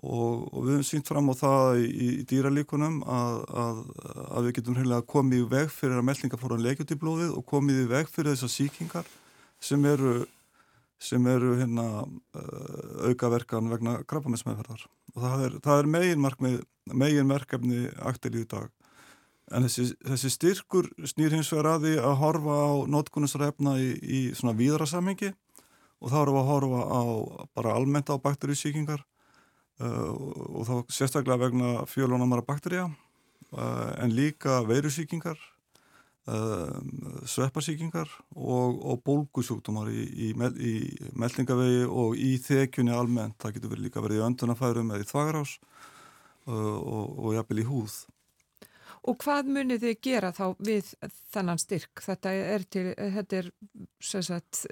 [0.00, 3.80] og, og við höfum sínt fram á það í, í dýralíkunum að, að,
[4.26, 7.00] að við getum hreinlega komið í veg fyrir að meldingar fóra að leikja út í
[7.02, 9.10] blóðið og komið í veg fyrir þessar síkingar
[9.60, 10.14] sem eru,
[10.96, 16.60] sem eru hérna, uh, aukaverkan vegna krabbaminsmeðferðar og það er, það er megin,
[17.04, 18.70] megin verkefni aktil í dag.
[19.50, 24.20] En þessi, þessi styrkur snýr hins vegar að því að horfa á notkunnsræfna í, í
[24.38, 25.32] svona víðra samengi
[26.00, 27.02] og þá erum við að horfa á
[27.58, 29.02] bara almennt á bakterísíkingar
[29.80, 30.12] Uh,
[30.60, 35.38] og þá sérstaklega vegna fjölunamara bakterja uh, en líka veirusíkingar
[36.28, 36.74] uh,
[37.24, 40.74] sveppasíkingar og, og bólgusjúkdómar í, í, í
[41.16, 45.56] meldingavegi og í þekjunni almennt, það getur verið líka verið í öndunafærum eða í þvagarás
[46.50, 48.00] og, og jafnvel í húð
[49.08, 50.90] Og hvað munið þið gera þá við
[51.32, 52.02] þennan styrk?
[52.04, 52.82] Þetta er til,
[53.14, 53.46] þetta er,
[54.04, 54.66] sem sagt,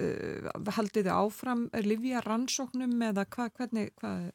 [0.76, 4.26] haldið þið áfram, er Livja rannsóknum eða hvað, hvernig, hvað?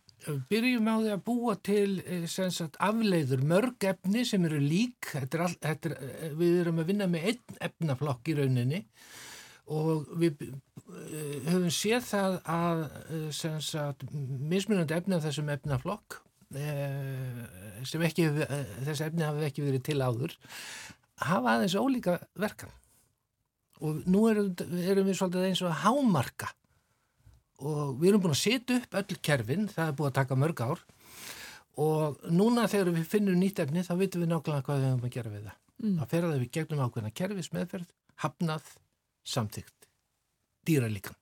[0.49, 5.45] Byrjum á því að búa til sagt, afleiður mörg efni sem eru lík, þetta er
[5.47, 8.81] all, þetta er, við erum að vinna með einn efnaflokk í rauninni
[9.73, 10.41] og við
[11.47, 12.83] höfum séð það að
[13.33, 14.03] sagt,
[14.53, 16.19] mismunandi efni af þessum efnaflokk
[16.53, 18.27] sem ekki,
[18.85, 20.35] þessi efni hafi ekki verið til áður
[21.23, 22.73] hafa aðeins ólíka verkan.
[23.83, 24.51] Og nú erum,
[24.83, 26.51] erum við svolítið eins og hámarka
[27.64, 30.64] og við erum búin að setja upp öll kerfin, það er búin að taka mörg
[30.64, 30.84] ár
[31.84, 35.15] og núna þegar við finnum nýtt efni þá vitum við nákvæmlega hvað við höfum að
[35.15, 35.95] gera við það mm.
[35.99, 38.68] það fer að við gegnum ákveðna kerfis meðferð hafnað,
[39.26, 39.88] samþygt
[40.68, 41.18] dýralíkan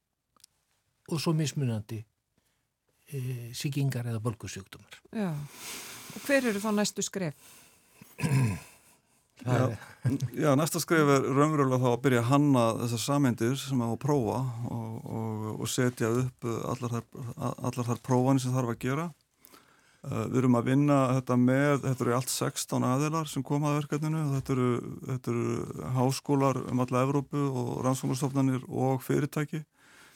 [1.12, 2.02] og svo mismunandi
[3.12, 3.22] e,
[3.58, 5.00] síkingar eða bolgusjúkdómar.
[5.12, 7.50] Já, og hver eru þá næstu skref?
[9.42, 9.78] Já,
[10.38, 14.38] já, næsta skref er raunverulega þá að byrja að hanna þessar sameindir sem að prófa
[14.70, 17.08] og, og, og setja upp allar þar,
[17.50, 19.08] allar þar prófanir sem þarf að gera.
[20.02, 23.84] Uh, við erum að vinna þetta með, þetta eru allt 16 aðilar sem koma að
[23.84, 24.70] verkefninu, þetta eru,
[25.12, 29.62] þetta eru háskólar um alla Evrópu og rannsóknarstofnanir og fyrirtæki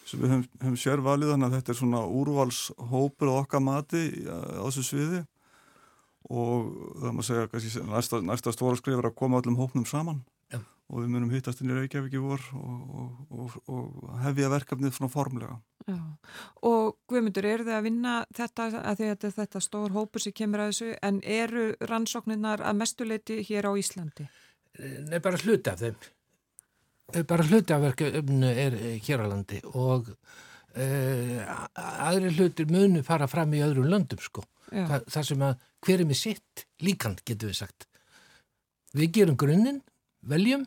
[0.05, 4.03] sem við höfum, höfum sér valið þannig að þetta er svona úrvalshópur á okkar mati
[4.25, 5.21] á þessu sviði
[6.29, 6.71] og
[7.01, 10.23] það maður segja kannski næsta, næsta stóra skrif er að koma öllum hópnum saman
[10.53, 10.59] Já.
[10.89, 14.97] og við munum hittast inn í Reykjavík í vor og, og, og, og hefja verkefnið
[14.97, 15.59] svona formlega.
[15.85, 15.99] Já.
[16.65, 20.73] Og Guðmundur, eru þið að vinna þetta að þetta, þetta stór hópur sem kemur að
[20.73, 24.27] þessu en eru rannsóknirnar að mestuleiti hér á Íslandi?
[24.81, 26.01] Nei, bara hluti af þeim.
[27.13, 33.03] Eh, Bara hluti af verkefnu er eh, hér á landi og uh, aðri hlutir munu
[33.05, 34.43] fara fram í öðrum löndum sko.
[34.75, 37.87] Þa, það sem að hver er með sitt líkan, getur við sagt.
[38.95, 39.81] Við gerum grunninn,
[40.25, 40.65] veljum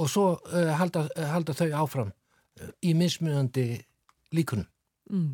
[0.00, 3.66] og svo uh, halda, uh, halda þau áfram uh, í mismunandi
[4.32, 4.68] líkunum.
[5.12, 5.32] Mm.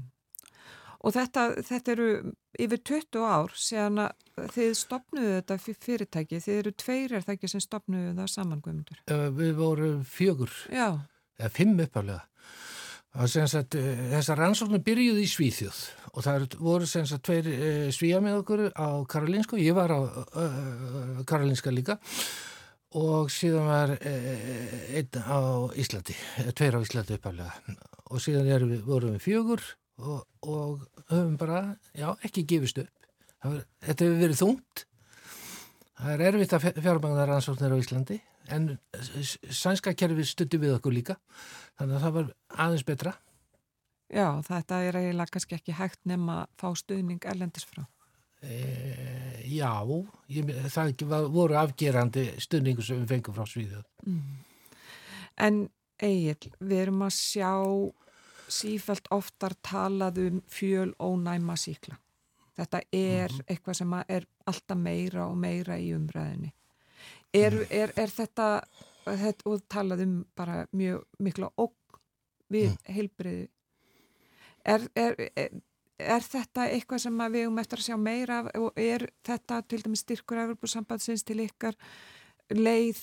[1.06, 2.08] Og þetta, þetta eru
[2.58, 7.36] yfir 20 ár síðan að þið stopnuðu þetta fyr- fyrirtæki, þið eru tveir er það
[7.36, 8.98] ekki sem stopnuðu það saman Guðmundur.
[9.38, 10.88] Við vorum fjögur, Já,
[11.38, 12.24] eða fimm uppálega.
[13.18, 15.78] Sagt, uh, þessar rannsóknir byrjuði í Svíþjóð
[16.12, 21.24] og það voru sagt tveir uh, svíja með okkur á Karolinsku, ég var á uh,
[21.26, 21.98] Karolinska líka
[22.98, 25.38] og síðan var uh, einn á
[25.74, 27.52] Íslandi, eh, tveir á Íslandi uppálega
[28.08, 29.66] og síðan við, vorum við fjögur
[29.98, 31.64] og, og höfum bara,
[31.98, 33.10] já, ekki gefist upp.
[33.44, 34.84] Var, þetta hefur verið þungt.
[35.98, 40.92] Það er erfitt að fjármagna rannsóknir á Íslandi en s- sænska kerfi stutti við okkur
[40.96, 41.16] líka
[41.78, 42.30] þannig að það var
[42.64, 43.12] aðeins betra
[44.10, 47.84] já, þetta er eiginlega kannski ekki hægt nema að fá stuðning erlendis frá.
[48.42, 49.72] e, Já,
[50.28, 53.82] ég, það voru afgerandi stuðningu sem við fengum frá Svíðu
[55.36, 55.68] En
[56.02, 57.50] Egil, við erum að sjá
[58.48, 61.96] sífælt oftar talað um fjöl ónæma síkla.
[62.58, 66.52] Þetta er eitthvað sem er alltaf meira og meira í umræðinni.
[67.36, 68.48] Er, er, er þetta,
[69.04, 71.74] þetta, og talað um bara mjög mikla ógn
[72.48, 72.94] við mm.
[72.96, 73.48] heilbriði,
[74.64, 79.60] er, er, þetta eitthvað sem við um eftir að sjá meira af og er þetta
[79.68, 81.76] til dæmis styrkur Evropasambandsins til ykkar
[82.54, 83.02] leið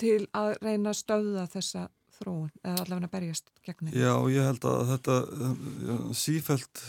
[0.00, 1.86] til að reyna að stöða þessa
[2.16, 4.02] þróun eða allavega að berjast gegn henni.
[4.02, 6.82] Já, ég held að þetta uh, sífælt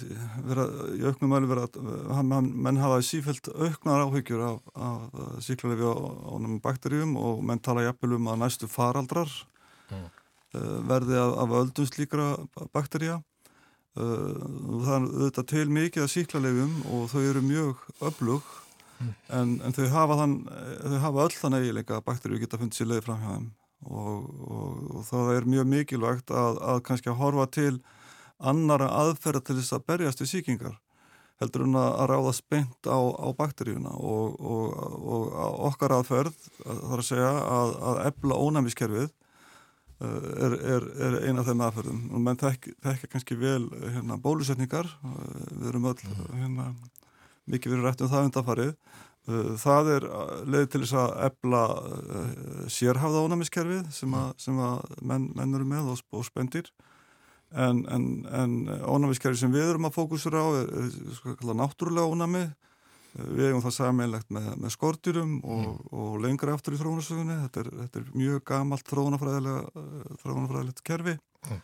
[0.48, 5.96] vera, í auknum mæli vera að menn hafa sífælt auknar áhyggjur af, af síklarlefi á
[6.34, 9.32] ánum bakteríum og menn tala jafnvel um að næstu faraldrar
[9.88, 10.02] Mm.
[10.60, 12.26] uh, verði af, af öldum slíkra
[12.76, 13.22] bakteríja
[13.98, 18.52] það er auðvitað til mikið af síklarlefum og þau eru mjög öflug
[19.34, 22.92] en, en þau hafa þann þau hafa öll þann eiginleika að bakteríu geta fundið sér
[22.92, 23.48] leið fram hjá þeim
[23.86, 27.74] og, og, og það er mjög mikilvægt að, að kannski að horfa til
[28.38, 30.78] annara aðferða til þess að berjast við síkingar
[31.42, 33.94] heldur hún að ráða spennt á, á bakteríuna.
[33.94, 36.34] Og, og, og okkar aðferð
[36.64, 42.04] þarf að segja að, að ebla ónæmiskerfið uh, er, er, er eina af þeim aðferðum.
[42.10, 44.90] Og menn þekk, þekkja kannski vel hérna, bólusetningar.
[45.06, 46.72] Uh, við erum öll hérna,
[47.48, 48.74] mikið verið rætt um það undanfarið
[49.28, 50.06] það er
[50.48, 51.64] leið til þess að ebla
[52.72, 56.70] sérhafða ónæmiskerfið sem að, sem að menn, menn eru með og, og spendir
[57.52, 58.56] en, en, en
[58.88, 62.46] ónæmiskerfið sem við erum að fókusura á er, er kallað náttúrulega ónæmi.
[63.18, 67.38] Við eigum það samanlegt með, með skortýrum og, og lengra aftur í þróunarsögunni.
[67.48, 71.16] Þetta er, þetta er mjög gamalt þróunafræðilegt kerfi.
[71.48, 71.64] Mm.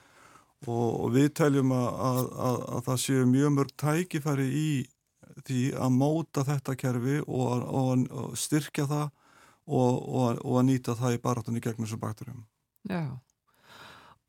[0.72, 4.68] og, og við teljum að, að, að, að það séu mjög mörg tækifæri í
[5.41, 9.11] því að móta þetta kerfi og, og, og styrkja það
[9.73, 12.41] og að nýta það í barátunni gegn þessum bakterjum
[12.89, 13.15] Já.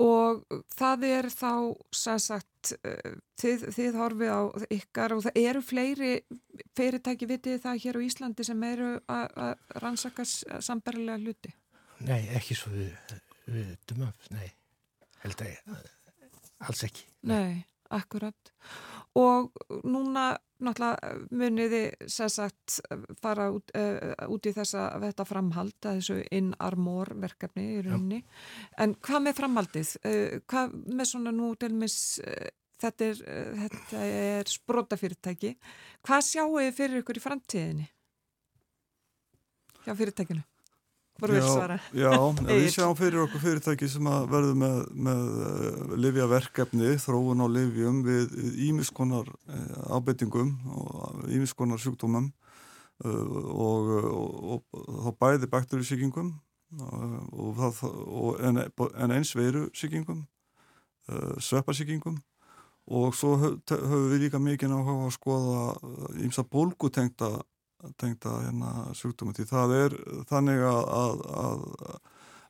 [0.02, 0.43] Og
[0.74, 1.51] það er þá
[1.94, 2.72] sem sagt
[3.39, 4.43] þið, þið horfið á
[4.74, 6.12] ykkar og það eru fleiri
[6.74, 11.55] fyrirtæki vitið það hér á Íslandi sem eru að rannsaka sambarilega hluti?
[12.02, 12.90] Nei, ekki svo við,
[13.47, 14.48] við veitum af, nei.
[15.22, 15.76] Held að
[16.66, 17.06] alls ekki.
[17.31, 17.62] Nei,
[17.94, 18.51] akkurat.
[19.14, 19.55] Og
[19.86, 20.32] núna
[20.66, 22.78] náttúrulega muniði sem sagt
[23.23, 28.28] fara út, uh, út í þessa þetta framhald þessu in-armor verkefni í rauninni, Já.
[28.85, 29.95] en hvað með framhaldið?
[30.05, 32.49] Uh, hvað með svona nú til mis uh,
[32.85, 33.20] þetta er,
[34.01, 35.55] er sprótafyrirtæki
[36.05, 37.86] hvað sjáu þið fyrir ykkur í framtíðinni?
[39.85, 40.45] Já, fyrirtækinu
[41.23, 42.12] Já, já
[42.49, 48.01] við sjáum fyrir okkur fyrirtæki sem að verður með, með uh, livjaverkefni, þróun á livjum
[48.03, 48.35] við
[48.66, 52.32] ímiskonar uh, ábeitingum og ímiskonar sjúkdómum
[53.07, 56.35] uh, og, og, og þá bæði bakteríusíkingum
[56.74, 60.24] en, en eins veru síkingum,
[61.39, 62.16] sveppasíkingum
[62.91, 65.61] og svo höfum við líka mikið á að skoða
[66.24, 67.36] ímsa bólgutengta
[68.01, 69.97] tengta hérna sjúkdómi því það er
[70.31, 71.66] þannig að, að, að,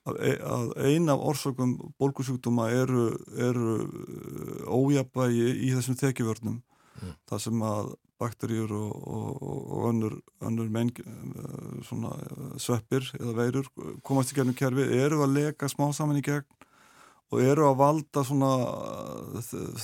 [0.05, 6.63] að, e- að ein af orsökum bólgusjúkdóma eru, eru uh, ójabægi í þessum þekjuvörnum
[7.03, 7.15] Mm.
[7.27, 7.89] það sem að
[8.23, 9.31] bakteríur og, og,
[9.75, 10.13] og önnur,
[10.47, 13.71] önnur menn, uh, svona uh, sveppir eða veirur
[14.07, 16.47] komast í gegnum kerfi eru að leka smá saman í gegn
[17.35, 18.23] og eru að valda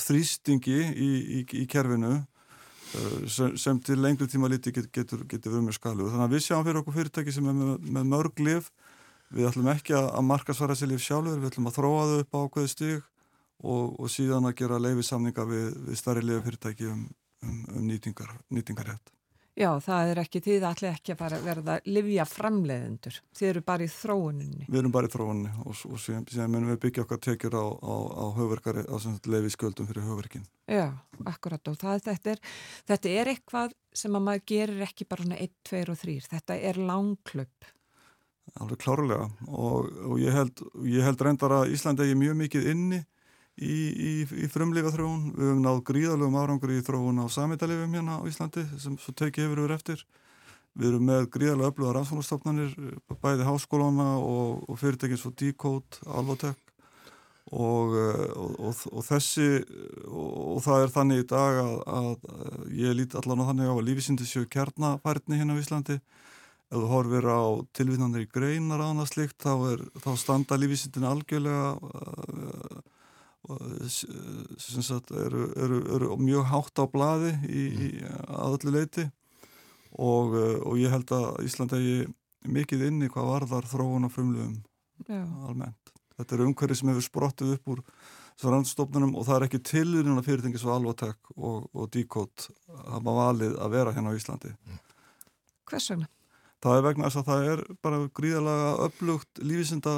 [0.04, 1.10] þrýstingi í,
[1.40, 2.20] í, í kerfinu
[3.30, 6.08] sem, sem til lengri tíma liti get, getur, getur verið með skalu.
[6.10, 8.72] Þannig að við sjáum fyrir okkur fyrirtæki sem er með, með mörg lif.
[9.30, 12.38] Við ætlum ekki að, markasvara sér lif sjálfur, við ætlum að þróa þau upp á
[12.40, 12.96] ákveði stig
[13.62, 17.06] og, og síðan að gera leifisamninga við, við starri lifafyrirtæki um,
[17.46, 19.14] um, um nýtingar, nýtingarrétt.
[19.60, 23.16] Já, það er ekki, þið allir ekki að fara að verða livja framleiðendur.
[23.36, 24.68] Þið eru bara í þróuninni.
[24.70, 27.66] Við erum bara í þróunni og, og síðan, síðan munum við byggja okkar tekjur á,
[27.68, 28.96] á, á höfverkari, á
[29.34, 30.46] leifiskjöldum fyrir höfverkin.
[30.64, 30.86] Já,
[31.28, 32.56] akkurat og það, þetta, er,
[32.88, 36.18] þetta er eitthvað sem að maður gerir ekki bara svona 1, 2 og 3.
[36.32, 37.70] Þetta er langklöpp.
[38.64, 43.04] Alveg klárlega og, og ég, held, ég held reyndar að Íslandi eigi mjög mikið inni
[43.60, 45.28] í, í, í frumlifa þróun.
[45.36, 49.46] Við höfum náð gríðalögum árangur í þróun á samítalifum hérna á Íslandi sem svo tekið
[49.46, 50.04] hefur yfir eftir.
[50.78, 52.74] Við erum með gríðalega öfluga rannsóknarstofnanir,
[53.20, 59.48] bæði háskólana og, og fyrirtækins og Decode, Alvotech eh, og, og, og þessi
[60.06, 63.86] og, það er þannig í dag að, að ég líti allan á þannig á að
[63.88, 65.98] lífisindi séu kjarnafærni hérna á Íslandi
[66.70, 67.42] ef þú horfir á
[67.74, 72.78] tilvinnanir í greinar á annað slikt þá, er, þá standa lífisindin algjörlega uh,
[73.88, 79.06] sem sagt eru, eru, eru mjög hátt á blaði í, í að öllu leiti
[79.96, 82.04] og, uh, og ég held að Ísland eigi
[82.50, 84.58] mikið inni hvað varðar þróun og frumlugum
[85.08, 85.92] Já, almennt.
[86.18, 87.82] Þetta er umhverfi sem hefur sprottið upp úr
[88.40, 93.56] svarandstofnunum og það er ekki tilurinn að fyrirtengi svo Alvotek og, og Decode hafa valið
[93.56, 94.52] að vera hérna á Íslandi.
[95.70, 96.10] hvers vegna?
[96.60, 99.94] Það er vegna þess að það er bara gríðalega upplugt lífisinda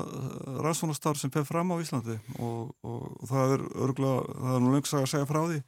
[0.62, 4.74] rannsónastar sem fer fram á Íslandi og, og, og það er örgulega, það er nú
[4.76, 5.58] lengs að segja frá því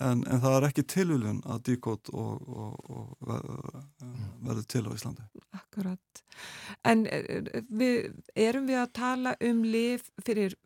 [0.00, 3.48] en, en það er ekki tilvílun að Decode og, og, og ver-
[4.44, 5.24] verður til á Íslandi.
[5.56, 6.22] Akkurat.
[6.88, 10.56] En eh, við, erum við að tala um lif fyrir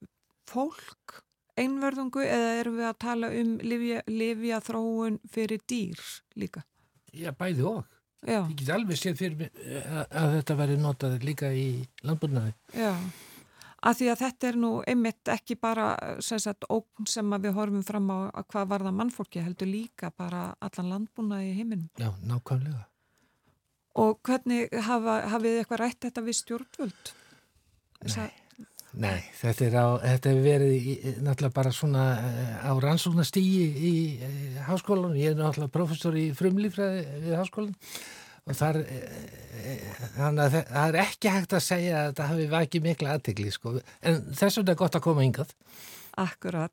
[0.50, 1.20] fólk
[1.58, 6.02] einverðungu eða erum við að tala um lifja, lifja þróun fyrir dýr
[6.42, 6.66] líka?
[7.14, 7.84] Já, bæði og.
[8.24, 11.68] Já, Ég get alveg séð fyrir eh, að, að þetta veri notað líka í
[12.02, 12.54] landbúnaði.
[12.74, 12.94] já.
[13.84, 15.90] Af því að þetta er nú einmitt ekki bara
[16.24, 20.08] sem sagt, ógn sem að við horfum fram á að hvað varða mannfólki heldur líka
[20.16, 21.90] bara allan landbúnaði í heiminum.
[22.00, 22.86] Já, nákvæmlega.
[24.00, 27.12] Og hvernig hafa, hafið eitthvað rætt þetta við stjórnvöld?
[28.00, 28.30] Þessa-
[28.94, 30.92] Nei, þetta, er á, þetta hefur verið í,
[31.26, 35.16] náttúrulega bara svona eh, á rannsóknastígi í eh, háskólanum.
[35.18, 37.72] Ég er náttúrulega professor í frumlífræði við háskólan
[38.44, 39.82] og þar, eh,
[40.14, 43.74] þannig að það er ekki hægt að segja að þetta hafi vakið mikla aðtegli, sko.
[44.04, 45.54] En þess vegna er gott að koma hingað.
[46.20, 46.70] Akkurat.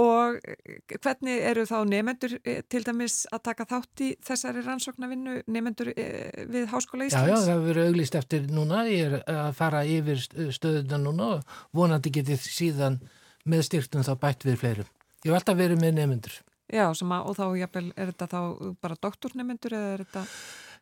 [0.00, 5.92] Og eh, hvernig eru þá nefendur til dæmis að taka þátt í þessari rannsóknarvinnu nefendur
[5.92, 7.48] við Háskóla Já, já, Íslands?
[7.50, 10.22] það verið auglist eftir núna, ég er að fara yfir
[10.56, 13.00] stöðuna núna og vonandi getið síðan
[13.48, 14.88] með styrktum þá bætt við fleirum.
[15.20, 16.40] Ég hef alltaf verið með nefnendur.
[16.70, 20.24] Já, sem að, og þá jafnvel, er þetta þá bara doktornefendur eða er þetta...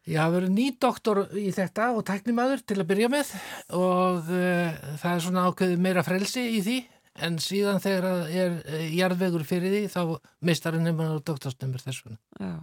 [0.09, 3.33] Ég hafa verið ný doktor í þetta og tæknimaður til að byrja með
[3.77, 6.77] og uh, það er svona ákveðið meira frelsi í því
[7.25, 10.03] en síðan þegar það er uh, jarðvegur fyrir því þá
[10.51, 12.21] mistar henni maður doktorsnumur þess vegna.
[12.39, 12.55] Já.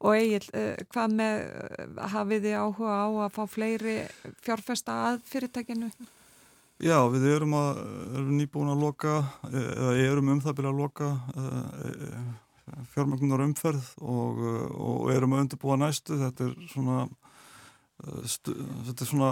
[0.00, 3.96] Og Egil, uh, hvað með, uh, hafið þið áhuga á að fá fleiri
[4.44, 5.90] fjárfesta að fyrirtækinu?
[6.80, 7.82] Já, við erum, að,
[8.16, 9.18] erum nýbúin að loka,
[9.50, 11.08] eða erum um það byrja að loka
[12.94, 14.40] fjármögnunar umferð og,
[14.72, 16.16] og erum að undirbúa næstu.
[16.22, 17.02] Þetta er svona,
[18.24, 18.54] stu,
[18.86, 19.30] þetta er svona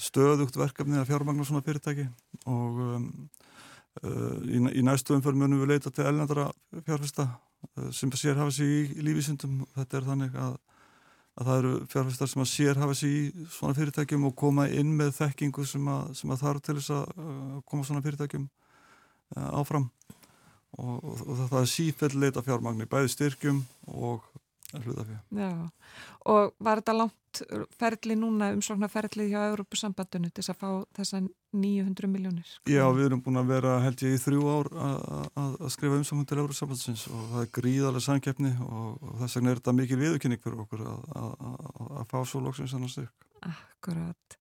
[0.00, 2.06] stöðugt verkefni að fjármögna svona fyrirtæki
[2.48, 3.10] og um,
[4.04, 6.50] í, í næstu umferð munum við leita til elnendara
[6.86, 9.62] fjárfesta uh, sem sér hafa sig í, í lífísundum.
[9.76, 10.56] Þetta er þannig að
[11.36, 15.10] að það eru fjárfæstar sem sér hafa sér í svona fyrirtækjum og koma inn með
[15.18, 17.10] þekkingu sem að, sem að þarf til þess að
[17.68, 19.90] koma svona fyrirtækjum uh, áfram
[20.80, 23.60] og, og, og það er sífell leita fjármagni, bæði styrkjum
[23.92, 24.24] og
[26.26, 27.42] og var þetta langt
[27.76, 31.20] ferli núna, umsóknarferli hjá Európusambandinu til að fá þessa
[31.52, 32.48] 900 miljónir?
[32.68, 36.38] Já, við erum búin að vera held ég í þrjú ár að- skrifa umsóknum til
[36.38, 40.64] Európsambandsins og það er gríðarlega samkeppni og, og þess vegna er þetta mikil viðurkynning fyrir
[40.64, 43.28] okkur að fá svo loksins annar styrk.
[43.42, 44.38] Akkurat.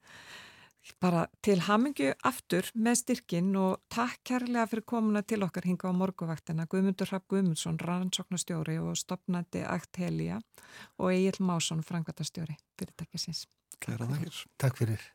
[1.01, 5.93] Bara til hamingju aftur með styrkin og takk kærlega fyrir komuna til okkar hinga á
[5.97, 10.39] morguvaktina Guðmundur Rapp Guðmundsson, rannsóknastjóri og stopnandi Akt Helija
[10.99, 13.45] og Egil Másson, frangvatastjóri fyrirtækisins.
[13.81, 14.45] Kæra þakkir.
[14.61, 15.14] Takk fyrir.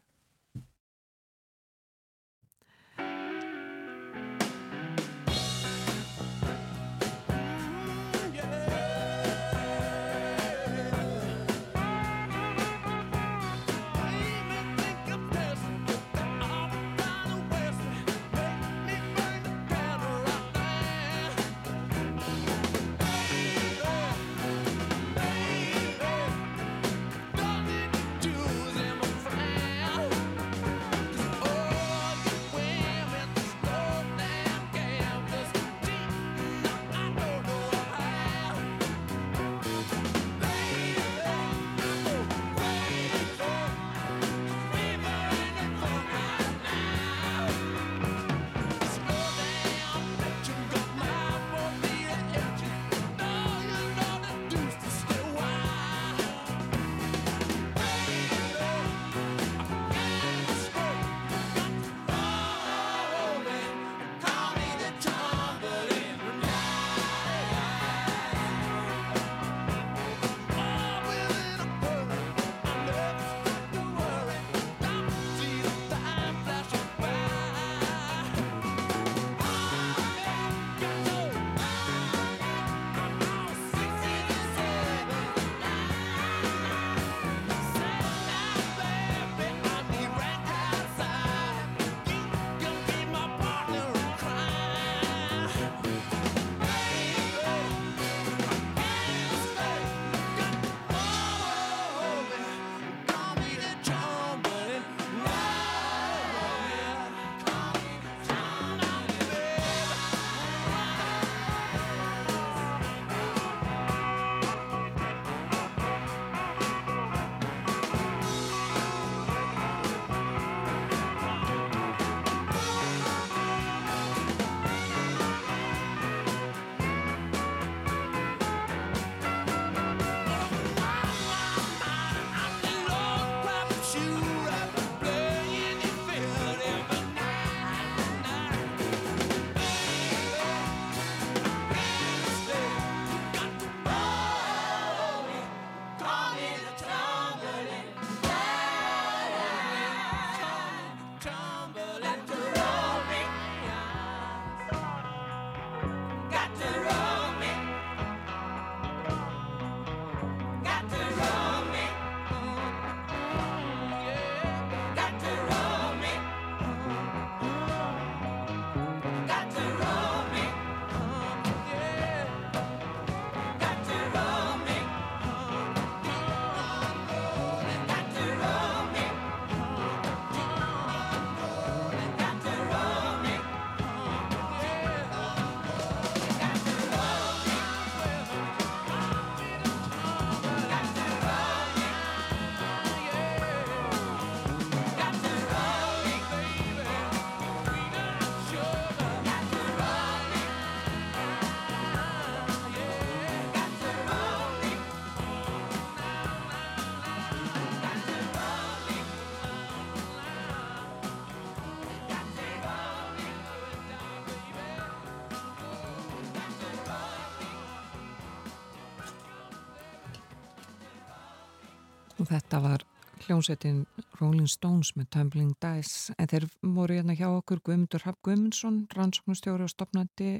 [222.30, 222.86] Þetta var
[223.26, 223.82] hljómsveitin
[224.20, 226.46] Rolling Stones með Tumbling Dice en þeir
[226.76, 230.38] voru hérna hjá okkur Guðmundur Rapp Guðmundsson, rannsóknustjóri og stopnandi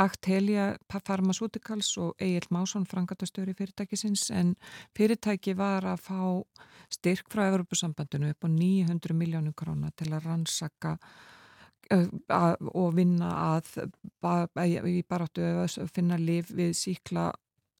[0.00, 4.56] Akt Helja Pharmaceuticals og Egil Másson frangatastjóri fyrirtækisins en
[4.96, 6.22] fyrirtæki var að fá
[6.92, 10.96] styrk frá Evropasambandinu upp á 900 miljónu króna til að rannsaka
[11.94, 13.70] og vinna að
[14.88, 17.30] í baráttu að finna liv við síkla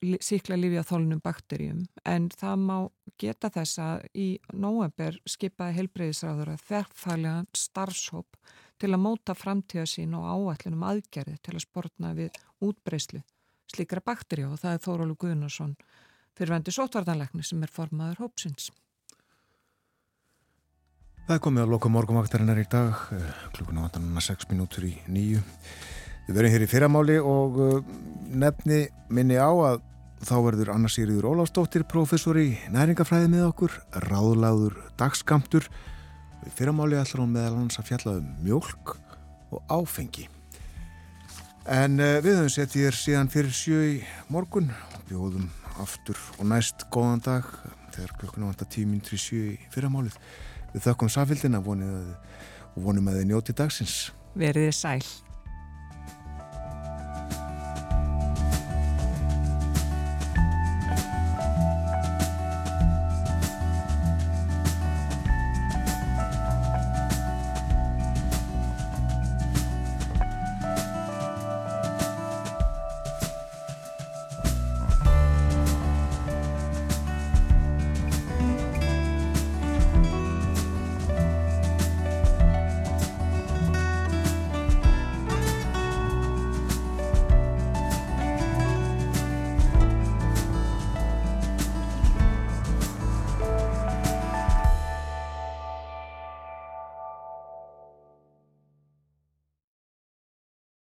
[0.01, 2.77] síkla lífi á þólunum bakterjum en það má
[3.21, 8.39] geta þess að í nóember skipaði helbreyðisráður að þerrfælega starfshóp
[8.81, 12.35] til að móta framtíða sín og áætlunum aðgerði til að sportna við
[12.65, 13.23] útbreyslu
[13.71, 15.75] slíkra bakterja og það er Þórólu Guðnarsson
[16.35, 18.71] fyrirvendi sótvartanleikni sem er formaður hópsins.
[21.25, 23.05] Það er komið að loka morgumvaktarinnar í dag,
[23.55, 23.89] klukkuna
[24.21, 25.41] 6 minútur í nýju.
[26.25, 27.59] Við verðum hér í fyrramáli og
[28.33, 29.83] nefni minni á að
[30.25, 33.75] þá verður Anna Sýriður Óláfsdóttir professor í næringafræði með okkur,
[34.07, 35.69] ráðláður dagskamtur
[36.45, 38.95] Í fyrramáli ætlar hún meðal hans að fjalla um mjölk
[39.55, 40.27] og áfengi.
[41.65, 43.95] En uh, við höfum sett ég er síðan fyrir sjö í
[44.29, 44.69] morgun
[45.09, 45.49] bjóðum
[45.81, 47.49] aftur og næst góðan dag
[47.95, 50.19] þegar klukkuna vantar tíminn til sjö í fyrramálið.
[50.75, 51.71] Við þökkum samfélgina og
[52.77, 53.99] vonum að þið njóti dagsins.
[54.37, 55.24] Verðið sæl.